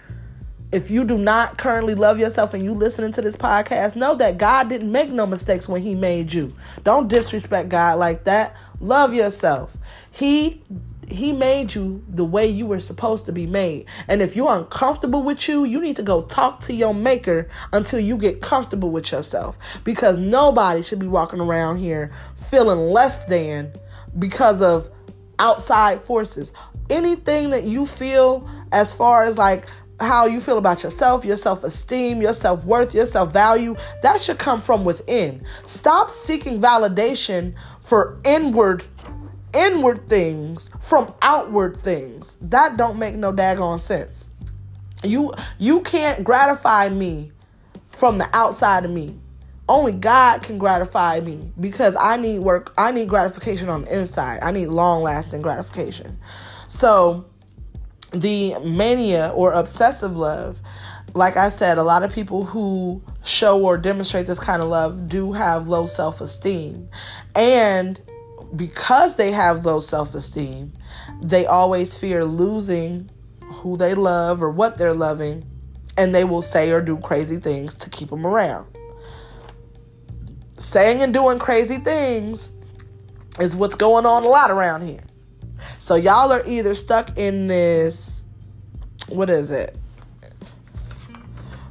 If 0.72 0.90
you 0.90 1.04
do 1.04 1.16
not 1.16 1.58
currently 1.58 1.94
love 1.94 2.18
yourself 2.18 2.52
and 2.52 2.62
you 2.62 2.74
listening 2.74 3.12
to 3.12 3.22
this 3.22 3.36
podcast, 3.36 3.94
know 3.96 4.14
that 4.16 4.36
God 4.36 4.68
didn't 4.68 4.90
make 4.90 5.10
no 5.10 5.24
mistakes 5.24 5.68
when 5.68 5.82
he 5.82 5.94
made 5.94 6.32
you. 6.32 6.54
Don't 6.82 7.08
disrespect 7.08 7.68
God 7.68 7.98
like 7.98 8.24
that. 8.24 8.56
Love 8.80 9.14
yourself. 9.14 9.76
He 10.10 10.62
he 11.08 11.32
made 11.32 11.72
you 11.72 12.04
the 12.08 12.24
way 12.24 12.48
you 12.48 12.66
were 12.66 12.80
supposed 12.80 13.26
to 13.26 13.32
be 13.32 13.46
made. 13.46 13.86
And 14.08 14.20
if 14.20 14.34
you're 14.34 14.52
uncomfortable 14.56 15.22
with 15.22 15.48
you, 15.48 15.64
you 15.64 15.80
need 15.80 15.94
to 15.96 16.02
go 16.02 16.22
talk 16.22 16.62
to 16.62 16.72
your 16.72 16.92
maker 16.92 17.48
until 17.72 18.00
you 18.00 18.16
get 18.16 18.42
comfortable 18.42 18.90
with 18.90 19.12
yourself. 19.12 19.56
Because 19.84 20.18
nobody 20.18 20.82
should 20.82 20.98
be 20.98 21.06
walking 21.06 21.38
around 21.38 21.78
here 21.78 22.12
feeling 22.50 22.90
less 22.90 23.24
than 23.26 23.72
because 24.18 24.60
of 24.60 24.90
outside 25.38 26.02
forces 26.02 26.52
anything 26.90 27.50
that 27.50 27.64
you 27.64 27.86
feel 27.86 28.48
as 28.72 28.92
far 28.92 29.24
as 29.24 29.38
like 29.38 29.66
how 30.00 30.26
you 30.26 30.40
feel 30.40 30.58
about 30.58 30.82
yourself, 30.82 31.24
your 31.24 31.36
self 31.36 31.64
esteem, 31.64 32.20
your 32.20 32.34
self 32.34 32.64
worth, 32.64 32.94
your 32.94 33.06
self 33.06 33.32
value, 33.32 33.76
that 34.02 34.20
should 34.20 34.38
come 34.38 34.60
from 34.60 34.84
within. 34.84 35.44
Stop 35.64 36.10
seeking 36.10 36.60
validation 36.60 37.54
for 37.80 38.18
inward 38.24 38.84
inward 39.54 40.08
things 40.08 40.68
from 40.80 41.14
outward 41.22 41.80
things. 41.80 42.36
That 42.40 42.76
don't 42.76 42.98
make 42.98 43.14
no 43.14 43.32
daggone 43.32 43.80
sense. 43.80 44.28
You 45.02 45.34
you 45.58 45.80
can't 45.80 46.24
gratify 46.24 46.90
me 46.90 47.32
from 47.90 48.18
the 48.18 48.28
outside 48.36 48.84
of 48.84 48.90
me. 48.90 49.18
Only 49.68 49.92
God 49.92 50.42
can 50.42 50.58
gratify 50.58 51.20
me 51.20 51.52
because 51.58 51.96
I 51.96 52.16
need 52.18 52.38
work, 52.38 52.72
I 52.78 52.92
need 52.92 53.08
gratification 53.08 53.68
on 53.68 53.82
the 53.82 53.98
inside. 53.98 54.40
I 54.42 54.52
need 54.52 54.68
long 54.68 55.02
lasting 55.02 55.42
gratification. 55.42 56.18
So, 56.68 57.24
the 58.12 58.58
mania 58.60 59.32
or 59.34 59.52
obsessive 59.52 60.16
love, 60.16 60.60
like 61.14 61.36
I 61.36 61.48
said, 61.48 61.78
a 61.78 61.82
lot 61.82 62.02
of 62.02 62.12
people 62.12 62.44
who 62.44 63.02
show 63.24 63.60
or 63.60 63.78
demonstrate 63.78 64.26
this 64.26 64.38
kind 64.38 64.62
of 64.62 64.68
love 64.68 65.08
do 65.08 65.32
have 65.32 65.68
low 65.68 65.86
self 65.86 66.20
esteem. 66.20 66.88
And 67.34 68.00
because 68.54 69.16
they 69.16 69.32
have 69.32 69.64
low 69.64 69.80
self 69.80 70.14
esteem, 70.14 70.72
they 71.22 71.46
always 71.46 71.96
fear 71.96 72.24
losing 72.24 73.10
who 73.40 73.76
they 73.76 73.94
love 73.94 74.42
or 74.42 74.50
what 74.50 74.76
they're 74.76 74.94
loving, 74.94 75.44
and 75.96 76.14
they 76.14 76.24
will 76.24 76.42
say 76.42 76.70
or 76.70 76.80
do 76.80 76.98
crazy 76.98 77.36
things 77.38 77.74
to 77.74 77.90
keep 77.90 78.10
them 78.10 78.26
around. 78.26 78.66
Saying 80.58 81.02
and 81.02 81.12
doing 81.12 81.38
crazy 81.38 81.78
things 81.78 82.52
is 83.38 83.54
what's 83.54 83.74
going 83.74 84.06
on 84.06 84.24
a 84.24 84.28
lot 84.28 84.50
around 84.50 84.82
here. 84.82 85.02
So 85.86 85.94
y'all 85.94 86.32
are 86.32 86.44
either 86.44 86.74
stuck 86.74 87.16
in 87.16 87.46
this 87.46 88.24
what 89.06 89.30
is 89.30 89.52
it? 89.52 89.76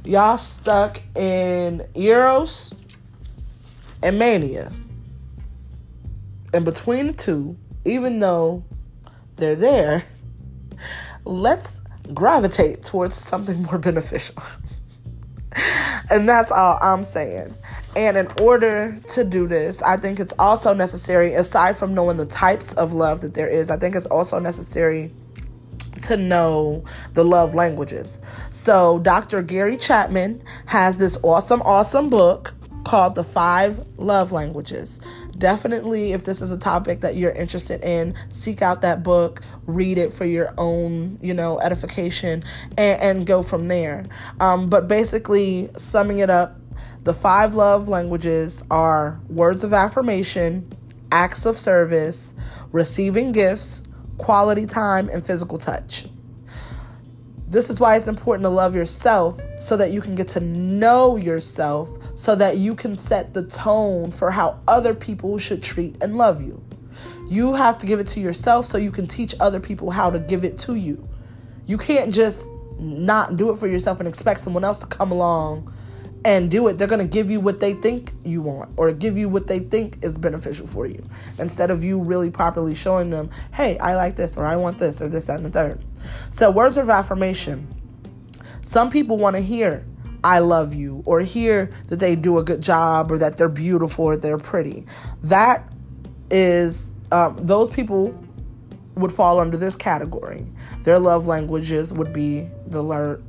Y'all 0.06 0.38
stuck 0.38 1.02
in 1.14 1.86
Eros 1.94 2.72
and 4.02 4.18
Mania. 4.18 4.72
And 6.54 6.64
between 6.64 7.08
the 7.08 7.12
two, 7.12 7.58
even 7.84 8.20
though 8.20 8.64
they're 9.36 9.54
there, 9.54 10.06
let's 11.26 11.78
gravitate 12.14 12.84
towards 12.84 13.16
something 13.16 13.64
more 13.64 13.76
beneficial. 13.76 14.42
and 16.10 16.26
that's 16.26 16.50
all 16.50 16.78
I'm 16.80 17.04
saying. 17.04 17.54
And 17.96 18.18
in 18.18 18.28
order 18.42 19.00
to 19.14 19.24
do 19.24 19.48
this, 19.48 19.80
I 19.80 19.96
think 19.96 20.20
it's 20.20 20.34
also 20.38 20.74
necessary, 20.74 21.32
aside 21.32 21.78
from 21.78 21.94
knowing 21.94 22.18
the 22.18 22.26
types 22.26 22.74
of 22.74 22.92
love 22.92 23.22
that 23.22 23.32
there 23.32 23.48
is, 23.48 23.70
I 23.70 23.78
think 23.78 23.96
it's 23.96 24.06
also 24.06 24.38
necessary 24.38 25.12
to 26.02 26.18
know 26.18 26.84
the 27.14 27.24
love 27.24 27.54
languages. 27.54 28.18
So, 28.50 28.98
Dr. 28.98 29.40
Gary 29.40 29.78
Chapman 29.78 30.42
has 30.66 30.98
this 30.98 31.16
awesome, 31.22 31.62
awesome 31.62 32.10
book 32.10 32.52
called 32.84 33.14
The 33.14 33.24
Five 33.24 33.84
Love 33.96 34.30
Languages. 34.30 35.00
Definitely, 35.38 36.12
if 36.12 36.24
this 36.24 36.42
is 36.42 36.50
a 36.50 36.58
topic 36.58 37.00
that 37.00 37.16
you're 37.16 37.32
interested 37.32 37.82
in, 37.82 38.14
seek 38.28 38.60
out 38.60 38.82
that 38.82 39.02
book, 39.02 39.40
read 39.66 39.96
it 39.96 40.12
for 40.12 40.26
your 40.26 40.54
own, 40.58 41.18
you 41.22 41.32
know, 41.32 41.58
edification, 41.60 42.42
and, 42.76 43.00
and 43.00 43.26
go 43.26 43.42
from 43.42 43.68
there. 43.68 44.04
Um, 44.38 44.68
but 44.68 44.86
basically, 44.86 45.70
summing 45.78 46.18
it 46.18 46.28
up, 46.30 46.60
the 47.06 47.14
five 47.14 47.54
love 47.54 47.88
languages 47.88 48.64
are 48.68 49.20
words 49.28 49.62
of 49.62 49.72
affirmation, 49.72 50.68
acts 51.12 51.46
of 51.46 51.56
service, 51.56 52.34
receiving 52.72 53.30
gifts, 53.30 53.80
quality 54.18 54.66
time, 54.66 55.08
and 55.10 55.24
physical 55.24 55.56
touch. 55.56 56.06
This 57.46 57.70
is 57.70 57.78
why 57.78 57.94
it's 57.94 58.08
important 58.08 58.42
to 58.42 58.48
love 58.48 58.74
yourself 58.74 59.40
so 59.60 59.76
that 59.76 59.92
you 59.92 60.00
can 60.00 60.16
get 60.16 60.26
to 60.30 60.40
know 60.40 61.14
yourself, 61.14 61.88
so 62.16 62.34
that 62.34 62.58
you 62.58 62.74
can 62.74 62.96
set 62.96 63.34
the 63.34 63.44
tone 63.44 64.10
for 64.10 64.32
how 64.32 64.58
other 64.66 64.92
people 64.92 65.38
should 65.38 65.62
treat 65.62 65.94
and 66.02 66.18
love 66.18 66.42
you. 66.42 66.60
You 67.28 67.52
have 67.52 67.78
to 67.78 67.86
give 67.86 68.00
it 68.00 68.08
to 68.08 68.20
yourself 68.20 68.66
so 68.66 68.78
you 68.78 68.90
can 68.90 69.06
teach 69.06 69.32
other 69.38 69.60
people 69.60 69.92
how 69.92 70.10
to 70.10 70.18
give 70.18 70.42
it 70.42 70.58
to 70.60 70.74
you. 70.74 71.08
You 71.66 71.78
can't 71.78 72.12
just 72.12 72.44
not 72.80 73.36
do 73.36 73.52
it 73.52 73.58
for 73.58 73.68
yourself 73.68 74.00
and 74.00 74.08
expect 74.08 74.40
someone 74.40 74.64
else 74.64 74.78
to 74.78 74.86
come 74.86 75.12
along 75.12 75.72
and 76.26 76.50
do 76.50 76.66
it, 76.66 76.76
they're 76.76 76.88
going 76.88 76.98
to 76.98 77.06
give 77.06 77.30
you 77.30 77.38
what 77.38 77.60
they 77.60 77.72
think 77.72 78.12
you 78.24 78.42
want 78.42 78.72
or 78.76 78.90
give 78.90 79.16
you 79.16 79.28
what 79.28 79.46
they 79.46 79.60
think 79.60 80.02
is 80.02 80.18
beneficial 80.18 80.66
for 80.66 80.84
you 80.84 81.08
instead 81.38 81.70
of 81.70 81.84
you 81.84 82.00
really 82.00 82.30
properly 82.30 82.74
showing 82.74 83.10
them, 83.10 83.30
hey, 83.54 83.78
I 83.78 83.94
like 83.94 84.16
this 84.16 84.36
or 84.36 84.44
I 84.44 84.56
want 84.56 84.78
this 84.78 85.00
or 85.00 85.08
this, 85.08 85.26
that, 85.26 85.36
and 85.36 85.46
the 85.46 85.50
third. 85.50 85.84
So, 86.30 86.50
words 86.50 86.76
of 86.76 86.90
affirmation. 86.90 87.68
Some 88.60 88.90
people 88.90 89.16
want 89.16 89.36
to 89.36 89.42
hear, 89.42 89.86
I 90.24 90.40
love 90.40 90.74
you, 90.74 91.04
or 91.06 91.20
hear 91.20 91.70
that 91.86 92.00
they 92.00 92.16
do 92.16 92.38
a 92.38 92.42
good 92.42 92.60
job 92.60 93.12
or 93.12 93.18
that 93.18 93.38
they're 93.38 93.48
beautiful 93.48 94.06
or 94.06 94.16
they're 94.16 94.36
pretty. 94.36 94.84
That 95.22 95.72
is, 96.28 96.90
um, 97.12 97.36
those 97.40 97.70
people 97.70 98.20
would 98.96 99.12
fall 99.12 99.38
under 99.38 99.56
this 99.56 99.76
category. 99.76 100.44
Their 100.82 100.98
love 100.98 101.28
languages 101.28 101.92
would 101.92 102.12
be 102.12 102.50
the 102.66 102.82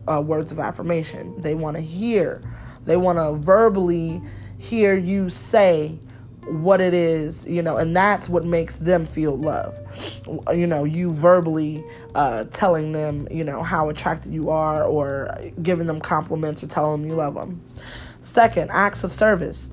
uh, 0.08 0.22
words 0.22 0.52
of 0.52 0.58
affirmation. 0.58 1.40
They 1.40 1.54
want 1.54 1.78
to 1.78 1.84
hear 1.84 2.42
they 2.88 2.98
want 2.98 3.20
to 3.20 3.34
verbally 3.34 4.22
hear 4.58 4.96
you 4.96 5.30
say 5.30 6.00
what 6.48 6.80
it 6.80 6.94
is, 6.94 7.46
you 7.46 7.62
know, 7.62 7.78
and 7.78 7.96
that's 7.96 8.30
what 8.30 8.46
makes 8.46 8.78
them 8.78 9.06
feel 9.06 9.38
love. 9.38 9.78
You 10.54 10.66
know, 10.66 10.86
you 10.86 11.12
verbally 11.12 11.84
uh, 12.16 12.46
telling 12.46 12.94
them, 12.94 13.28
you 13.30 13.44
know, 13.44 13.62
how 13.62 13.90
attracted 13.90 14.34
you 14.34 14.50
are 14.50 14.84
or 14.84 15.38
giving 15.62 15.88
them 15.88 16.00
compliments 16.00 16.64
or 16.64 16.68
telling 16.68 17.02
them 17.02 17.10
you 17.10 17.18
love 17.18 17.36
them. 17.36 17.62
Second, 18.22 18.72
acts 18.72 19.04
of 19.04 19.12
service. 19.12 19.70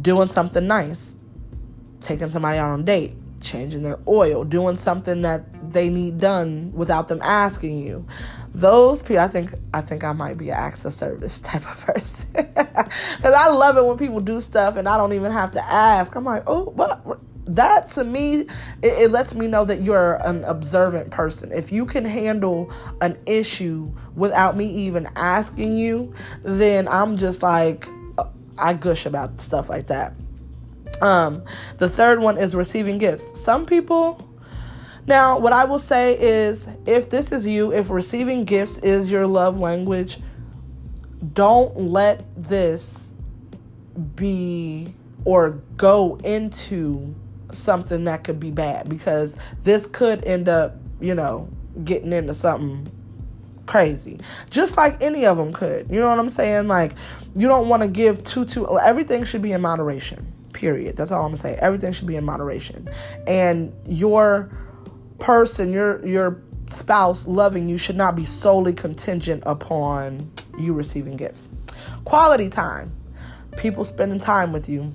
Doing 0.00 0.28
something 0.28 0.66
nice. 0.66 1.16
Taking 2.00 2.28
somebody 2.28 2.58
out 2.58 2.70
on 2.70 2.80
a 2.80 2.82
date. 2.82 3.14
Changing 3.40 3.82
their 3.82 3.98
oil. 4.06 4.44
Doing 4.44 4.76
something 4.76 5.22
that 5.22 5.44
they 5.74 5.90
need 5.90 6.18
done 6.18 6.72
without 6.72 7.08
them 7.08 7.20
asking 7.22 7.78
you. 7.78 8.06
Those 8.54 9.02
people 9.02 9.18
i 9.18 9.28
think 9.28 9.52
i 9.74 9.80
think 9.80 10.04
i 10.04 10.12
might 10.12 10.38
be 10.38 10.50
an 10.50 10.56
access 10.56 10.96
service 10.96 11.40
type 11.50 11.68
of 11.70 11.80
person. 11.84 12.26
Because 13.16 13.34
i 13.34 13.48
love 13.48 13.76
it 13.76 13.84
when 13.84 13.98
people 13.98 14.20
do 14.20 14.40
stuff 14.40 14.76
and 14.76 14.88
i 14.88 14.96
don't 14.96 15.12
even 15.12 15.32
have 15.32 15.52
to 15.52 15.64
ask. 15.64 16.14
I'm 16.14 16.24
like 16.24 16.44
oh 16.46 16.64
what? 16.70 17.20
That 17.46 17.90
to 17.92 18.04
me 18.04 18.40
it, 18.40 18.48
it, 18.82 19.10
lets 19.10 19.34
me 19.34 19.46
know 19.46 19.66
that 19.66 19.82
you're 19.82 20.14
an 20.26 20.44
observant 20.44 21.10
person. 21.10 21.52
If 21.52 21.72
you 21.72 21.84
can 21.84 22.06
handle 22.06 22.72
an 23.02 23.18
issue 23.26 23.92
without 24.14 24.56
me 24.56 24.66
even 24.66 25.06
asking 25.14 25.76
you 25.76 26.14
then 26.42 26.88
i'm 26.88 27.16
just 27.16 27.42
like 27.42 27.86
i 28.56 28.72
gush 28.72 29.04
about 29.04 29.40
stuff 29.40 29.68
like 29.68 29.88
that. 29.88 30.14
Um 31.02 31.42
the 31.78 31.88
third 31.88 32.20
one 32.20 32.38
is 32.38 32.54
receiving 32.54 32.98
gifts. 32.98 33.26
Some 33.40 33.66
people 33.66 34.20
now, 35.06 35.38
what 35.38 35.52
I 35.52 35.64
will 35.64 35.78
say 35.78 36.18
is 36.18 36.66
if 36.86 37.10
this 37.10 37.30
is 37.30 37.46
you, 37.46 37.72
if 37.72 37.90
receiving 37.90 38.44
gifts 38.44 38.78
is 38.78 39.10
your 39.10 39.26
love 39.26 39.58
language, 39.58 40.18
don't 41.32 41.76
let 41.78 42.24
this 42.36 43.12
be 44.16 44.94
or 45.24 45.62
go 45.76 46.16
into 46.24 47.14
something 47.52 48.04
that 48.04 48.24
could 48.24 48.40
be 48.40 48.50
bad 48.50 48.88
because 48.88 49.36
this 49.62 49.86
could 49.86 50.24
end 50.24 50.48
up, 50.48 50.76
you 51.00 51.14
know, 51.14 51.48
getting 51.84 52.12
into 52.12 52.34
something 52.34 52.90
crazy. 53.66 54.20
Just 54.50 54.76
like 54.76 55.02
any 55.02 55.26
of 55.26 55.36
them 55.36 55.52
could. 55.52 55.88
You 55.90 56.00
know 56.00 56.08
what 56.08 56.18
I'm 56.18 56.28
saying? 56.28 56.68
Like 56.68 56.92
you 57.34 57.46
don't 57.46 57.68
want 57.68 57.82
to 57.82 57.88
give 57.88 58.24
too 58.24 58.44
too 58.44 58.78
everything 58.78 59.24
should 59.24 59.42
be 59.42 59.52
in 59.52 59.60
moderation. 59.60 60.32
Period. 60.52 60.96
That's 60.96 61.10
all 61.10 61.22
I'm 61.22 61.32
going 61.32 61.36
to 61.36 61.42
say. 61.42 61.54
Everything 61.56 61.92
should 61.92 62.06
be 62.06 62.16
in 62.16 62.24
moderation. 62.24 62.88
And 63.26 63.72
your 63.86 64.50
person, 65.18 65.72
your 65.72 66.04
your 66.06 66.42
spouse 66.68 67.26
loving 67.26 67.68
you 67.68 67.76
should 67.76 67.96
not 67.96 68.16
be 68.16 68.24
solely 68.24 68.72
contingent 68.72 69.42
upon 69.46 70.30
you 70.58 70.72
receiving 70.72 71.16
gifts. 71.16 71.48
Quality 72.04 72.48
time. 72.48 72.92
People 73.56 73.84
spending 73.84 74.18
time 74.18 74.52
with 74.52 74.68
you, 74.68 74.94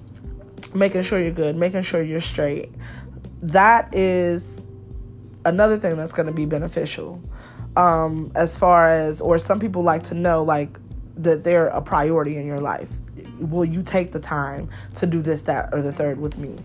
making 0.73 1.03
sure 1.03 1.19
you're 1.19 1.31
good, 1.31 1.55
making 1.55 1.83
sure 1.83 2.01
you're 2.01 2.19
straight. 2.19 2.69
That 3.41 3.93
is 3.95 4.61
another 5.45 5.77
thing 5.77 5.95
that's 5.95 6.11
going 6.11 6.27
to 6.27 6.33
be 6.33 6.45
beneficial. 6.45 7.21
Um, 7.77 8.31
as 8.35 8.57
far 8.57 8.89
as, 8.89 9.21
or 9.21 9.37
some 9.39 9.59
people 9.59 9.83
like 9.83 10.03
to 10.05 10.13
know, 10.13 10.43
like, 10.43 10.77
that 11.15 11.43
they're 11.43 11.67
a 11.67 11.81
priority 11.81 12.37
in 12.37 12.45
your 12.45 12.59
life. 12.59 12.89
Will 13.39 13.63
you 13.63 13.81
take 13.81 14.11
the 14.11 14.19
time 14.19 14.69
to 14.95 15.05
do 15.05 15.21
this, 15.21 15.43
that, 15.43 15.69
or 15.71 15.81
the 15.81 15.93
third 15.93 16.19
with 16.19 16.37
me? 16.37 16.57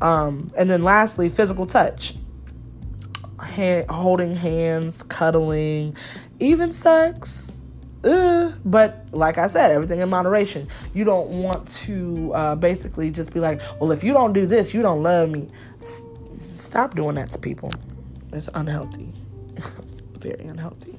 Um, 0.00 0.52
and 0.56 0.70
then 0.70 0.84
lastly, 0.84 1.28
physical 1.28 1.66
touch 1.66 2.14
hand, 3.42 3.90
holding 3.90 4.34
hands, 4.34 5.02
cuddling, 5.04 5.96
even 6.38 6.72
sex. 6.72 7.50
Uh, 8.02 8.52
but 8.64 9.06
like 9.12 9.36
I 9.36 9.46
said, 9.46 9.72
everything 9.72 10.00
in 10.00 10.08
moderation. 10.08 10.68
You 10.94 11.04
don't 11.04 11.28
want 11.28 11.68
to 11.68 12.32
uh, 12.34 12.54
basically 12.56 13.10
just 13.10 13.34
be 13.34 13.40
like, 13.40 13.60
well, 13.80 13.92
if 13.92 14.02
you 14.02 14.12
don't 14.12 14.32
do 14.32 14.46
this, 14.46 14.72
you 14.72 14.82
don't 14.82 15.02
love 15.02 15.28
me. 15.28 15.48
S- 15.80 16.04
stop 16.54 16.94
doing 16.94 17.16
that 17.16 17.30
to 17.32 17.38
people. 17.38 17.72
It's 18.32 18.48
unhealthy. 18.54 19.12
it's 19.56 20.00
very 20.18 20.46
unhealthy. 20.46 20.98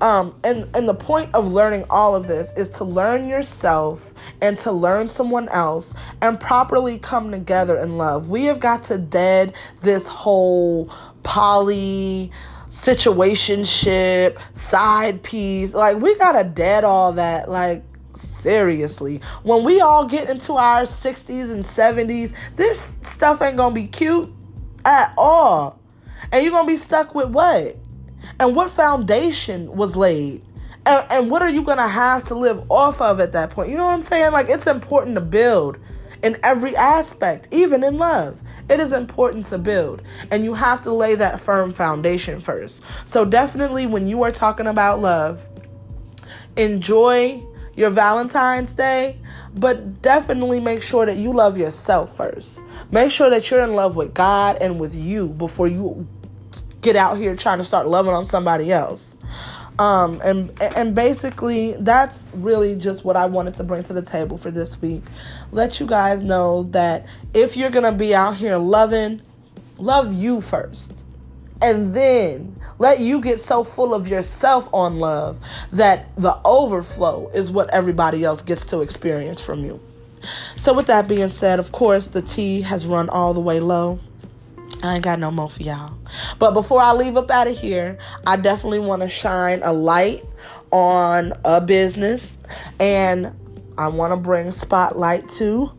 Um, 0.00 0.34
and 0.44 0.68
and 0.76 0.88
the 0.88 0.94
point 0.94 1.34
of 1.34 1.52
learning 1.52 1.84
all 1.90 2.14
of 2.14 2.26
this 2.26 2.52
is 2.52 2.68
to 2.70 2.84
learn 2.84 3.28
yourself 3.28 4.12
and 4.40 4.56
to 4.58 4.72
learn 4.72 5.08
someone 5.08 5.48
else 5.48 5.92
and 6.22 6.38
properly 6.38 6.98
come 6.98 7.30
together 7.30 7.78
in 7.78 7.98
love. 7.98 8.28
We 8.28 8.44
have 8.44 8.60
got 8.60 8.84
to 8.84 8.98
dead 8.98 9.54
this 9.80 10.06
whole 10.06 10.92
poly 11.22 12.30
situationship 12.68 14.38
side 14.54 15.22
piece. 15.22 15.74
Like 15.74 15.98
we 15.98 16.16
gotta 16.16 16.44
dead 16.44 16.84
all 16.84 17.12
that 17.12 17.50
like 17.50 17.84
seriously. 18.14 19.20
When 19.42 19.64
we 19.64 19.80
all 19.80 20.06
get 20.06 20.28
into 20.28 20.54
our 20.54 20.82
60s 20.82 21.50
and 21.50 21.64
70s 21.64 22.34
this 22.56 22.96
stuff 23.02 23.42
ain't 23.42 23.56
gonna 23.56 23.74
be 23.74 23.86
cute 23.86 24.32
at 24.84 25.14
all. 25.16 25.78
And 26.32 26.42
you're 26.42 26.52
gonna 26.52 26.66
be 26.66 26.76
stuck 26.76 27.14
with 27.14 27.30
what? 27.30 27.76
And 28.40 28.54
what 28.54 28.70
foundation 28.70 29.74
was 29.74 29.96
laid? 29.96 30.42
And, 30.86 31.06
and 31.10 31.30
what 31.30 31.42
are 31.42 31.48
you 31.48 31.62
gonna 31.62 31.88
have 31.88 32.24
to 32.28 32.34
live 32.34 32.70
off 32.70 33.00
of 33.00 33.20
at 33.20 33.32
that 33.32 33.50
point? 33.50 33.70
You 33.70 33.76
know 33.76 33.86
what 33.86 33.94
i'm 33.94 34.02
saying? 34.02 34.32
Like 34.32 34.48
it's 34.48 34.66
important 34.66 35.14
to 35.16 35.20
build 35.20 35.78
in 36.22 36.36
every 36.42 36.76
aspect, 36.76 37.48
even 37.52 37.84
in 37.84 37.96
love. 37.96 38.42
It 38.68 38.80
is 38.80 38.92
important 38.92 39.46
to 39.46 39.58
build, 39.58 40.02
and 40.30 40.44
you 40.44 40.54
have 40.54 40.82
to 40.82 40.92
lay 40.92 41.14
that 41.14 41.40
firm 41.40 41.72
foundation 41.72 42.40
first. 42.40 42.82
So, 43.06 43.24
definitely, 43.24 43.86
when 43.86 44.08
you 44.08 44.22
are 44.22 44.32
talking 44.32 44.66
about 44.66 45.00
love, 45.00 45.46
enjoy 46.56 47.42
your 47.74 47.90
Valentine's 47.90 48.72
Day, 48.74 49.18
but 49.54 50.02
definitely 50.02 50.60
make 50.60 50.82
sure 50.82 51.06
that 51.06 51.16
you 51.16 51.32
love 51.32 51.56
yourself 51.56 52.16
first. 52.16 52.60
Make 52.90 53.10
sure 53.10 53.30
that 53.30 53.50
you're 53.50 53.62
in 53.62 53.74
love 53.74 53.96
with 53.96 54.14
God 54.14 54.58
and 54.60 54.78
with 54.78 54.94
you 54.94 55.28
before 55.28 55.68
you 55.68 56.06
get 56.80 56.96
out 56.96 57.16
here 57.16 57.34
trying 57.36 57.58
to 57.58 57.64
start 57.64 57.86
loving 57.86 58.12
on 58.12 58.24
somebody 58.24 58.72
else. 58.72 59.16
Um, 59.78 60.20
and 60.24 60.50
and 60.76 60.94
basically 60.94 61.74
that's 61.78 62.26
really 62.34 62.74
just 62.74 63.04
what 63.04 63.16
I 63.16 63.26
wanted 63.26 63.54
to 63.54 63.62
bring 63.62 63.84
to 63.84 63.92
the 63.92 64.02
table 64.02 64.36
for 64.36 64.50
this 64.50 64.80
week. 64.82 65.04
Let 65.52 65.78
you 65.78 65.86
guys 65.86 66.22
know 66.22 66.64
that 66.70 67.06
if 67.32 67.56
you're 67.56 67.70
gonna 67.70 67.92
be 67.92 68.14
out 68.14 68.36
here 68.36 68.56
loving, 68.56 69.22
love 69.78 70.12
you 70.12 70.40
first. 70.40 71.04
And 71.60 71.94
then 71.94 72.56
let 72.78 73.00
you 73.00 73.20
get 73.20 73.40
so 73.40 73.64
full 73.64 73.92
of 73.92 74.06
yourself 74.06 74.68
on 74.72 75.00
love 75.00 75.38
that 75.72 76.14
the 76.16 76.38
overflow 76.44 77.30
is 77.34 77.50
what 77.50 77.68
everybody 77.70 78.24
else 78.24 78.42
gets 78.42 78.64
to 78.66 78.80
experience 78.80 79.40
from 79.40 79.64
you. 79.64 79.80
So, 80.56 80.72
with 80.72 80.86
that 80.86 81.08
being 81.08 81.28
said, 81.28 81.58
of 81.58 81.72
course, 81.72 82.08
the 82.08 82.22
tea 82.22 82.62
has 82.62 82.86
run 82.86 83.08
all 83.08 83.34
the 83.34 83.40
way 83.40 83.60
low. 83.60 84.00
I 84.82 84.96
ain't 84.96 85.04
got 85.04 85.18
no 85.18 85.30
more 85.30 85.50
for 85.50 85.62
y'all. 85.62 85.94
But 86.38 86.52
before 86.52 86.80
I 86.80 86.92
leave 86.92 87.16
up 87.16 87.30
out 87.30 87.48
of 87.48 87.58
here, 87.58 87.98
I 88.26 88.36
definitely 88.36 88.78
want 88.78 89.02
to 89.02 89.08
shine 89.08 89.60
a 89.62 89.72
light 89.72 90.24
on 90.70 91.32
a 91.44 91.60
business 91.60 92.38
and 92.78 93.34
I 93.76 93.88
want 93.88 94.12
to 94.12 94.16
bring 94.16 94.52
spotlight 94.52 95.28
to 95.30 95.72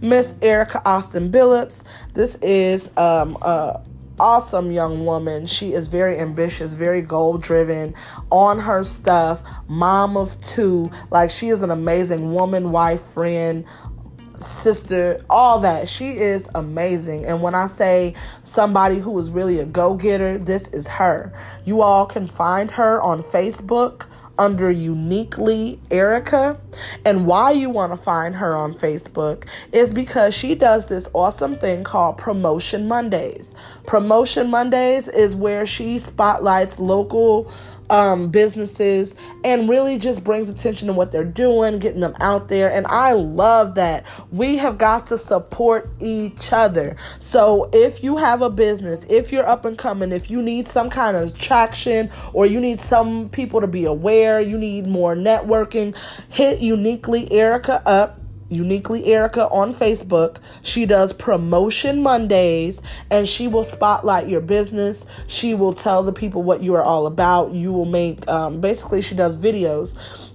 Miss 0.00 0.34
Erica 0.42 0.82
Austin 0.84 1.30
Billups. 1.30 1.82
This 2.14 2.36
is 2.42 2.90
um, 2.96 3.36
a 3.42 3.80
awesome 4.18 4.70
young 4.70 5.04
woman. 5.04 5.46
She 5.46 5.72
is 5.72 5.88
very 5.88 6.18
ambitious, 6.18 6.74
very 6.74 7.02
goal 7.02 7.38
driven 7.38 7.94
on 8.30 8.58
her 8.58 8.84
stuff, 8.84 9.42
mom 9.68 10.16
of 10.16 10.40
two. 10.40 10.90
Like, 11.10 11.30
she 11.30 11.48
is 11.48 11.62
an 11.62 11.70
amazing 11.70 12.32
woman, 12.32 12.72
wife, 12.72 13.00
friend, 13.00 13.64
sister, 14.36 15.24
all 15.28 15.60
that. 15.60 15.88
She 15.88 16.10
is 16.10 16.48
amazing. 16.54 17.26
And 17.26 17.42
when 17.42 17.54
I 17.54 17.66
say 17.66 18.14
somebody 18.42 18.98
who 18.98 19.18
is 19.18 19.30
really 19.30 19.58
a 19.58 19.64
go 19.64 19.94
getter, 19.94 20.38
this 20.38 20.68
is 20.68 20.86
her. 20.86 21.32
You 21.64 21.82
all 21.82 22.06
can 22.06 22.26
find 22.26 22.70
her 22.72 23.00
on 23.02 23.22
Facebook 23.22 24.06
under 24.38 24.70
Uniquely 24.70 25.80
Erica. 25.90 26.60
And 27.04 27.26
why 27.26 27.52
you 27.52 27.70
want 27.70 27.92
to 27.92 27.96
find 27.96 28.34
her 28.36 28.56
on 28.56 28.72
Facebook 28.72 29.48
is 29.72 29.94
because 29.94 30.34
she 30.34 30.54
does 30.54 30.86
this 30.86 31.08
awesome 31.12 31.56
thing 31.56 31.84
called 31.84 32.18
Promotion 32.18 32.86
Mondays. 32.86 33.54
Promotion 33.86 34.50
Mondays 34.50 35.08
is 35.08 35.34
where 35.34 35.64
she 35.64 35.98
spotlights 35.98 36.78
local 36.78 37.52
um, 37.90 38.30
businesses 38.30 39.14
and 39.44 39.68
really 39.68 39.98
just 39.98 40.24
brings 40.24 40.48
attention 40.48 40.86
to 40.88 40.92
what 40.92 41.10
they're 41.10 41.24
doing, 41.24 41.78
getting 41.78 42.00
them 42.00 42.14
out 42.20 42.48
there. 42.48 42.70
And 42.70 42.86
I 42.86 43.12
love 43.12 43.74
that. 43.76 44.06
We 44.30 44.56
have 44.56 44.78
got 44.78 45.06
to 45.08 45.18
support 45.18 45.90
each 46.00 46.52
other. 46.52 46.96
So 47.18 47.70
if 47.72 48.02
you 48.02 48.16
have 48.16 48.42
a 48.42 48.50
business, 48.50 49.04
if 49.04 49.32
you're 49.32 49.46
up 49.46 49.64
and 49.64 49.76
coming, 49.76 50.12
if 50.12 50.30
you 50.30 50.42
need 50.42 50.68
some 50.68 50.90
kind 50.90 51.16
of 51.16 51.38
traction 51.38 52.10
or 52.32 52.46
you 52.46 52.60
need 52.60 52.80
some 52.80 53.28
people 53.30 53.60
to 53.60 53.66
be 53.66 53.84
aware, 53.84 54.40
you 54.40 54.58
need 54.58 54.86
more 54.86 55.14
networking, 55.14 55.96
hit 56.30 56.60
Uniquely 56.60 57.30
Erica 57.32 57.82
up 57.86 58.20
Uniquely 58.48 59.06
Erica 59.06 59.48
on 59.48 59.72
Facebook. 59.72 60.38
She 60.62 60.86
does 60.86 61.12
promotion 61.12 62.02
Mondays 62.02 62.80
and 63.10 63.28
she 63.28 63.48
will 63.48 63.64
spotlight 63.64 64.28
your 64.28 64.40
business. 64.40 65.04
She 65.26 65.54
will 65.54 65.72
tell 65.72 66.02
the 66.02 66.12
people 66.12 66.42
what 66.42 66.62
you 66.62 66.74
are 66.74 66.84
all 66.84 67.06
about. 67.06 67.52
You 67.52 67.72
will 67.72 67.86
make, 67.86 68.28
um, 68.28 68.60
basically, 68.60 69.02
she 69.02 69.14
does 69.14 69.36
videos 69.36 70.25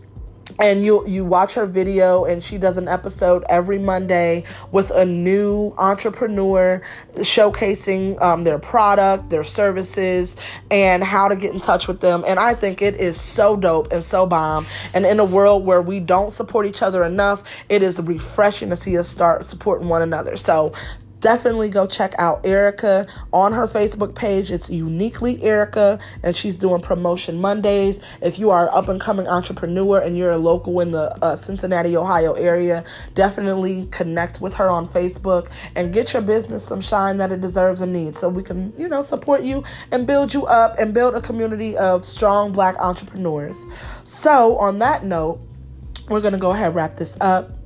and 0.59 0.83
you 0.83 1.07
you 1.07 1.23
watch 1.25 1.53
her 1.53 1.65
video 1.65 2.25
and 2.25 2.43
she 2.43 2.57
does 2.57 2.77
an 2.77 2.87
episode 2.87 3.43
every 3.49 3.79
monday 3.79 4.43
with 4.71 4.91
a 4.91 5.05
new 5.05 5.73
entrepreneur 5.77 6.81
showcasing 7.15 8.21
um, 8.21 8.43
their 8.43 8.59
product 8.59 9.29
their 9.29 9.43
services 9.43 10.35
and 10.69 11.03
how 11.03 11.27
to 11.27 11.35
get 11.35 11.53
in 11.53 11.59
touch 11.59 11.87
with 11.87 11.99
them. 11.99 12.23
And 12.27 12.39
i 12.39 12.53
think 12.53 12.81
it 12.81 12.95
is 12.95 13.19
so 13.19 13.55
dope 13.55 13.91
and 13.91 14.03
so 14.03 14.25
bomb. 14.25 14.65
And 14.93 15.05
in 15.05 15.19
a 15.19 15.25
world 15.25 15.65
where 15.65 15.81
we 15.81 15.99
don't 15.99 16.31
support 16.31 16.65
each 16.65 16.81
other 16.81 17.03
enough 17.03 17.43
it 17.69 17.83
is 17.83 17.99
refreshing 17.99 18.69
to 18.69 18.75
see 18.75 18.97
us 18.97 19.07
start 19.07 19.45
supporting 19.45 19.87
one 19.87 20.01
another. 20.01 20.37
So 20.37 20.73
definitely 21.21 21.69
go 21.69 21.87
check 21.87 22.13
out 22.17 22.45
Erica 22.45 23.07
on 23.31 23.53
her 23.53 23.67
Facebook 23.67 24.15
page. 24.15 24.51
It's 24.51 24.69
uniquely 24.69 25.41
Erica, 25.41 25.99
and 26.23 26.35
she's 26.35 26.57
doing 26.57 26.81
promotion 26.81 27.39
Mondays. 27.39 27.99
If 28.21 28.37
you 28.37 28.49
are 28.49 28.67
an 28.67 28.69
up 28.73 28.89
and 28.89 28.99
coming 28.99 29.27
entrepreneur 29.27 29.99
and 29.99 30.17
you're 30.17 30.31
a 30.31 30.37
local 30.37 30.79
in 30.81 30.91
the 30.91 31.15
uh, 31.23 31.35
Cincinnati, 31.35 31.95
Ohio 31.95 32.33
area, 32.33 32.83
definitely 33.13 33.87
connect 33.91 34.41
with 34.41 34.53
her 34.55 34.69
on 34.69 34.87
Facebook 34.87 35.49
and 35.75 35.93
get 35.93 36.13
your 36.13 36.21
business 36.21 36.65
some 36.65 36.81
shine 36.81 37.17
that 37.17 37.31
it 37.31 37.41
deserves 37.41 37.81
and 37.81 37.93
needs 37.93 38.19
so 38.19 38.27
we 38.27 38.43
can, 38.43 38.73
you 38.77 38.87
know, 38.87 39.01
support 39.01 39.43
you 39.43 39.63
and 39.91 40.05
build 40.05 40.33
you 40.33 40.45
up 40.47 40.77
and 40.79 40.93
build 40.93 41.15
a 41.15 41.21
community 41.21 41.77
of 41.77 42.03
strong 42.03 42.51
black 42.51 42.75
entrepreneurs. 42.79 43.65
So, 44.03 44.57
on 44.57 44.79
that 44.79 45.05
note, 45.05 45.39
we're 46.09 46.21
going 46.21 46.33
to 46.33 46.39
go 46.39 46.51
ahead 46.51 46.67
and 46.67 46.75
wrap 46.75 46.97
this 46.97 47.15
up. 47.21 47.60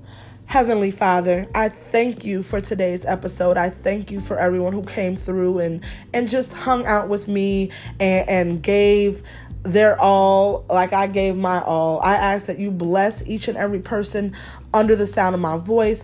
Heavenly 0.46 0.92
Father, 0.92 1.48
I 1.56 1.70
thank 1.70 2.24
you 2.24 2.44
for 2.44 2.62
today's 2.62 3.04
episode. 3.04 3.58
I 3.58 3.70
thank 3.70 4.12
you 4.12 4.20
for 4.20 4.38
everyone 4.38 4.74
who 4.74 4.84
came 4.84 5.16
through 5.16 5.60
and 5.60 5.84
and 6.14 6.30
just 6.30 6.54
hung 6.54 6.86
out 6.86 7.10
with 7.10 7.28
me 7.28 7.72
and, 8.00 8.30
and 8.30 8.64
gave 8.64 9.24
their 9.64 10.00
all 10.00 10.64
like 10.70 10.94
I 10.94 11.08
gave 11.08 11.36
my 11.36 11.62
all. 11.62 12.00
I 12.02 12.14
ask 12.14 12.46
that 12.46 12.60
you 12.60 12.70
bless 12.72 13.28
each 13.28 13.48
and 13.48 13.58
every 13.58 13.80
person 13.80 14.36
under 14.74 14.96
the 14.96 15.08
sound 15.08 15.34
of 15.34 15.42
my 15.42 15.58
voice. 15.58 16.04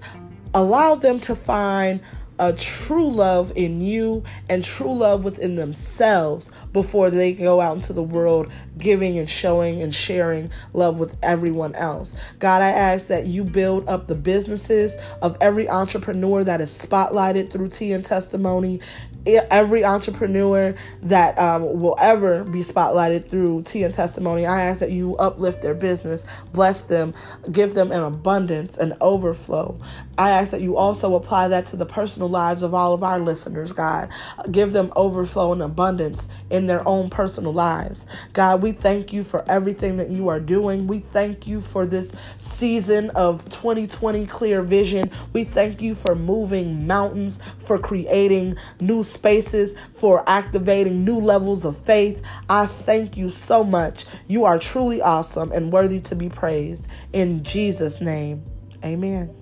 Allow 0.53 0.95
them 0.95 1.19
to 1.21 1.35
find 1.35 2.01
a 2.39 2.51
true 2.53 3.09
love 3.09 3.53
in 3.55 3.79
you 3.79 4.23
and 4.49 4.63
true 4.63 4.93
love 4.93 5.23
within 5.23 5.55
themselves 5.55 6.51
before 6.73 7.09
they 7.09 7.33
go 7.33 7.61
out 7.61 7.75
into 7.75 7.93
the 7.93 8.03
world 8.03 8.51
giving 8.77 9.17
and 9.17 9.29
showing 9.29 9.81
and 9.81 9.93
sharing 9.93 10.51
love 10.73 10.99
with 10.99 11.15
everyone 11.21 11.75
else. 11.75 12.15
God, 12.39 12.61
I 12.61 12.69
ask 12.69 13.07
that 13.07 13.27
you 13.27 13.43
build 13.43 13.87
up 13.87 14.07
the 14.07 14.15
businesses 14.15 14.97
of 15.21 15.37
every 15.41 15.69
entrepreneur 15.69 16.43
that 16.43 16.61
is 16.61 16.69
spotlighted 16.69 17.51
through 17.51 17.69
Tea 17.69 17.93
and 17.93 18.03
Testimony. 18.03 18.79
Every 19.27 19.85
entrepreneur 19.85 20.73
that 21.03 21.37
um, 21.37 21.79
will 21.79 21.95
ever 21.99 22.43
be 22.43 22.61
spotlighted 22.61 23.29
through 23.29 23.61
tea 23.63 23.83
and 23.83 23.93
testimony. 23.93 24.47
I 24.47 24.61
ask 24.61 24.79
that 24.79 24.91
you 24.91 25.15
uplift 25.17 25.61
their 25.61 25.75
business 25.75 26.25
bless 26.53 26.81
them 26.81 27.13
give 27.51 27.73
them 27.73 27.91
an 27.91 28.03
abundance 28.03 28.77
an 28.77 28.93
overflow. 29.01 29.79
I 30.17 30.31
ask 30.31 30.51
that 30.51 30.61
you 30.61 30.77
also 30.77 31.15
apply 31.15 31.49
that 31.49 31.65
to 31.67 31.75
the 31.75 31.85
personal 31.85 32.29
lives 32.29 32.63
of 32.63 32.73
all 32.73 32.93
of 32.93 33.03
our 33.03 33.19
listeners 33.19 33.71
god. 33.71 34.09
Give 34.51 34.71
them 34.71 34.91
overflow 34.95 35.53
and 35.53 35.61
abundance 35.61 36.27
in 36.61 36.67
their 36.67 36.79
mm-hmm. 36.79 36.87
own 36.87 37.09
personal 37.09 37.53
lives 37.53 38.05
god 38.33 38.61
we 38.61 38.71
thank 38.71 39.11
you 39.11 39.23
for 39.23 39.43
everything 39.49 39.97
that 39.97 40.09
you 40.09 40.27
are 40.27 40.39
doing 40.39 40.87
we 40.87 40.99
thank 40.99 41.47
you 41.47 41.59
for 41.59 41.85
this 41.85 42.13
season 42.37 43.09
of 43.11 43.43
2020 43.49 44.25
clear 44.25 44.61
vision 44.61 45.09
we 45.33 45.43
thank 45.43 45.81
you 45.81 45.93
for 45.93 46.15
moving 46.15 46.87
mountains 46.87 47.39
for 47.59 47.77
creating 47.77 48.55
new 48.79 49.03
spaces, 49.03 49.75
for 49.93 50.27
activating 50.27 51.05
new 51.05 51.19
levels 51.19 51.65
of 51.65 51.77
faith. 51.77 52.21
I 52.49 52.65
thank 52.65 53.17
you 53.17 53.29
so 53.29 53.63
much. 53.63 54.05
You 54.27 54.45
are 54.45 54.59
truly 54.59 55.01
awesome 55.01 55.51
and 55.51 55.71
worthy 55.71 55.99
to 56.01 56.15
be 56.15 56.29
praised. 56.29 56.87
In 57.13 57.43
Jesus' 57.43 58.01
name, 58.01 58.43
amen. 58.83 59.40